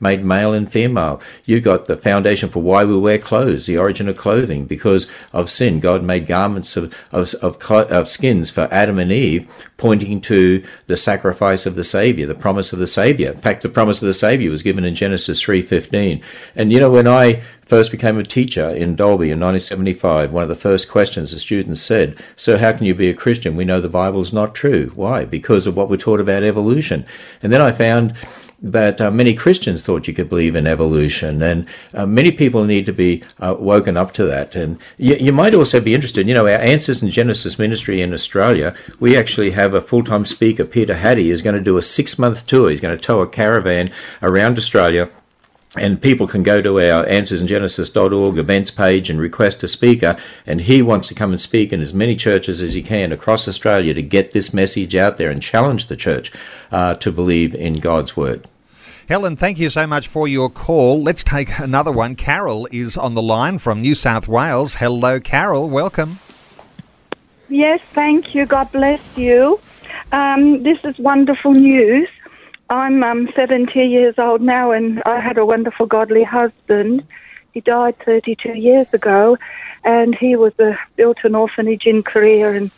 made 0.00 0.24
male 0.24 0.52
and 0.52 0.70
female. 0.70 1.22
You've 1.46 1.64
got 1.64 1.86
the 1.86 1.96
foundation 1.96 2.48
for 2.50 2.62
why 2.62 2.84
we 2.84 2.98
wear 2.98 3.18
clothes, 3.18 3.66
the 3.66 3.78
origin 3.78 4.08
of 4.08 4.16
clothing, 4.16 4.66
because 4.66 5.10
of 5.32 5.48
sin. 5.48 5.80
God 5.80 6.02
made 6.02 6.26
garments 6.26 6.76
of, 6.76 6.94
of 7.12 7.29
of, 7.34 7.62
of 7.70 8.08
skins 8.08 8.50
for 8.50 8.68
Adam 8.70 8.98
and 8.98 9.12
Eve, 9.12 9.48
pointing 9.76 10.20
to 10.22 10.64
the 10.86 10.96
sacrifice 10.96 11.66
of 11.66 11.74
the 11.74 11.84
Savior, 11.84 12.26
the 12.26 12.34
promise 12.34 12.72
of 12.72 12.78
the 12.78 12.86
Savior. 12.86 13.32
In 13.32 13.40
fact, 13.40 13.62
the 13.62 13.68
promise 13.68 14.02
of 14.02 14.06
the 14.06 14.14
Savior 14.14 14.50
was 14.50 14.62
given 14.62 14.84
in 14.84 14.94
Genesis 14.94 15.42
3.15. 15.42 16.22
And 16.56 16.72
you 16.72 16.80
know, 16.80 16.90
when 16.90 17.06
I 17.06 17.42
first 17.70 17.92
became 17.92 18.18
a 18.18 18.24
teacher 18.24 18.68
in 18.68 18.96
Dalby 18.96 19.30
in 19.30 19.38
1975, 19.38 20.32
one 20.32 20.42
of 20.42 20.48
the 20.48 20.56
first 20.56 20.90
questions 20.90 21.30
the 21.30 21.38
students 21.38 21.80
said, 21.80 22.16
So 22.34 22.58
how 22.58 22.72
can 22.72 22.84
you 22.84 22.94
be 22.94 23.08
a 23.08 23.14
Christian? 23.14 23.54
We 23.54 23.64
know 23.64 23.80
the 23.80 23.88
Bible's 23.88 24.32
not 24.32 24.54
true. 24.54 24.90
Why? 24.96 25.24
Because 25.24 25.66
of 25.66 25.76
what 25.76 25.88
we're 25.88 25.96
taught 25.96 26.20
about 26.20 26.42
evolution. 26.42 27.06
And 27.42 27.52
then 27.52 27.60
I 27.60 27.70
found 27.70 28.16
that 28.62 29.00
uh, 29.00 29.10
many 29.10 29.34
Christians 29.34 29.82
thought 29.82 30.06
you 30.06 30.14
could 30.14 30.28
believe 30.28 30.54
in 30.54 30.66
evolution, 30.66 31.42
and 31.42 31.66
uh, 31.94 32.06
many 32.06 32.30
people 32.30 32.64
need 32.64 32.86
to 32.86 32.92
be 32.92 33.22
uh, 33.38 33.56
woken 33.58 33.96
up 33.96 34.12
to 34.14 34.26
that. 34.26 34.54
And 34.54 34.78
you, 34.98 35.16
you, 35.16 35.32
might 35.32 35.54
also 35.54 35.80
be 35.80 35.94
interested. 35.94 36.28
You 36.28 36.34
know, 36.34 36.46
our 36.46 36.60
Answers 36.60 37.02
in 37.02 37.10
Genesis 37.10 37.58
ministry 37.58 38.02
in 38.02 38.12
Australia, 38.12 38.74
we 38.98 39.16
actually 39.16 39.52
have 39.52 39.72
a 39.74 39.80
full-time 39.80 40.24
speaker, 40.24 40.64
Peter 40.64 40.96
Hattie, 40.96 41.30
is 41.30 41.42
going 41.42 41.56
to 41.56 41.62
do 41.62 41.78
a 41.78 41.82
six-month 41.82 42.46
tour. 42.46 42.70
He's 42.70 42.80
going 42.80 42.96
to 42.96 43.00
tow 43.00 43.20
a 43.22 43.28
caravan 43.28 43.90
around 44.22 44.58
Australia 44.58 45.10
and 45.76 46.02
people 46.02 46.26
can 46.26 46.42
go 46.42 46.60
to 46.60 46.80
our 46.80 47.04
answersingenesis.org 47.06 48.38
events 48.38 48.70
page 48.70 49.08
and 49.08 49.20
request 49.20 49.62
a 49.62 49.68
speaker 49.68 50.16
and 50.46 50.62
he 50.62 50.82
wants 50.82 51.06
to 51.08 51.14
come 51.14 51.30
and 51.30 51.40
speak 51.40 51.72
in 51.72 51.80
as 51.80 51.94
many 51.94 52.16
churches 52.16 52.60
as 52.60 52.74
he 52.74 52.82
can 52.82 53.12
across 53.12 53.46
australia 53.46 53.94
to 53.94 54.02
get 54.02 54.32
this 54.32 54.52
message 54.52 54.96
out 54.96 55.16
there 55.16 55.30
and 55.30 55.42
challenge 55.42 55.86
the 55.86 55.96
church 55.96 56.32
uh, 56.72 56.94
to 56.94 57.12
believe 57.12 57.54
in 57.54 57.74
god's 57.74 58.16
word 58.16 58.48
Helen, 59.08 59.34
thank 59.34 59.58
you 59.58 59.70
so 59.70 59.88
much 59.88 60.06
for 60.06 60.28
your 60.28 60.48
call. 60.48 61.02
Let's 61.02 61.24
take 61.24 61.58
another 61.58 61.90
one. 61.90 62.14
Carol 62.14 62.68
is 62.70 62.96
on 62.96 63.14
the 63.14 63.22
line 63.22 63.58
from 63.58 63.80
New 63.80 63.96
South 63.96 64.28
Wales. 64.28 64.76
Hello, 64.76 65.18
Carol. 65.18 65.68
Welcome. 65.68 66.20
Yes, 67.48 67.80
thank 67.80 68.36
you. 68.36 68.46
God 68.46 68.70
bless 68.70 69.00
you. 69.18 69.58
Um, 70.12 70.62
this 70.62 70.78
is 70.84 70.96
wonderful 71.00 71.54
news. 71.54 72.08
I'm 72.70 73.02
um, 73.02 73.28
70 73.34 73.80
years 73.80 74.14
old 74.16 74.40
now, 74.40 74.70
and 74.70 75.02
I 75.04 75.18
had 75.18 75.38
a 75.38 75.44
wonderful, 75.44 75.86
godly 75.86 76.22
husband. 76.22 77.04
He 77.52 77.60
died 77.60 77.98
32 78.04 78.50
years 78.56 78.86
ago, 78.92 79.36
and 79.82 80.14
he 80.14 80.36
was 80.36 80.52
a, 80.60 80.78
built 80.94 81.18
an 81.24 81.34
orphanage 81.34 81.84
in 81.84 82.04
Korea 82.04 82.52
and 82.52 82.70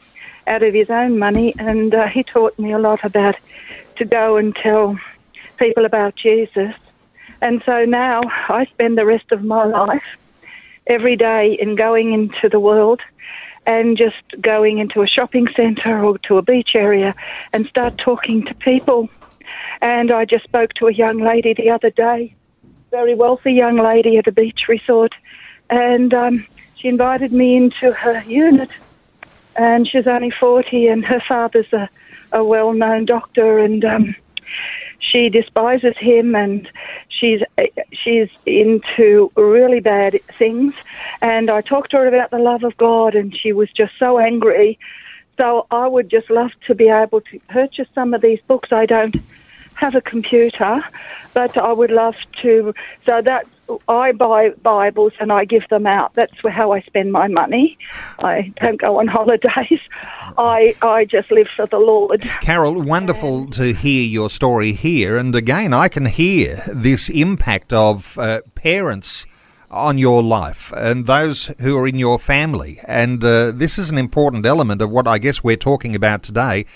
out 0.47 0.63
of 0.63 0.73
his 0.73 0.89
own 0.89 1.19
money, 1.19 1.55
and 1.59 1.95
uh, 1.95 2.07
he 2.07 2.23
taught 2.23 2.59
me 2.59 2.73
a 2.73 2.79
lot 2.79 3.05
about 3.05 3.37
to 3.97 4.07
go 4.07 4.39
and 4.39 4.57
tell 4.57 4.99
people 5.59 5.85
about 5.85 6.17
Jesus. 6.17 6.75
And 7.43 7.63
so 7.67 7.85
now 7.85 8.23
I 8.49 8.65
spend 8.73 8.97
the 8.97 9.05
rest 9.05 9.31
of 9.31 9.45
my 9.45 9.67
life 9.67 10.03
every 10.87 11.17
day 11.17 11.55
in 11.61 11.77
going 11.77 12.15
into 12.15 12.49
the 12.49 12.59
world 12.59 13.03
and 13.67 13.99
just 13.99 14.41
going 14.41 14.79
into 14.79 15.03
a 15.03 15.07
shopping 15.07 15.49
centre 15.55 16.03
or 16.03 16.17
to 16.19 16.39
a 16.39 16.43
beach 16.43 16.71
area 16.75 17.15
and 17.53 17.67
start 17.67 17.99
talking 17.99 18.47
to 18.47 18.55
people 18.55 19.11
and 19.83 20.11
I 20.11 20.25
just 20.25 20.45
spoke 20.45 20.73
to 20.75 20.87
a 20.87 20.93
young 20.93 21.19
lady 21.19 21.53
the 21.55 21.71
other 21.71 21.91
day, 21.91 22.35
very 22.91 23.15
wealthy 23.15 23.53
young 23.53 23.77
lady 23.77 24.17
at 24.17 24.29
a 24.29 24.33
beach 24.33 24.61
resort, 24.69 25.13
and 25.69 26.15
um, 26.15 26.47
she 26.77 26.89
invited 26.89 27.33
me 27.33 27.57
into 27.57 27.93
her 27.93 28.23
unit. 28.23 28.71
And 29.55 29.87
she's 29.87 30.07
only 30.07 30.33
40, 30.41 30.87
and 30.87 31.05
her 31.05 31.23
father's 31.29 31.71
a, 31.75 31.91
a 32.33 32.43
well 32.43 32.73
known 32.73 33.05
doctor, 33.05 33.59
and 33.59 33.85
um, 33.85 34.15
she 35.13 35.29
despises 35.29 35.95
him 35.99 36.35
and 36.35 36.69
she's 37.09 37.41
she's 37.93 38.29
into 38.47 39.31
really 39.37 39.81
bad 39.81 40.19
things. 40.39 40.75
And 41.21 41.51
I 41.51 41.61
talked 41.61 41.91
to 41.91 41.99
her 41.99 42.07
about 42.07 42.31
the 42.31 42.39
love 42.39 42.65
of 42.65 42.77
God 42.77 43.15
and 43.15 43.37
she 43.37 43.53
was 43.53 43.69
just 43.77 43.93
so 43.99 44.19
angry. 44.19 44.79
So 45.37 45.67
I 45.71 45.87
would 45.87 46.11
just 46.11 46.31
love 46.31 46.51
to 46.67 46.75
be 46.75 46.89
able 46.89 47.21
to 47.21 47.41
purchase 47.49 47.89
some 47.95 48.15
of 48.15 48.23
these 48.23 48.41
books. 48.49 48.71
I 48.73 48.87
don't 48.87 49.17
have 49.83 49.95
a 49.97 50.01
computer, 50.01 50.81
but 51.35 51.57
I 51.59 51.73
would 51.73 51.91
love 51.91 52.15
to. 52.43 52.73
So 53.05 53.21
that's 53.21 53.49
I 53.89 54.13
buy 54.13 54.51
Bibles 54.63 55.13
and 55.19 55.33
I 55.33 55.45
give 55.45 55.67
them 55.69 55.87
out. 55.87 56.15
That's 56.15 56.33
how 56.49 56.73
I 56.73 56.81
spend 56.83 57.13
my 57.13 57.29
money. 57.29 57.79
I 58.19 58.53
don't 58.61 58.81
go 58.81 59.01
on 59.01 59.07
holidays. 59.19 59.81
I 60.39 60.75
I 60.83 61.05
just 61.05 61.31
live 61.31 61.49
for 61.49 61.67
the 61.67 61.79
Lord. 61.79 62.23
Carol, 62.41 62.81
wonderful 62.83 63.47
to 63.59 63.73
hear 63.73 64.05
your 64.05 64.31
story 64.31 64.73
here. 64.73 65.17
And 65.17 65.35
again, 65.35 65.73
I 65.73 65.89
can 65.89 66.07
hear 66.07 66.63
this 66.69 67.09
impact 67.09 67.73
of 67.73 68.19
uh, 68.19 68.43
parents 68.55 69.27
on 69.73 69.97
your 69.97 70.23
life 70.23 70.73
and 70.77 71.07
those 71.07 71.47
who 71.61 71.77
are 71.77 71.89
in 71.89 71.99
your 71.99 72.19
family. 72.19 72.79
And 72.87 73.25
uh, 73.25 73.53
this 73.53 73.79
is 73.79 73.91
an 73.91 73.99
important 73.99 74.45
element 74.45 74.83
of 74.83 74.91
what 74.91 75.09
I 75.09 75.19
guess 75.19 75.43
we're 75.43 75.57
talking 75.57 75.97
about 75.97 76.23
today. 76.23 76.67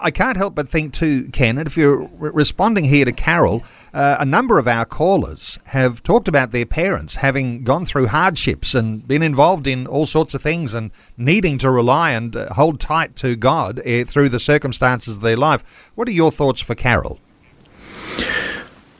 I 0.00 0.10
can't 0.10 0.36
help 0.36 0.54
but 0.54 0.68
think, 0.68 0.92
too, 0.92 1.28
Ken, 1.32 1.58
and 1.58 1.66
if 1.66 1.76
you're 1.76 2.08
re- 2.18 2.30
responding 2.32 2.84
here 2.84 3.04
to 3.04 3.12
Carol, 3.12 3.62
uh, 3.94 4.16
a 4.18 4.24
number 4.24 4.58
of 4.58 4.68
our 4.68 4.84
callers 4.84 5.58
have 5.66 6.02
talked 6.02 6.28
about 6.28 6.52
their 6.52 6.66
parents 6.66 7.16
having 7.16 7.64
gone 7.64 7.86
through 7.86 8.08
hardships 8.08 8.74
and 8.74 9.06
been 9.06 9.22
involved 9.22 9.66
in 9.66 9.86
all 9.86 10.06
sorts 10.06 10.34
of 10.34 10.42
things 10.42 10.74
and 10.74 10.90
needing 11.16 11.58
to 11.58 11.70
rely 11.70 12.10
and 12.10 12.36
uh, 12.36 12.52
hold 12.54 12.80
tight 12.80 13.16
to 13.16 13.36
God 13.36 13.80
uh, 13.86 14.04
through 14.04 14.28
the 14.28 14.40
circumstances 14.40 15.16
of 15.16 15.22
their 15.22 15.36
life. 15.36 15.90
What 15.94 16.08
are 16.08 16.12
your 16.12 16.30
thoughts 16.30 16.60
for 16.60 16.74
Carol? 16.74 17.18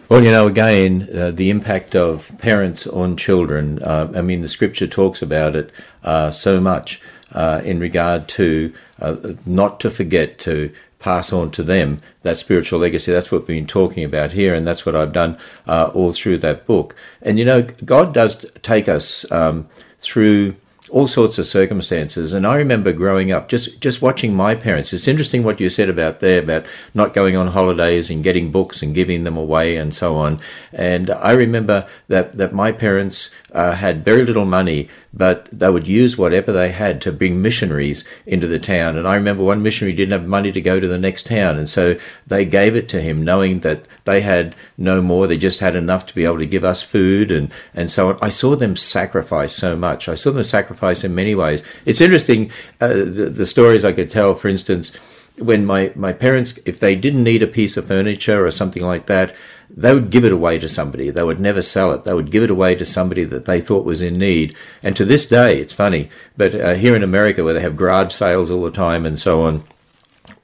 Well, 0.09 0.23
you 0.23 0.31
know, 0.31 0.47
again, 0.47 1.09
uh, 1.13 1.33
the 1.33 1.51
impact 1.51 1.97
of 1.97 2.31
parents 2.39 2.87
on 2.87 3.17
children. 3.17 3.83
Uh, 3.83 4.13
I 4.15 4.23
mean, 4.23 4.41
the 4.41 4.49
scripture 4.49 4.87
talks 4.87 5.21
about 5.21 5.57
it 5.57 5.73
uh, 6.05 6.31
so 6.31 6.61
much 6.61 7.01
uh, 7.33 7.61
in 7.65 7.81
regard 7.81 8.29
to 8.29 8.73
uh, 9.01 9.17
not 9.45 9.81
to 9.81 9.91
forget 9.91 10.39
to 10.41 10.73
pass 10.99 11.33
on 11.33 11.51
to 11.53 11.63
them 11.63 11.99
that 12.23 12.37
spiritual 12.37 12.79
legacy. 12.79 13.13
That's 13.13 13.31
what 13.31 13.43
we've 13.43 13.59
been 13.59 13.67
talking 13.67 14.05
about 14.05 14.33
here, 14.33 14.55
and 14.55 14.67
that's 14.67 14.87
what 14.87 14.97
I've 14.97 15.13
done 15.13 15.39
uh, 15.67 15.91
all 15.95 16.13
through 16.13 16.39
that 16.39 16.67
book. 16.67 16.95
And 17.23 17.39
you 17.39 17.45
know, 17.45 17.63
God 17.85 18.15
does 18.15 18.47
take 18.63 18.89
us 18.89 19.31
um, 19.31 19.69
through 19.99 20.57
all 20.91 21.07
sorts 21.07 21.39
of 21.39 21.47
circumstances. 21.47 22.33
And 22.33 22.47
I 22.47 22.57
remember 22.57 22.93
growing 22.93 23.33
up, 23.33 23.49
just 23.49 23.81
just 23.81 24.03
watching 24.03 24.35
my 24.35 24.55
parents. 24.55 24.93
It's 24.93 25.09
interesting 25.09 25.43
what 25.43 25.61
you 25.61 25.69
said 25.69 25.89
about 25.89 26.21
there 26.21 26.43
about 26.43 26.67
not 26.95 27.15
going 27.15 27.37
on 27.37 27.49
holidays 27.49 28.11
and 28.11 28.23
getting 28.23 28.53
books 28.53 28.83
and 28.83 28.95
giving 28.95 29.25
them 29.25 29.37
away 29.37 29.77
and 29.77 29.95
so 29.95 30.17
on. 30.17 30.41
And 30.73 31.11
I 31.11 31.33
remember 31.33 31.87
that 32.09 32.35
that 32.35 32.53
my 32.53 32.73
parents 32.73 33.35
uh, 33.57 33.73
had 33.73 34.05
very 34.05 34.23
little 34.23 34.45
money, 34.45 34.87
but 35.15 35.49
they 35.51 35.71
would 35.71 35.89
use 35.89 36.19
whatever 36.19 36.53
they 36.53 36.71
had 36.71 37.01
to 37.01 37.11
bring 37.11 37.41
missionaries 37.41 38.05
into 38.27 38.47
the 38.47 38.59
town. 38.59 38.99
And 38.99 39.09
I 39.09 39.15
remember 39.15 39.43
one 39.43 39.63
missionary 39.63 39.97
didn't 39.97 40.13
have 40.13 40.29
money 40.29 40.53
to 40.53 40.61
go 40.61 40.79
to 40.79 40.87
the 40.87 40.99
next 40.99 41.27
town, 41.27 41.57
and 41.57 41.69
so 41.69 41.97
they 42.27 42.45
gave 42.45 42.77
it 42.77 42.89
to 42.91 43.01
him, 43.01 43.25
knowing 43.25 43.61
that 43.61 43.89
they 44.05 44.21
had 44.21 44.55
no 44.77 45.01
more. 45.01 45.27
They 45.27 45.39
just 45.39 45.61
had 45.61 45.75
enough 45.75 46.05
to 46.07 46.15
be 46.15 46.27
able 46.27 46.39
to 46.39 46.47
give 46.47 46.65
us 46.65 46.83
food 46.83 47.31
and 47.31 47.51
and 47.75 47.91
so 47.91 48.11
on. 48.11 48.19
I 48.21 48.29
saw 48.29 48.57
them 48.57 48.77
sacrifice 48.77 49.55
so 49.55 49.75
much. 49.75 50.07
I 50.07 50.17
saw 50.17 50.33
them 50.33 50.43
sacrifice 50.43 51.03
in 51.03 51.15
many 51.15 51.35
ways. 51.35 51.63
It's 51.87 52.03
interesting 52.03 52.51
uh, 52.81 52.89
the, 52.89 53.33
the 53.35 53.47
stories 53.47 53.85
I 53.85 53.93
could 53.93 54.11
tell. 54.11 54.35
For 54.35 54.49
instance, 54.49 54.97
when 55.39 55.67
my, 55.67 55.93
my 55.95 56.13
parents, 56.13 56.59
if 56.65 56.79
they 56.81 56.95
didn't 56.95 57.25
need 57.25 57.43
a 57.43 57.47
piece 57.47 57.77
of 57.77 57.87
furniture 57.87 58.45
or 58.45 58.51
something 58.51 58.83
like 58.83 59.07
that, 59.07 59.35
they 59.71 59.93
would 59.93 60.11
give 60.11 60.25
it 60.25 60.33
away 60.33 60.59
to 60.59 60.69
somebody. 60.69 61.11
They 61.11 61.23
would 61.23 61.41
never 61.41 61.63
sell 61.63 61.93
it. 61.93 62.05
They 62.05 62.15
would 62.15 62.31
give 62.31 62.43
it 62.43 62.51
away 62.51 62.75
to 62.77 62.85
somebody 62.85 63.25
that 63.25 63.45
they 63.45 63.61
thought 63.61 63.85
was 63.85 64.01
in 64.01 64.19
need. 64.19 64.55
And 64.83 64.97
to 64.97 65.05
this 65.05 65.27
day, 65.27 65.61
it's 65.61 65.75
funny, 65.75 66.09
but 66.37 66.55
uh, 66.55 66.75
here 66.75 66.97
in 66.97 67.03
America, 67.03 67.45
where 67.45 67.55
they 67.55 67.61
have 67.61 67.77
garage 67.77 68.13
sales 68.13 68.51
all 68.51 68.63
the 68.63 68.71
time 68.71 69.05
and 69.05 69.19
so 69.19 69.43
on, 69.43 69.65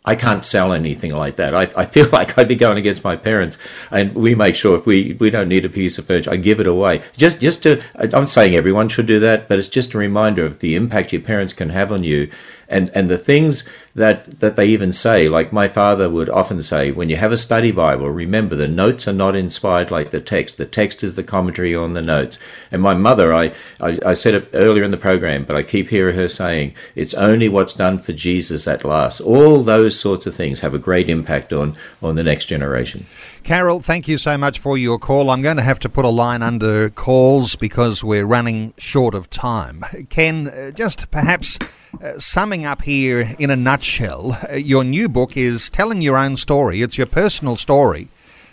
I 0.05 0.17
can't 0.17 0.45
sell 0.45 0.73
anything 0.73 1.15
like 1.15 1.37
that. 1.37 1.55
I, 1.55 1.71
I, 1.77 1.85
feel 1.85 2.09
like 2.13 2.37
I'd 2.37 2.49
be 2.49 2.57
going 2.57 2.79
against 2.79 3.05
my 3.05 3.17
parents, 3.17 3.57
and 3.91 4.15
we 4.15 4.35
make 4.35 4.57
sure 4.57 4.77
if 4.77 4.87
we, 4.87 5.17
we 5.21 5.31
don't 5.31 5.49
need 5.49 5.65
a 5.65 5.69
piece 5.69 5.99
of 5.99 6.07
furniture, 6.07 6.33
I 6.33 6.37
give 6.37 6.61
it 6.61 6.67
away. 6.67 7.03
Just 7.17 7.41
just 7.41 7.63
to, 7.63 7.83
I'm 7.97 8.27
saying 8.27 8.57
everyone 8.57 8.89
should 8.89 9.07
do 9.07 9.21
that, 9.21 9.49
but 9.49 9.59
it's 9.59 9.69
just 9.69 9.95
a 9.95 9.99
reminder 9.99 10.45
of 10.45 10.59
the 10.59 10.75
impact 10.75 11.13
your 11.13 11.23
parents 11.23 11.53
can 11.53 11.71
have 11.71 11.93
on 11.93 12.03
you, 12.03 12.31
and 12.73 12.91
and 12.95 13.09
the 13.09 13.19
things 13.19 13.65
that 13.95 14.25
that 14.41 14.57
they 14.57 14.67
even 14.67 14.93
say. 14.93 15.29
Like 15.29 15.53
my 15.53 15.69
father 15.69 16.09
would 16.09 16.29
often 16.29 16.63
say, 16.63 16.91
when 16.91 17.11
you 17.11 17.17
have 17.17 17.33
a 17.33 17.37
study 17.37 17.71
Bible, 17.71 18.11
remember 18.11 18.57
the 18.57 18.69
notes 18.69 19.07
are 19.07 19.13
not 19.13 19.37
inspired 19.37 19.91
like 19.91 20.11
the 20.11 20.21
text. 20.21 20.59
The 20.59 20.67
text 20.67 21.05
is 21.05 21.15
the 21.15 21.23
commentary 21.23 21.75
on 21.75 21.95
the 21.95 22.03
notes. 22.03 22.39
And 22.71 22.83
my 22.83 22.95
mother, 22.95 23.33
I 23.33 23.53
I, 23.81 23.99
I 24.05 24.15
said 24.15 24.35
it 24.35 24.49
earlier 24.55 24.83
in 24.83 24.91
the 24.91 24.97
program, 24.97 25.45
but 25.45 25.57
I 25.57 25.63
keep 25.63 25.89
hearing 25.89 26.17
her 26.17 26.29
saying, 26.29 26.75
it's 26.95 27.15
only 27.15 27.49
what's 27.49 27.75
done 27.75 27.99
for 27.99 28.13
Jesus 28.13 28.65
that 28.65 28.85
lasts. 28.85 29.21
All 29.21 29.63
those 29.63 29.99
sorts 29.99 30.27
of 30.27 30.35
things 30.35 30.61
have 30.61 30.75
a 30.75 30.79
great 30.79 31.09
impact 31.09 31.53
on 31.53 31.77
on 32.03 32.17
the 32.17 32.25
next 32.25 32.47
generation. 32.47 33.07
Carol, 33.43 33.81
thank 33.81 34.07
you 34.07 34.19
so 34.19 34.39
much 34.39 34.61
for 34.61 34.79
your 34.79 34.99
call. 34.99 35.29
I'm 35.29 35.43
going 35.43 35.57
to 35.57 35.63
have 35.65 35.81
to 35.81 35.89
put 35.89 36.05
a 36.05 36.09
line 36.09 36.43
under 36.43 36.89
calls 36.91 37.57
because 37.57 38.05
we're 38.05 38.25
running 38.25 38.73
short 38.79 39.15
of 39.15 39.29
time. 39.31 39.85
Ken, 40.11 40.47
uh, 40.49 40.71
just 40.71 41.11
perhaps 41.11 41.59
uh, 42.01 42.19
summing 42.19 42.62
up 42.65 42.83
here 42.83 43.35
in 43.39 43.51
a 43.51 43.57
nutshell, 43.57 44.39
uh, 44.51 44.55
your 44.55 44.85
new 44.85 45.09
book 45.09 45.37
is 45.37 45.71
telling 45.71 46.03
your 46.03 46.17
own 46.17 46.37
story. 46.37 46.83
It's 46.83 46.99
your 46.99 47.07
personal 47.07 47.57
story, 47.57 48.09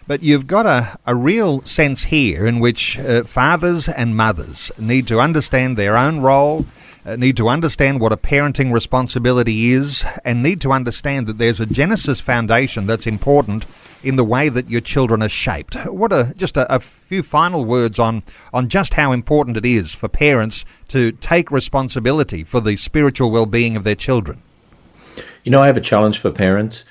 but 0.07 0.24
you've 0.24 0.47
got 0.47 0.66
a, 0.66 0.97
a 1.05 1.16
real 1.16 1.64
sense 1.64 2.05
here 2.05 2.45
in 2.45 2.60
which 2.60 2.97
uh, 2.99 3.24
fathers 3.24 3.88
and 3.88 4.16
mothers 4.16 4.72
need 4.78 5.07
to 5.07 5.20
understand 5.20 5.78
their 5.78 5.97
own 5.97 6.20
role 6.20 6.66
uh, 7.05 7.16
need 7.16 7.38
to 7.38 7.47
understand 7.47 7.99
what 7.99 8.12
a 8.12 8.18
parenting 8.18 8.74
responsibility 8.74 9.72
is 9.72 10.05
and 10.26 10.43
need 10.43 10.62
to 10.62 10.72
understand 10.72 11.28
that 11.28 11.38
there's 11.38 11.60
a 11.60 11.66
Genesis 11.66 12.20
foundation 12.20 12.86
that's 12.86 13.07
important 13.07 13.66
in 14.04 14.16
the 14.16 14.24
way 14.24 14.50
that 14.50 14.70
your 14.70 14.82
children 14.82 15.22
are 15.22 15.30
shaped. 15.30 15.76
What 15.86 16.12
a 16.12 16.34
just 16.38 16.58
a, 16.58 16.74
a 16.74 16.80
few 16.80 17.24
final 17.24 17.66
words 17.66 18.00
on 18.00 18.24
on 18.54 18.70
just 18.70 18.93
how 18.93 19.12
important 19.12 19.58
it 19.58 19.66
is 19.66 19.95
for 19.95 20.08
parents 20.08 20.66
to 20.89 21.12
take 21.14 21.52
responsibility 21.52 22.43
for 22.43 22.62
the 22.62 22.76
spiritual 22.76 23.32
well-being 23.32 23.76
of 23.76 23.84
their 23.84 23.95
children. 23.95 24.41
You 25.43 25.52
know, 25.52 25.62
I 25.62 25.68
have 25.68 25.78
a 25.78 25.82
challenge 25.82 26.20
for 26.20 26.32
parents. 26.32 26.84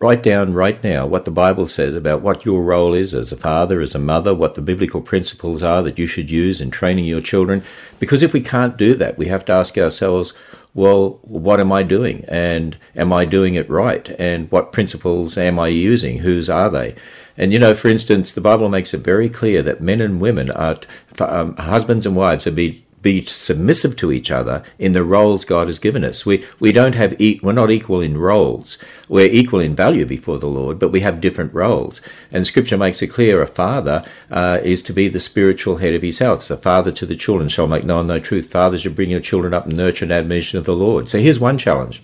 Write 0.00 0.24
down 0.24 0.52
right 0.52 0.82
now 0.82 1.06
what 1.06 1.24
the 1.24 1.30
Bible 1.30 1.66
says 1.66 1.94
about 1.94 2.22
what 2.22 2.44
your 2.44 2.64
role 2.64 2.92
is 2.92 3.14
as 3.14 3.30
a 3.30 3.36
father, 3.36 3.80
as 3.80 3.94
a 3.94 4.00
mother, 4.00 4.34
what 4.34 4.54
the 4.54 4.60
biblical 4.60 5.00
principles 5.00 5.62
are 5.62 5.80
that 5.84 5.96
you 5.96 6.08
should 6.08 6.28
use 6.28 6.60
in 6.60 6.72
training 6.72 7.04
your 7.04 7.20
children. 7.20 7.62
Because 8.00 8.20
if 8.20 8.32
we 8.32 8.40
can't 8.40 8.76
do 8.76 8.96
that, 8.96 9.16
we 9.16 9.26
have 9.26 9.44
to 9.44 9.52
ask 9.52 9.78
ourselves, 9.78 10.34
well, 10.74 11.18
what 11.22 11.60
am 11.60 11.70
I 11.70 11.82
doing? 11.82 12.24
And 12.28 12.76
am 12.96 13.12
I 13.12 13.24
doing 13.24 13.54
it 13.54 13.68
right? 13.68 14.08
And 14.18 14.50
what 14.50 14.72
principles 14.72 15.36
am 15.36 15.58
I 15.58 15.68
using? 15.68 16.18
Whose 16.18 16.48
are 16.48 16.70
they? 16.70 16.94
And 17.36 17.52
you 17.52 17.58
know, 17.58 17.74
for 17.74 17.88
instance, 17.88 18.32
the 18.32 18.40
Bible 18.40 18.68
makes 18.68 18.94
it 18.94 19.00
very 19.04 19.28
clear 19.28 19.62
that 19.62 19.80
men 19.80 20.00
and 20.00 20.20
women 20.20 20.50
are, 20.50 20.78
um, 21.18 21.56
husbands 21.56 22.06
and 22.06 22.16
wives 22.16 22.46
are 22.46 22.52
be 22.52 22.84
be 23.02 23.24
submissive 23.26 23.96
to 23.96 24.12
each 24.12 24.30
other 24.30 24.62
in 24.78 24.92
the 24.92 25.04
roles 25.04 25.44
God 25.44 25.66
has 25.66 25.78
given 25.78 26.04
us. 26.04 26.24
We 26.24 26.44
we 26.60 26.72
don't 26.72 26.94
have 26.94 27.20
e- 27.20 27.40
we're 27.42 27.52
not 27.52 27.70
equal 27.70 28.00
in 28.00 28.16
roles. 28.16 28.78
We're 29.08 29.26
equal 29.30 29.60
in 29.60 29.74
value 29.74 30.06
before 30.06 30.38
the 30.38 30.46
Lord, 30.46 30.78
but 30.78 30.90
we 30.90 31.00
have 31.00 31.20
different 31.20 31.52
roles. 31.52 32.00
And 32.30 32.46
Scripture 32.46 32.78
makes 32.78 33.02
it 33.02 33.08
clear: 33.08 33.42
a 33.42 33.46
father 33.46 34.04
uh, 34.30 34.60
is 34.62 34.82
to 34.84 34.92
be 34.92 35.08
the 35.08 35.20
spiritual 35.20 35.76
head 35.78 35.94
of 35.94 36.02
his 36.02 36.20
house. 36.20 36.50
A 36.50 36.56
father 36.56 36.92
to 36.92 37.04
the 37.04 37.16
children 37.16 37.48
shall 37.48 37.66
make 37.66 37.84
known 37.84 38.06
thy 38.06 38.20
truth. 38.20 38.50
Fathers 38.50 38.82
should 38.82 38.96
bring 38.96 39.10
your 39.10 39.20
children 39.20 39.52
up 39.52 39.66
in 39.66 39.76
nurture 39.76 40.04
and 40.04 40.12
admonition 40.12 40.58
of 40.58 40.64
the 40.64 40.76
Lord. 40.76 41.08
So 41.08 41.18
here's 41.18 41.40
one 41.40 41.58
challenge. 41.58 42.02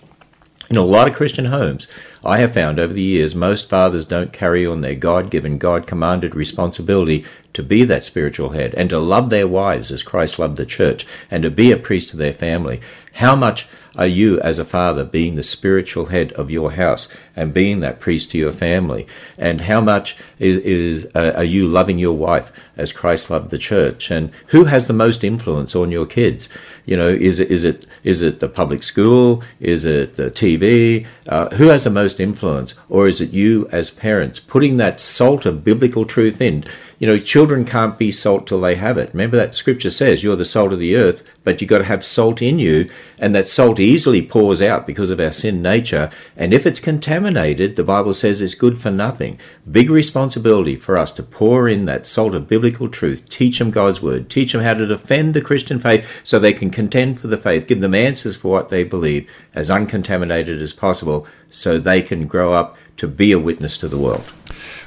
In 0.69 0.77
a 0.77 0.83
lot 0.83 1.07
of 1.07 1.15
Christian 1.15 1.45
homes, 1.45 1.87
I 2.23 2.39
have 2.39 2.53
found 2.53 2.79
over 2.79 2.93
the 2.93 3.01
years 3.01 3.33
most 3.33 3.69
fathers 3.69 4.05
don't 4.05 4.33
carry 4.33 4.65
on 4.65 4.81
their 4.81 4.95
God 4.95 5.29
given, 5.29 5.57
God 5.57 5.87
commanded 5.87 6.35
responsibility 6.35 7.25
to 7.53 7.63
be 7.63 7.83
that 7.85 8.03
spiritual 8.03 8.49
head 8.49 8.73
and 8.75 8.89
to 8.89 8.99
love 8.99 9.29
their 9.29 9.47
wives 9.47 9.91
as 9.91 10.03
Christ 10.03 10.37
loved 10.37 10.57
the 10.57 10.65
church 10.65 11.07
and 11.31 11.43
to 11.43 11.51
be 11.51 11.71
a 11.71 11.77
priest 11.77 12.09
to 12.09 12.17
their 12.17 12.33
family. 12.33 12.81
How 13.13 13.35
much 13.35 13.67
are 13.97 14.07
you, 14.07 14.39
as 14.39 14.59
a 14.59 14.65
father, 14.65 15.03
being 15.03 15.35
the 15.35 15.43
spiritual 15.43 16.05
head 16.05 16.31
of 16.33 16.51
your 16.51 16.71
house 16.71 17.09
and 17.35 17.53
being 17.53 17.79
that 17.79 17.99
priest 17.99 18.31
to 18.31 18.37
your 18.37 18.51
family? 18.51 19.07
And 19.37 19.61
how 19.61 19.81
much 19.81 20.15
is, 20.37 20.57
is 20.57 21.09
uh, 21.15 21.33
are 21.35 21.43
you 21.43 21.67
loving 21.67 21.99
your 21.99 22.15
wife 22.15 22.51
as 22.77 22.93
Christ 22.93 23.29
loved 23.29 23.49
the 23.49 23.57
church? 23.57 24.09
And 24.09 24.31
who 24.47 24.65
has 24.65 24.87
the 24.87 24.93
most 24.93 25.23
influence 25.23 25.75
on 25.75 25.91
your 25.91 26.05
kids? 26.05 26.47
You 26.85 26.95
know, 26.95 27.09
is 27.09 27.39
it 27.39 27.51
is 27.51 27.63
it 27.63 27.87
is 28.03 28.21
it 28.21 28.39
the 28.39 28.47
public 28.47 28.83
school? 28.83 29.43
Is 29.59 29.85
it 29.85 30.15
the 30.15 30.31
TV? 30.31 31.05
Uh, 31.27 31.49
who 31.55 31.67
has 31.67 31.83
the 31.83 31.89
most 31.89 32.08
influence, 32.17 32.73
or 32.87 33.09
is 33.09 33.19
it 33.19 33.31
you 33.31 33.67
as 33.73 33.91
parents 33.91 34.39
putting 34.39 34.77
that 34.77 35.01
salt 35.01 35.45
of 35.45 35.65
biblical 35.65 36.05
truth 36.05 36.39
in? 36.39 36.63
You 36.99 37.07
know, 37.07 37.17
children 37.17 37.63
can't 37.63 37.97
be 37.97 38.11
salt 38.11 38.45
till 38.45 38.59
they 38.59 38.75
have 38.75 38.97
it. 38.97 39.13
Remember 39.13 39.37
that 39.37 39.53
scripture 39.53 39.89
says 39.89 40.21
you're 40.21 40.35
the 40.35 40.43
salt 40.43 40.73
of 40.73 40.79
the 40.79 40.97
earth, 40.97 41.23
but 41.45 41.61
you've 41.61 41.69
got 41.69 41.77
to 41.77 41.85
have 41.85 42.03
salt 42.03 42.41
in 42.41 42.59
you, 42.59 42.89
and 43.17 43.33
that 43.33 43.47
salt 43.47 43.79
easily 43.79 44.21
pours 44.21 44.61
out 44.61 44.85
because 44.85 45.09
of 45.09 45.19
our 45.19 45.31
sin 45.31 45.61
nature. 45.61 46.11
And 46.35 46.53
if 46.53 46.65
it's 46.65 46.81
contaminated, 46.81 47.77
the 47.77 47.85
Bible 47.85 48.13
says 48.13 48.41
it's 48.41 48.53
good 48.53 48.81
for 48.81 48.91
nothing. 48.91 49.39
Big 49.71 49.89
responsibility 49.89 50.75
for 50.75 50.97
us 50.97 51.13
to 51.13 51.23
pour 51.23 51.69
in 51.69 51.85
that 51.85 52.05
salt 52.05 52.35
of 52.35 52.49
biblical 52.49 52.89
truth, 52.89 53.29
teach 53.29 53.59
them 53.59 53.71
God's 53.71 54.01
word, 54.01 54.29
teach 54.29 54.51
them 54.51 54.61
how 54.61 54.73
to 54.73 54.85
defend 54.85 55.33
the 55.33 55.41
Christian 55.41 55.79
faith 55.79 56.05
so 56.25 56.37
they 56.37 56.53
can 56.53 56.69
contend 56.69 57.17
for 57.17 57.27
the 57.27 57.37
faith, 57.37 57.67
give 57.67 57.79
them 57.79 57.95
answers 57.95 58.35
for 58.35 58.51
what 58.51 58.67
they 58.67 58.83
believe 58.83 59.29
as 59.55 59.71
uncontaminated 59.71 60.61
as 60.61 60.73
possible 60.73 61.25
so 61.47 61.79
they 61.79 62.01
can 62.01 62.27
grow 62.27 62.51
up 62.51 62.75
to 62.97 63.07
be 63.07 63.31
a 63.31 63.39
witness 63.39 63.77
to 63.77 63.87
the 63.87 63.97
world. 63.97 64.29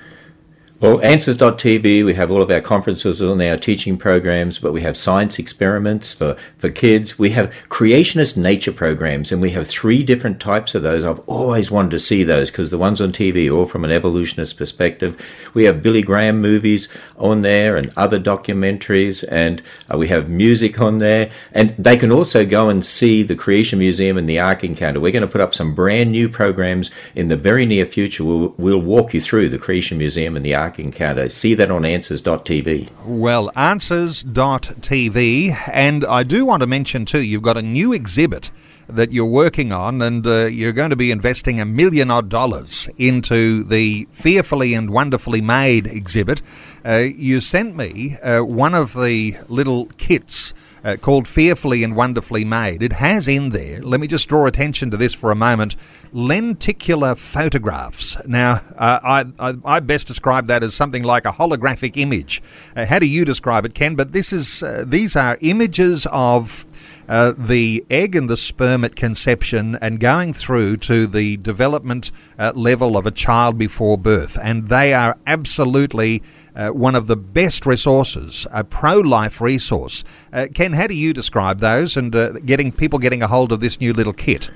Well, 0.82 1.00
Answers.tv, 1.02 2.04
we 2.04 2.16
have 2.16 2.32
all 2.32 2.42
of 2.42 2.50
our 2.50 2.60
conferences 2.60 3.22
on 3.22 3.40
our 3.40 3.56
teaching 3.56 4.00
programs, 4.00 4.58
but 4.58 4.74
we 4.74 4.82
have 4.82 4.98
science 4.98 5.38
experiments 5.38 6.12
for, 6.12 6.36
for 6.58 6.72
kids. 6.72 7.20
We 7.20 7.30
have 7.32 7.54
creationist 7.70 8.36
nature 8.36 8.72
programs, 8.72 9.32
and 9.32 9.44
we 9.44 9.52
have 9.52 9.68
three 9.68 10.02
different 10.02 10.40
types 10.40 10.74
of 10.74 10.82
those. 10.82 11.04
I've 11.04 11.20
always 11.28 11.70
wanted 11.70 11.92
to 11.92 12.00
see 12.00 12.24
those 12.24 12.50
because 12.50 12.72
the 12.72 12.80
ones 12.80 13.00
on 13.00 13.12
TV 13.12 13.48
are 13.48 13.54
all 13.54 13.68
from 13.68 13.86
an 13.86 13.92
evolutionist 13.92 14.58
perspective. 14.58 15.24
We 15.54 15.66
have 15.66 15.84
Billy 15.84 16.02
Graham 16.02 16.42
movies 16.42 16.90
on 17.16 17.42
there 17.42 17.78
and 17.78 17.94
other 17.96 18.20
documentaries, 18.20 19.24
and 19.30 19.62
uh, 19.94 20.00
we 20.00 20.08
have 20.08 20.30
music 20.30 20.82
on 20.82 20.98
there. 20.98 21.30
And 21.52 21.76
they 21.76 21.96
can 21.96 22.12
also 22.12 22.44
go 22.44 22.70
and 22.70 22.84
see 22.84 23.22
the 23.22 23.36
Creation 23.36 23.78
Museum 23.78 24.18
and 24.18 24.28
the 24.28 24.40
Ark 24.40 24.64
Encounter. 24.64 25.00
We're 25.00 25.12
going 25.12 25.22
to 25.22 25.32
put 25.32 25.42
up 25.42 25.54
some 25.54 25.76
brand 25.76 26.12
new 26.12 26.28
programs 26.28 26.90
in 27.14 27.28
the 27.28 27.38
very 27.38 27.68
near 27.68 27.86
future. 27.86 28.24
We'll, 28.24 28.56
we'll 28.58 28.82
walk 28.82 29.14
you 29.14 29.22
through 29.22 29.50
the 29.50 29.60
Creation 29.60 30.00
Museum 30.00 30.36
and 30.36 30.44
the 30.44 30.56
Ark 30.56 30.71
Encounter. 30.80 31.30
See 31.30 31.54
that 31.56 31.72
on 31.72 31.86
Answers.tv. 31.86 32.90
Well, 33.06 33.52
Answers.tv, 33.56 35.58
and 35.72 36.06
I 36.06 36.24
do 36.24 36.46
want 36.46 36.62
to 36.62 36.68
mention 36.68 37.06
too, 37.06 37.22
you've 37.22 37.42
got 37.42 37.58
a 37.58 37.62
new 37.62 37.94
exhibit 37.94 38.52
that 38.88 39.12
you're 39.12 39.26
working 39.26 39.72
on, 39.72 40.02
and 40.02 40.26
uh, 40.28 40.46
you're 40.46 40.74
going 40.74 40.90
to 40.90 40.96
be 40.96 41.12
investing 41.12 41.60
a 41.60 41.66
million 41.66 42.12
odd 42.12 42.30
dollars 42.30 42.90
into 42.98 43.64
the 43.64 44.08
Fearfully 44.12 44.74
and 44.74 44.90
Wonderfully 44.90 45.42
Made 45.42 45.88
exhibit. 45.88 46.42
Uh, 46.86 47.06
you 47.16 47.42
sent 47.42 47.76
me 47.76 48.18
uh, 48.18 48.44
one 48.44 48.74
of 48.74 48.94
the 48.94 49.38
little 49.48 49.86
kits. 49.98 50.54
Uh, 50.84 50.96
called 50.96 51.28
Fearfully 51.28 51.84
and 51.84 51.96
Wonderfully 51.96 52.44
Made. 52.44 52.82
It 52.82 52.94
has 52.94 53.28
in 53.28 53.50
there, 53.50 53.82
let 53.84 54.00
me 54.00 54.08
just 54.08 54.28
draw 54.28 54.48
attention 54.48 54.90
to 54.90 54.98
this 54.98 55.14
for 55.14 55.30
a 55.30 55.36
moment, 55.36 55.76
lenticular 56.12 57.16
photographs. 57.16 58.18
Now, 58.26 58.62
uh, 58.78 59.00
I, 59.04 59.26
I, 59.40 59.54
I, 59.64 59.80
best 59.80 60.08
describe 60.08 60.48
that 60.48 60.64
as 60.64 60.74
something 60.74 61.04
like 61.04 61.26
a 61.26 61.34
holographic 61.34 61.98
image. 61.98 62.42
Uh, 62.76 62.88
how 62.88 62.98
do 62.98 63.06
you 63.06 63.26
describe 63.26 63.64
it, 63.66 63.76
Ken? 63.76 63.94
But 63.96 64.12
this 64.12 64.34
is 64.34 64.64
uh, 64.64 64.84
these 64.88 65.16
are 65.16 65.38
images 65.42 66.08
of 66.12 66.66
uh, 67.08 67.34
the 67.38 67.86
egg 67.90 68.16
and 68.16 68.30
the 68.30 68.38
sperm 68.38 68.84
at 68.84 68.96
conception 68.96 69.78
and 69.82 70.00
going 70.00 70.34
through 70.34 70.78
to 70.78 71.08
the 71.08 71.38
development 71.38 72.12
uh, 72.40 72.52
level 72.56 72.98
of 72.98 73.06
a 73.06 73.12
child 73.12 73.58
before 73.58 73.98
birth. 73.98 74.38
And 74.42 74.70
they 74.70 74.94
are 74.94 75.18
absolutely 75.28 76.24
uh, 76.56 76.70
one 76.70 76.96
of 76.96 77.08
the 77.08 77.18
best 77.18 77.66
resources, 77.66 78.48
a 78.52 78.64
pro 78.64 79.00
life 79.00 79.42
resource. 79.42 80.04
Uh, 80.32 80.48
Ken, 80.54 80.74
how 80.74 80.88
do 80.88 80.96
you 80.96 81.14
describe 81.14 81.60
those 81.60 81.98
and 81.98 82.16
uh, 82.16 82.34
getting 82.46 82.72
people 82.72 83.00
getting 83.00 83.24
a 83.24 83.28
hold 83.28 83.52
of 83.52 83.60
this 83.60 83.80
new 83.80 83.94
little 83.94 84.14
kit? 84.14 84.50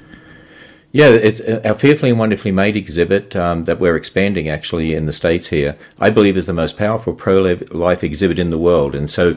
Yeah, 0.91 1.09
it's 1.09 1.41
our 1.41 1.73
fearfully 1.73 2.11
and 2.11 2.19
wonderfully 2.19 2.53
made 2.53 2.77
exhibit 2.77 3.35
um, 3.35 3.65
that 3.65 3.81
we're 3.81 3.97
expanding 3.97 4.47
actually 4.47 4.93
in 4.93 5.07
the 5.07 5.11
states 5.11 5.49
here. 5.49 5.75
I 5.99 6.09
believe 6.09 6.37
is 6.37 6.45
the 6.45 6.53
most 6.53 6.77
powerful 6.77 7.13
pro 7.13 7.41
life 7.41 8.01
exhibit 8.01 8.39
in 8.39 8.49
the 8.49 8.57
world, 8.57 8.95
and 8.95 9.11
so 9.11 9.35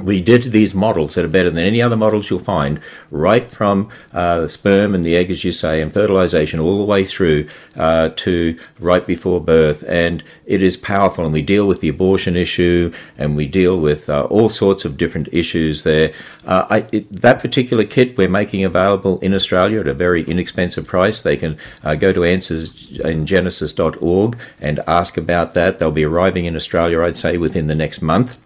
we 0.00 0.20
did 0.20 0.42
these 0.44 0.74
models 0.74 1.14
that 1.14 1.24
are 1.24 1.28
better 1.28 1.50
than 1.50 1.64
any 1.64 1.80
other 1.80 1.96
models 1.96 2.28
you'll 2.28 2.38
find, 2.38 2.78
right 3.10 3.50
from 3.50 3.88
uh, 4.12 4.46
sperm 4.46 4.94
and 4.94 5.06
the 5.06 5.16
egg, 5.16 5.30
as 5.30 5.42
you 5.42 5.52
say, 5.52 5.80
and 5.80 5.90
fertilization, 5.92 6.60
all 6.60 6.76
the 6.76 6.84
way 6.84 7.04
through 7.04 7.48
uh, 7.76 8.10
to 8.16 8.58
right 8.78 9.06
before 9.06 9.40
birth. 9.40 9.82
And 9.88 10.22
it 10.44 10.62
is 10.62 10.76
powerful. 10.76 11.24
And 11.24 11.32
we 11.32 11.40
deal 11.40 11.66
with 11.66 11.80
the 11.80 11.88
abortion 11.88 12.36
issue, 12.36 12.92
and 13.16 13.36
we 13.36 13.46
deal 13.46 13.80
with 13.80 14.10
uh, 14.10 14.24
all 14.24 14.50
sorts 14.50 14.84
of 14.84 14.98
different 14.98 15.30
issues 15.32 15.82
there. 15.82 16.12
Uh, 16.44 16.66
I, 16.68 16.86
it, 16.92 17.10
that 17.10 17.40
particular 17.40 17.84
kit 17.84 18.18
we're 18.18 18.28
making 18.28 18.64
available 18.64 19.18
in 19.20 19.32
Australia 19.32 19.80
at 19.80 19.88
a 19.88 19.94
very 19.94 20.24
inexpensive 20.24 20.86
price. 20.86 21.22
They 21.22 21.38
can 21.38 21.56
uh, 21.82 21.94
go 21.94 22.12
to 22.12 22.20
answersingenesis.org 22.20 24.38
and 24.60 24.80
ask 24.86 25.16
about 25.16 25.54
that. 25.54 25.78
They'll 25.78 25.90
be 25.90 26.04
arriving 26.04 26.44
in 26.44 26.54
Australia, 26.54 27.02
I'd 27.02 27.16
say, 27.16 27.38
within 27.38 27.66
the 27.66 27.74
next 27.74 28.02
month 28.02 28.36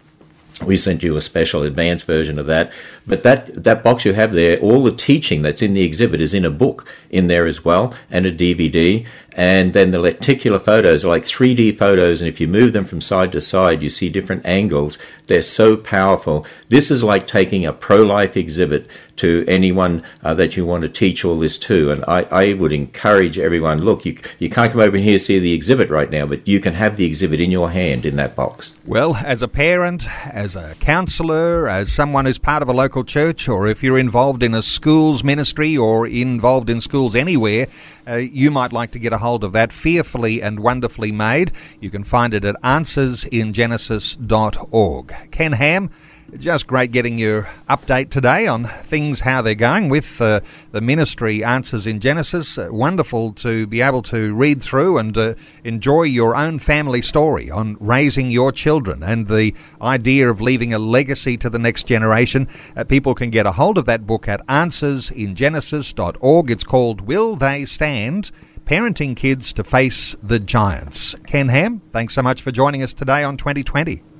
we 0.65 0.77
sent 0.77 1.03
you 1.03 1.17
a 1.17 1.21
special 1.21 1.63
advanced 1.63 2.05
version 2.05 2.37
of 2.37 2.45
that. 2.47 2.71
But 3.07 3.23
that, 3.23 3.63
that 3.63 3.83
box 3.83 4.05
you 4.05 4.13
have 4.13 4.33
there, 4.33 4.59
all 4.59 4.83
the 4.83 4.91
teaching 4.91 5.41
that's 5.41 5.61
in 5.61 5.73
the 5.73 5.83
exhibit 5.83 6.21
is 6.21 6.33
in 6.33 6.45
a 6.45 6.51
book 6.51 6.85
in 7.09 7.27
there 7.27 7.47
as 7.47 7.65
well, 7.65 7.93
and 8.09 8.25
a 8.25 8.31
DVD. 8.31 9.05
And 9.33 9.73
then 9.73 9.91
the 9.91 9.99
lenticular 9.99 10.59
photos 10.59 11.05
are 11.05 11.09
like 11.09 11.23
3D 11.23 11.77
photos, 11.77 12.21
and 12.21 12.27
if 12.27 12.41
you 12.41 12.47
move 12.47 12.73
them 12.73 12.85
from 12.85 12.99
side 12.99 13.31
to 13.31 13.41
side, 13.41 13.81
you 13.81 13.89
see 13.89 14.09
different 14.09 14.45
angles. 14.45 14.97
They're 15.27 15.41
so 15.41 15.77
powerful. 15.77 16.45
This 16.67 16.91
is 16.91 17.01
like 17.01 17.27
taking 17.27 17.65
a 17.65 17.71
pro 17.71 18.01
life 18.01 18.35
exhibit 18.35 18.87
to 19.17 19.45
anyone 19.47 20.01
uh, 20.23 20.33
that 20.33 20.57
you 20.57 20.65
want 20.65 20.81
to 20.81 20.89
teach 20.89 21.23
all 21.23 21.37
this 21.37 21.57
to. 21.59 21.91
And 21.91 22.03
I, 22.07 22.23
I 22.23 22.53
would 22.53 22.73
encourage 22.73 23.39
everyone 23.39 23.81
look, 23.81 24.03
you, 24.03 24.17
you 24.39 24.49
can't 24.49 24.71
come 24.71 24.81
over 24.81 24.97
here 24.97 25.13
and 25.13 25.21
see 25.21 25.39
the 25.39 25.53
exhibit 25.53 25.89
right 25.89 26.09
now, 26.09 26.25
but 26.25 26.47
you 26.47 26.59
can 26.59 26.73
have 26.73 26.97
the 26.97 27.05
exhibit 27.05 27.39
in 27.39 27.51
your 27.51 27.69
hand 27.69 28.05
in 28.05 28.15
that 28.17 28.35
box. 28.35 28.73
Well, 28.85 29.15
as 29.15 29.41
a 29.41 29.47
parent, 29.47 30.05
a 30.41 30.75
counselor, 30.79 31.69
as 31.69 31.91
someone 31.91 32.25
who's 32.25 32.39
part 32.39 32.63
of 32.63 32.69
a 32.69 32.73
local 32.73 33.03
church, 33.03 33.47
or 33.47 33.67
if 33.67 33.83
you're 33.83 33.99
involved 33.99 34.41
in 34.41 34.55
a 34.55 34.63
schools 34.63 35.23
ministry 35.23 35.77
or 35.77 36.07
involved 36.07 36.67
in 36.67 36.81
schools 36.81 37.15
anywhere, 37.15 37.67
uh, 38.07 38.15
you 38.15 38.49
might 38.49 38.73
like 38.73 38.89
to 38.91 38.99
get 38.99 39.13
a 39.13 39.19
hold 39.19 39.43
of 39.43 39.53
that 39.53 39.71
fearfully 39.71 40.41
and 40.41 40.59
wonderfully 40.59 41.11
made. 41.11 41.51
You 41.79 41.91
can 41.91 42.03
find 42.03 42.33
it 42.33 42.43
at 42.43 42.59
answersingenesis.org. 42.63 45.13
Ken 45.29 45.51
Ham, 45.51 45.91
just 46.37 46.67
great 46.67 46.91
getting 46.91 47.17
your 47.17 47.43
update 47.69 48.09
today 48.09 48.47
on 48.47 48.65
things, 48.65 49.21
how 49.21 49.41
they're 49.41 49.55
going 49.55 49.89
with 49.89 50.21
uh, 50.21 50.39
the 50.71 50.81
ministry 50.81 51.43
Answers 51.43 51.85
in 51.85 51.99
Genesis. 51.99 52.57
Uh, 52.57 52.69
wonderful 52.71 53.33
to 53.33 53.67
be 53.67 53.81
able 53.81 54.01
to 54.03 54.33
read 54.33 54.61
through 54.61 54.97
and 54.97 55.17
uh, 55.17 55.33
enjoy 55.63 56.03
your 56.03 56.35
own 56.35 56.59
family 56.59 57.01
story 57.01 57.51
on 57.51 57.77
raising 57.79 58.31
your 58.31 58.51
children 58.51 59.03
and 59.03 59.27
the 59.27 59.53
idea 59.81 60.29
of 60.29 60.41
leaving 60.41 60.73
a 60.73 60.79
legacy 60.79 61.37
to 61.37 61.49
the 61.49 61.59
next 61.59 61.87
generation. 61.87 62.47
Uh, 62.75 62.83
people 62.83 63.13
can 63.13 63.29
get 63.29 63.45
a 63.45 63.53
hold 63.53 63.77
of 63.77 63.85
that 63.85 64.07
book 64.07 64.27
at 64.27 64.45
answersingenesis.org. 64.47 66.51
It's 66.51 66.63
called 66.63 67.01
Will 67.01 67.35
They 67.35 67.65
Stand? 67.65 68.31
Parenting 68.65 69.17
Kids 69.17 69.51
to 69.53 69.63
Face 69.63 70.15
the 70.23 70.39
Giants. 70.39 71.15
Ken 71.27 71.49
Ham, 71.49 71.81
thanks 71.91 72.13
so 72.13 72.21
much 72.21 72.41
for 72.41 72.51
joining 72.51 72.83
us 72.83 72.93
today 72.93 73.23
on 73.23 73.35
2020. 73.35 74.10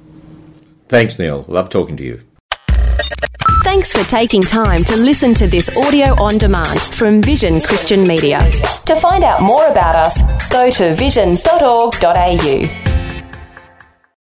Thanks, 0.91 1.17
Neil. 1.17 1.45
Love 1.47 1.69
talking 1.69 1.95
to 1.95 2.03
you. 2.03 2.21
Thanks 3.63 3.93
for 3.93 4.03
taking 4.09 4.41
time 4.41 4.83
to 4.83 4.97
listen 4.97 5.33
to 5.35 5.47
this 5.47 5.69
audio 5.77 6.21
on 6.21 6.37
demand 6.37 6.81
from 6.81 7.21
Vision 7.21 7.61
Christian 7.61 8.03
Media. 8.03 8.39
To 8.87 8.97
find 8.97 9.23
out 9.23 9.41
more 9.41 9.65
about 9.67 9.95
us, 9.95 10.49
go 10.49 10.69
to 10.69 10.93
vision.org.au. 10.93 13.00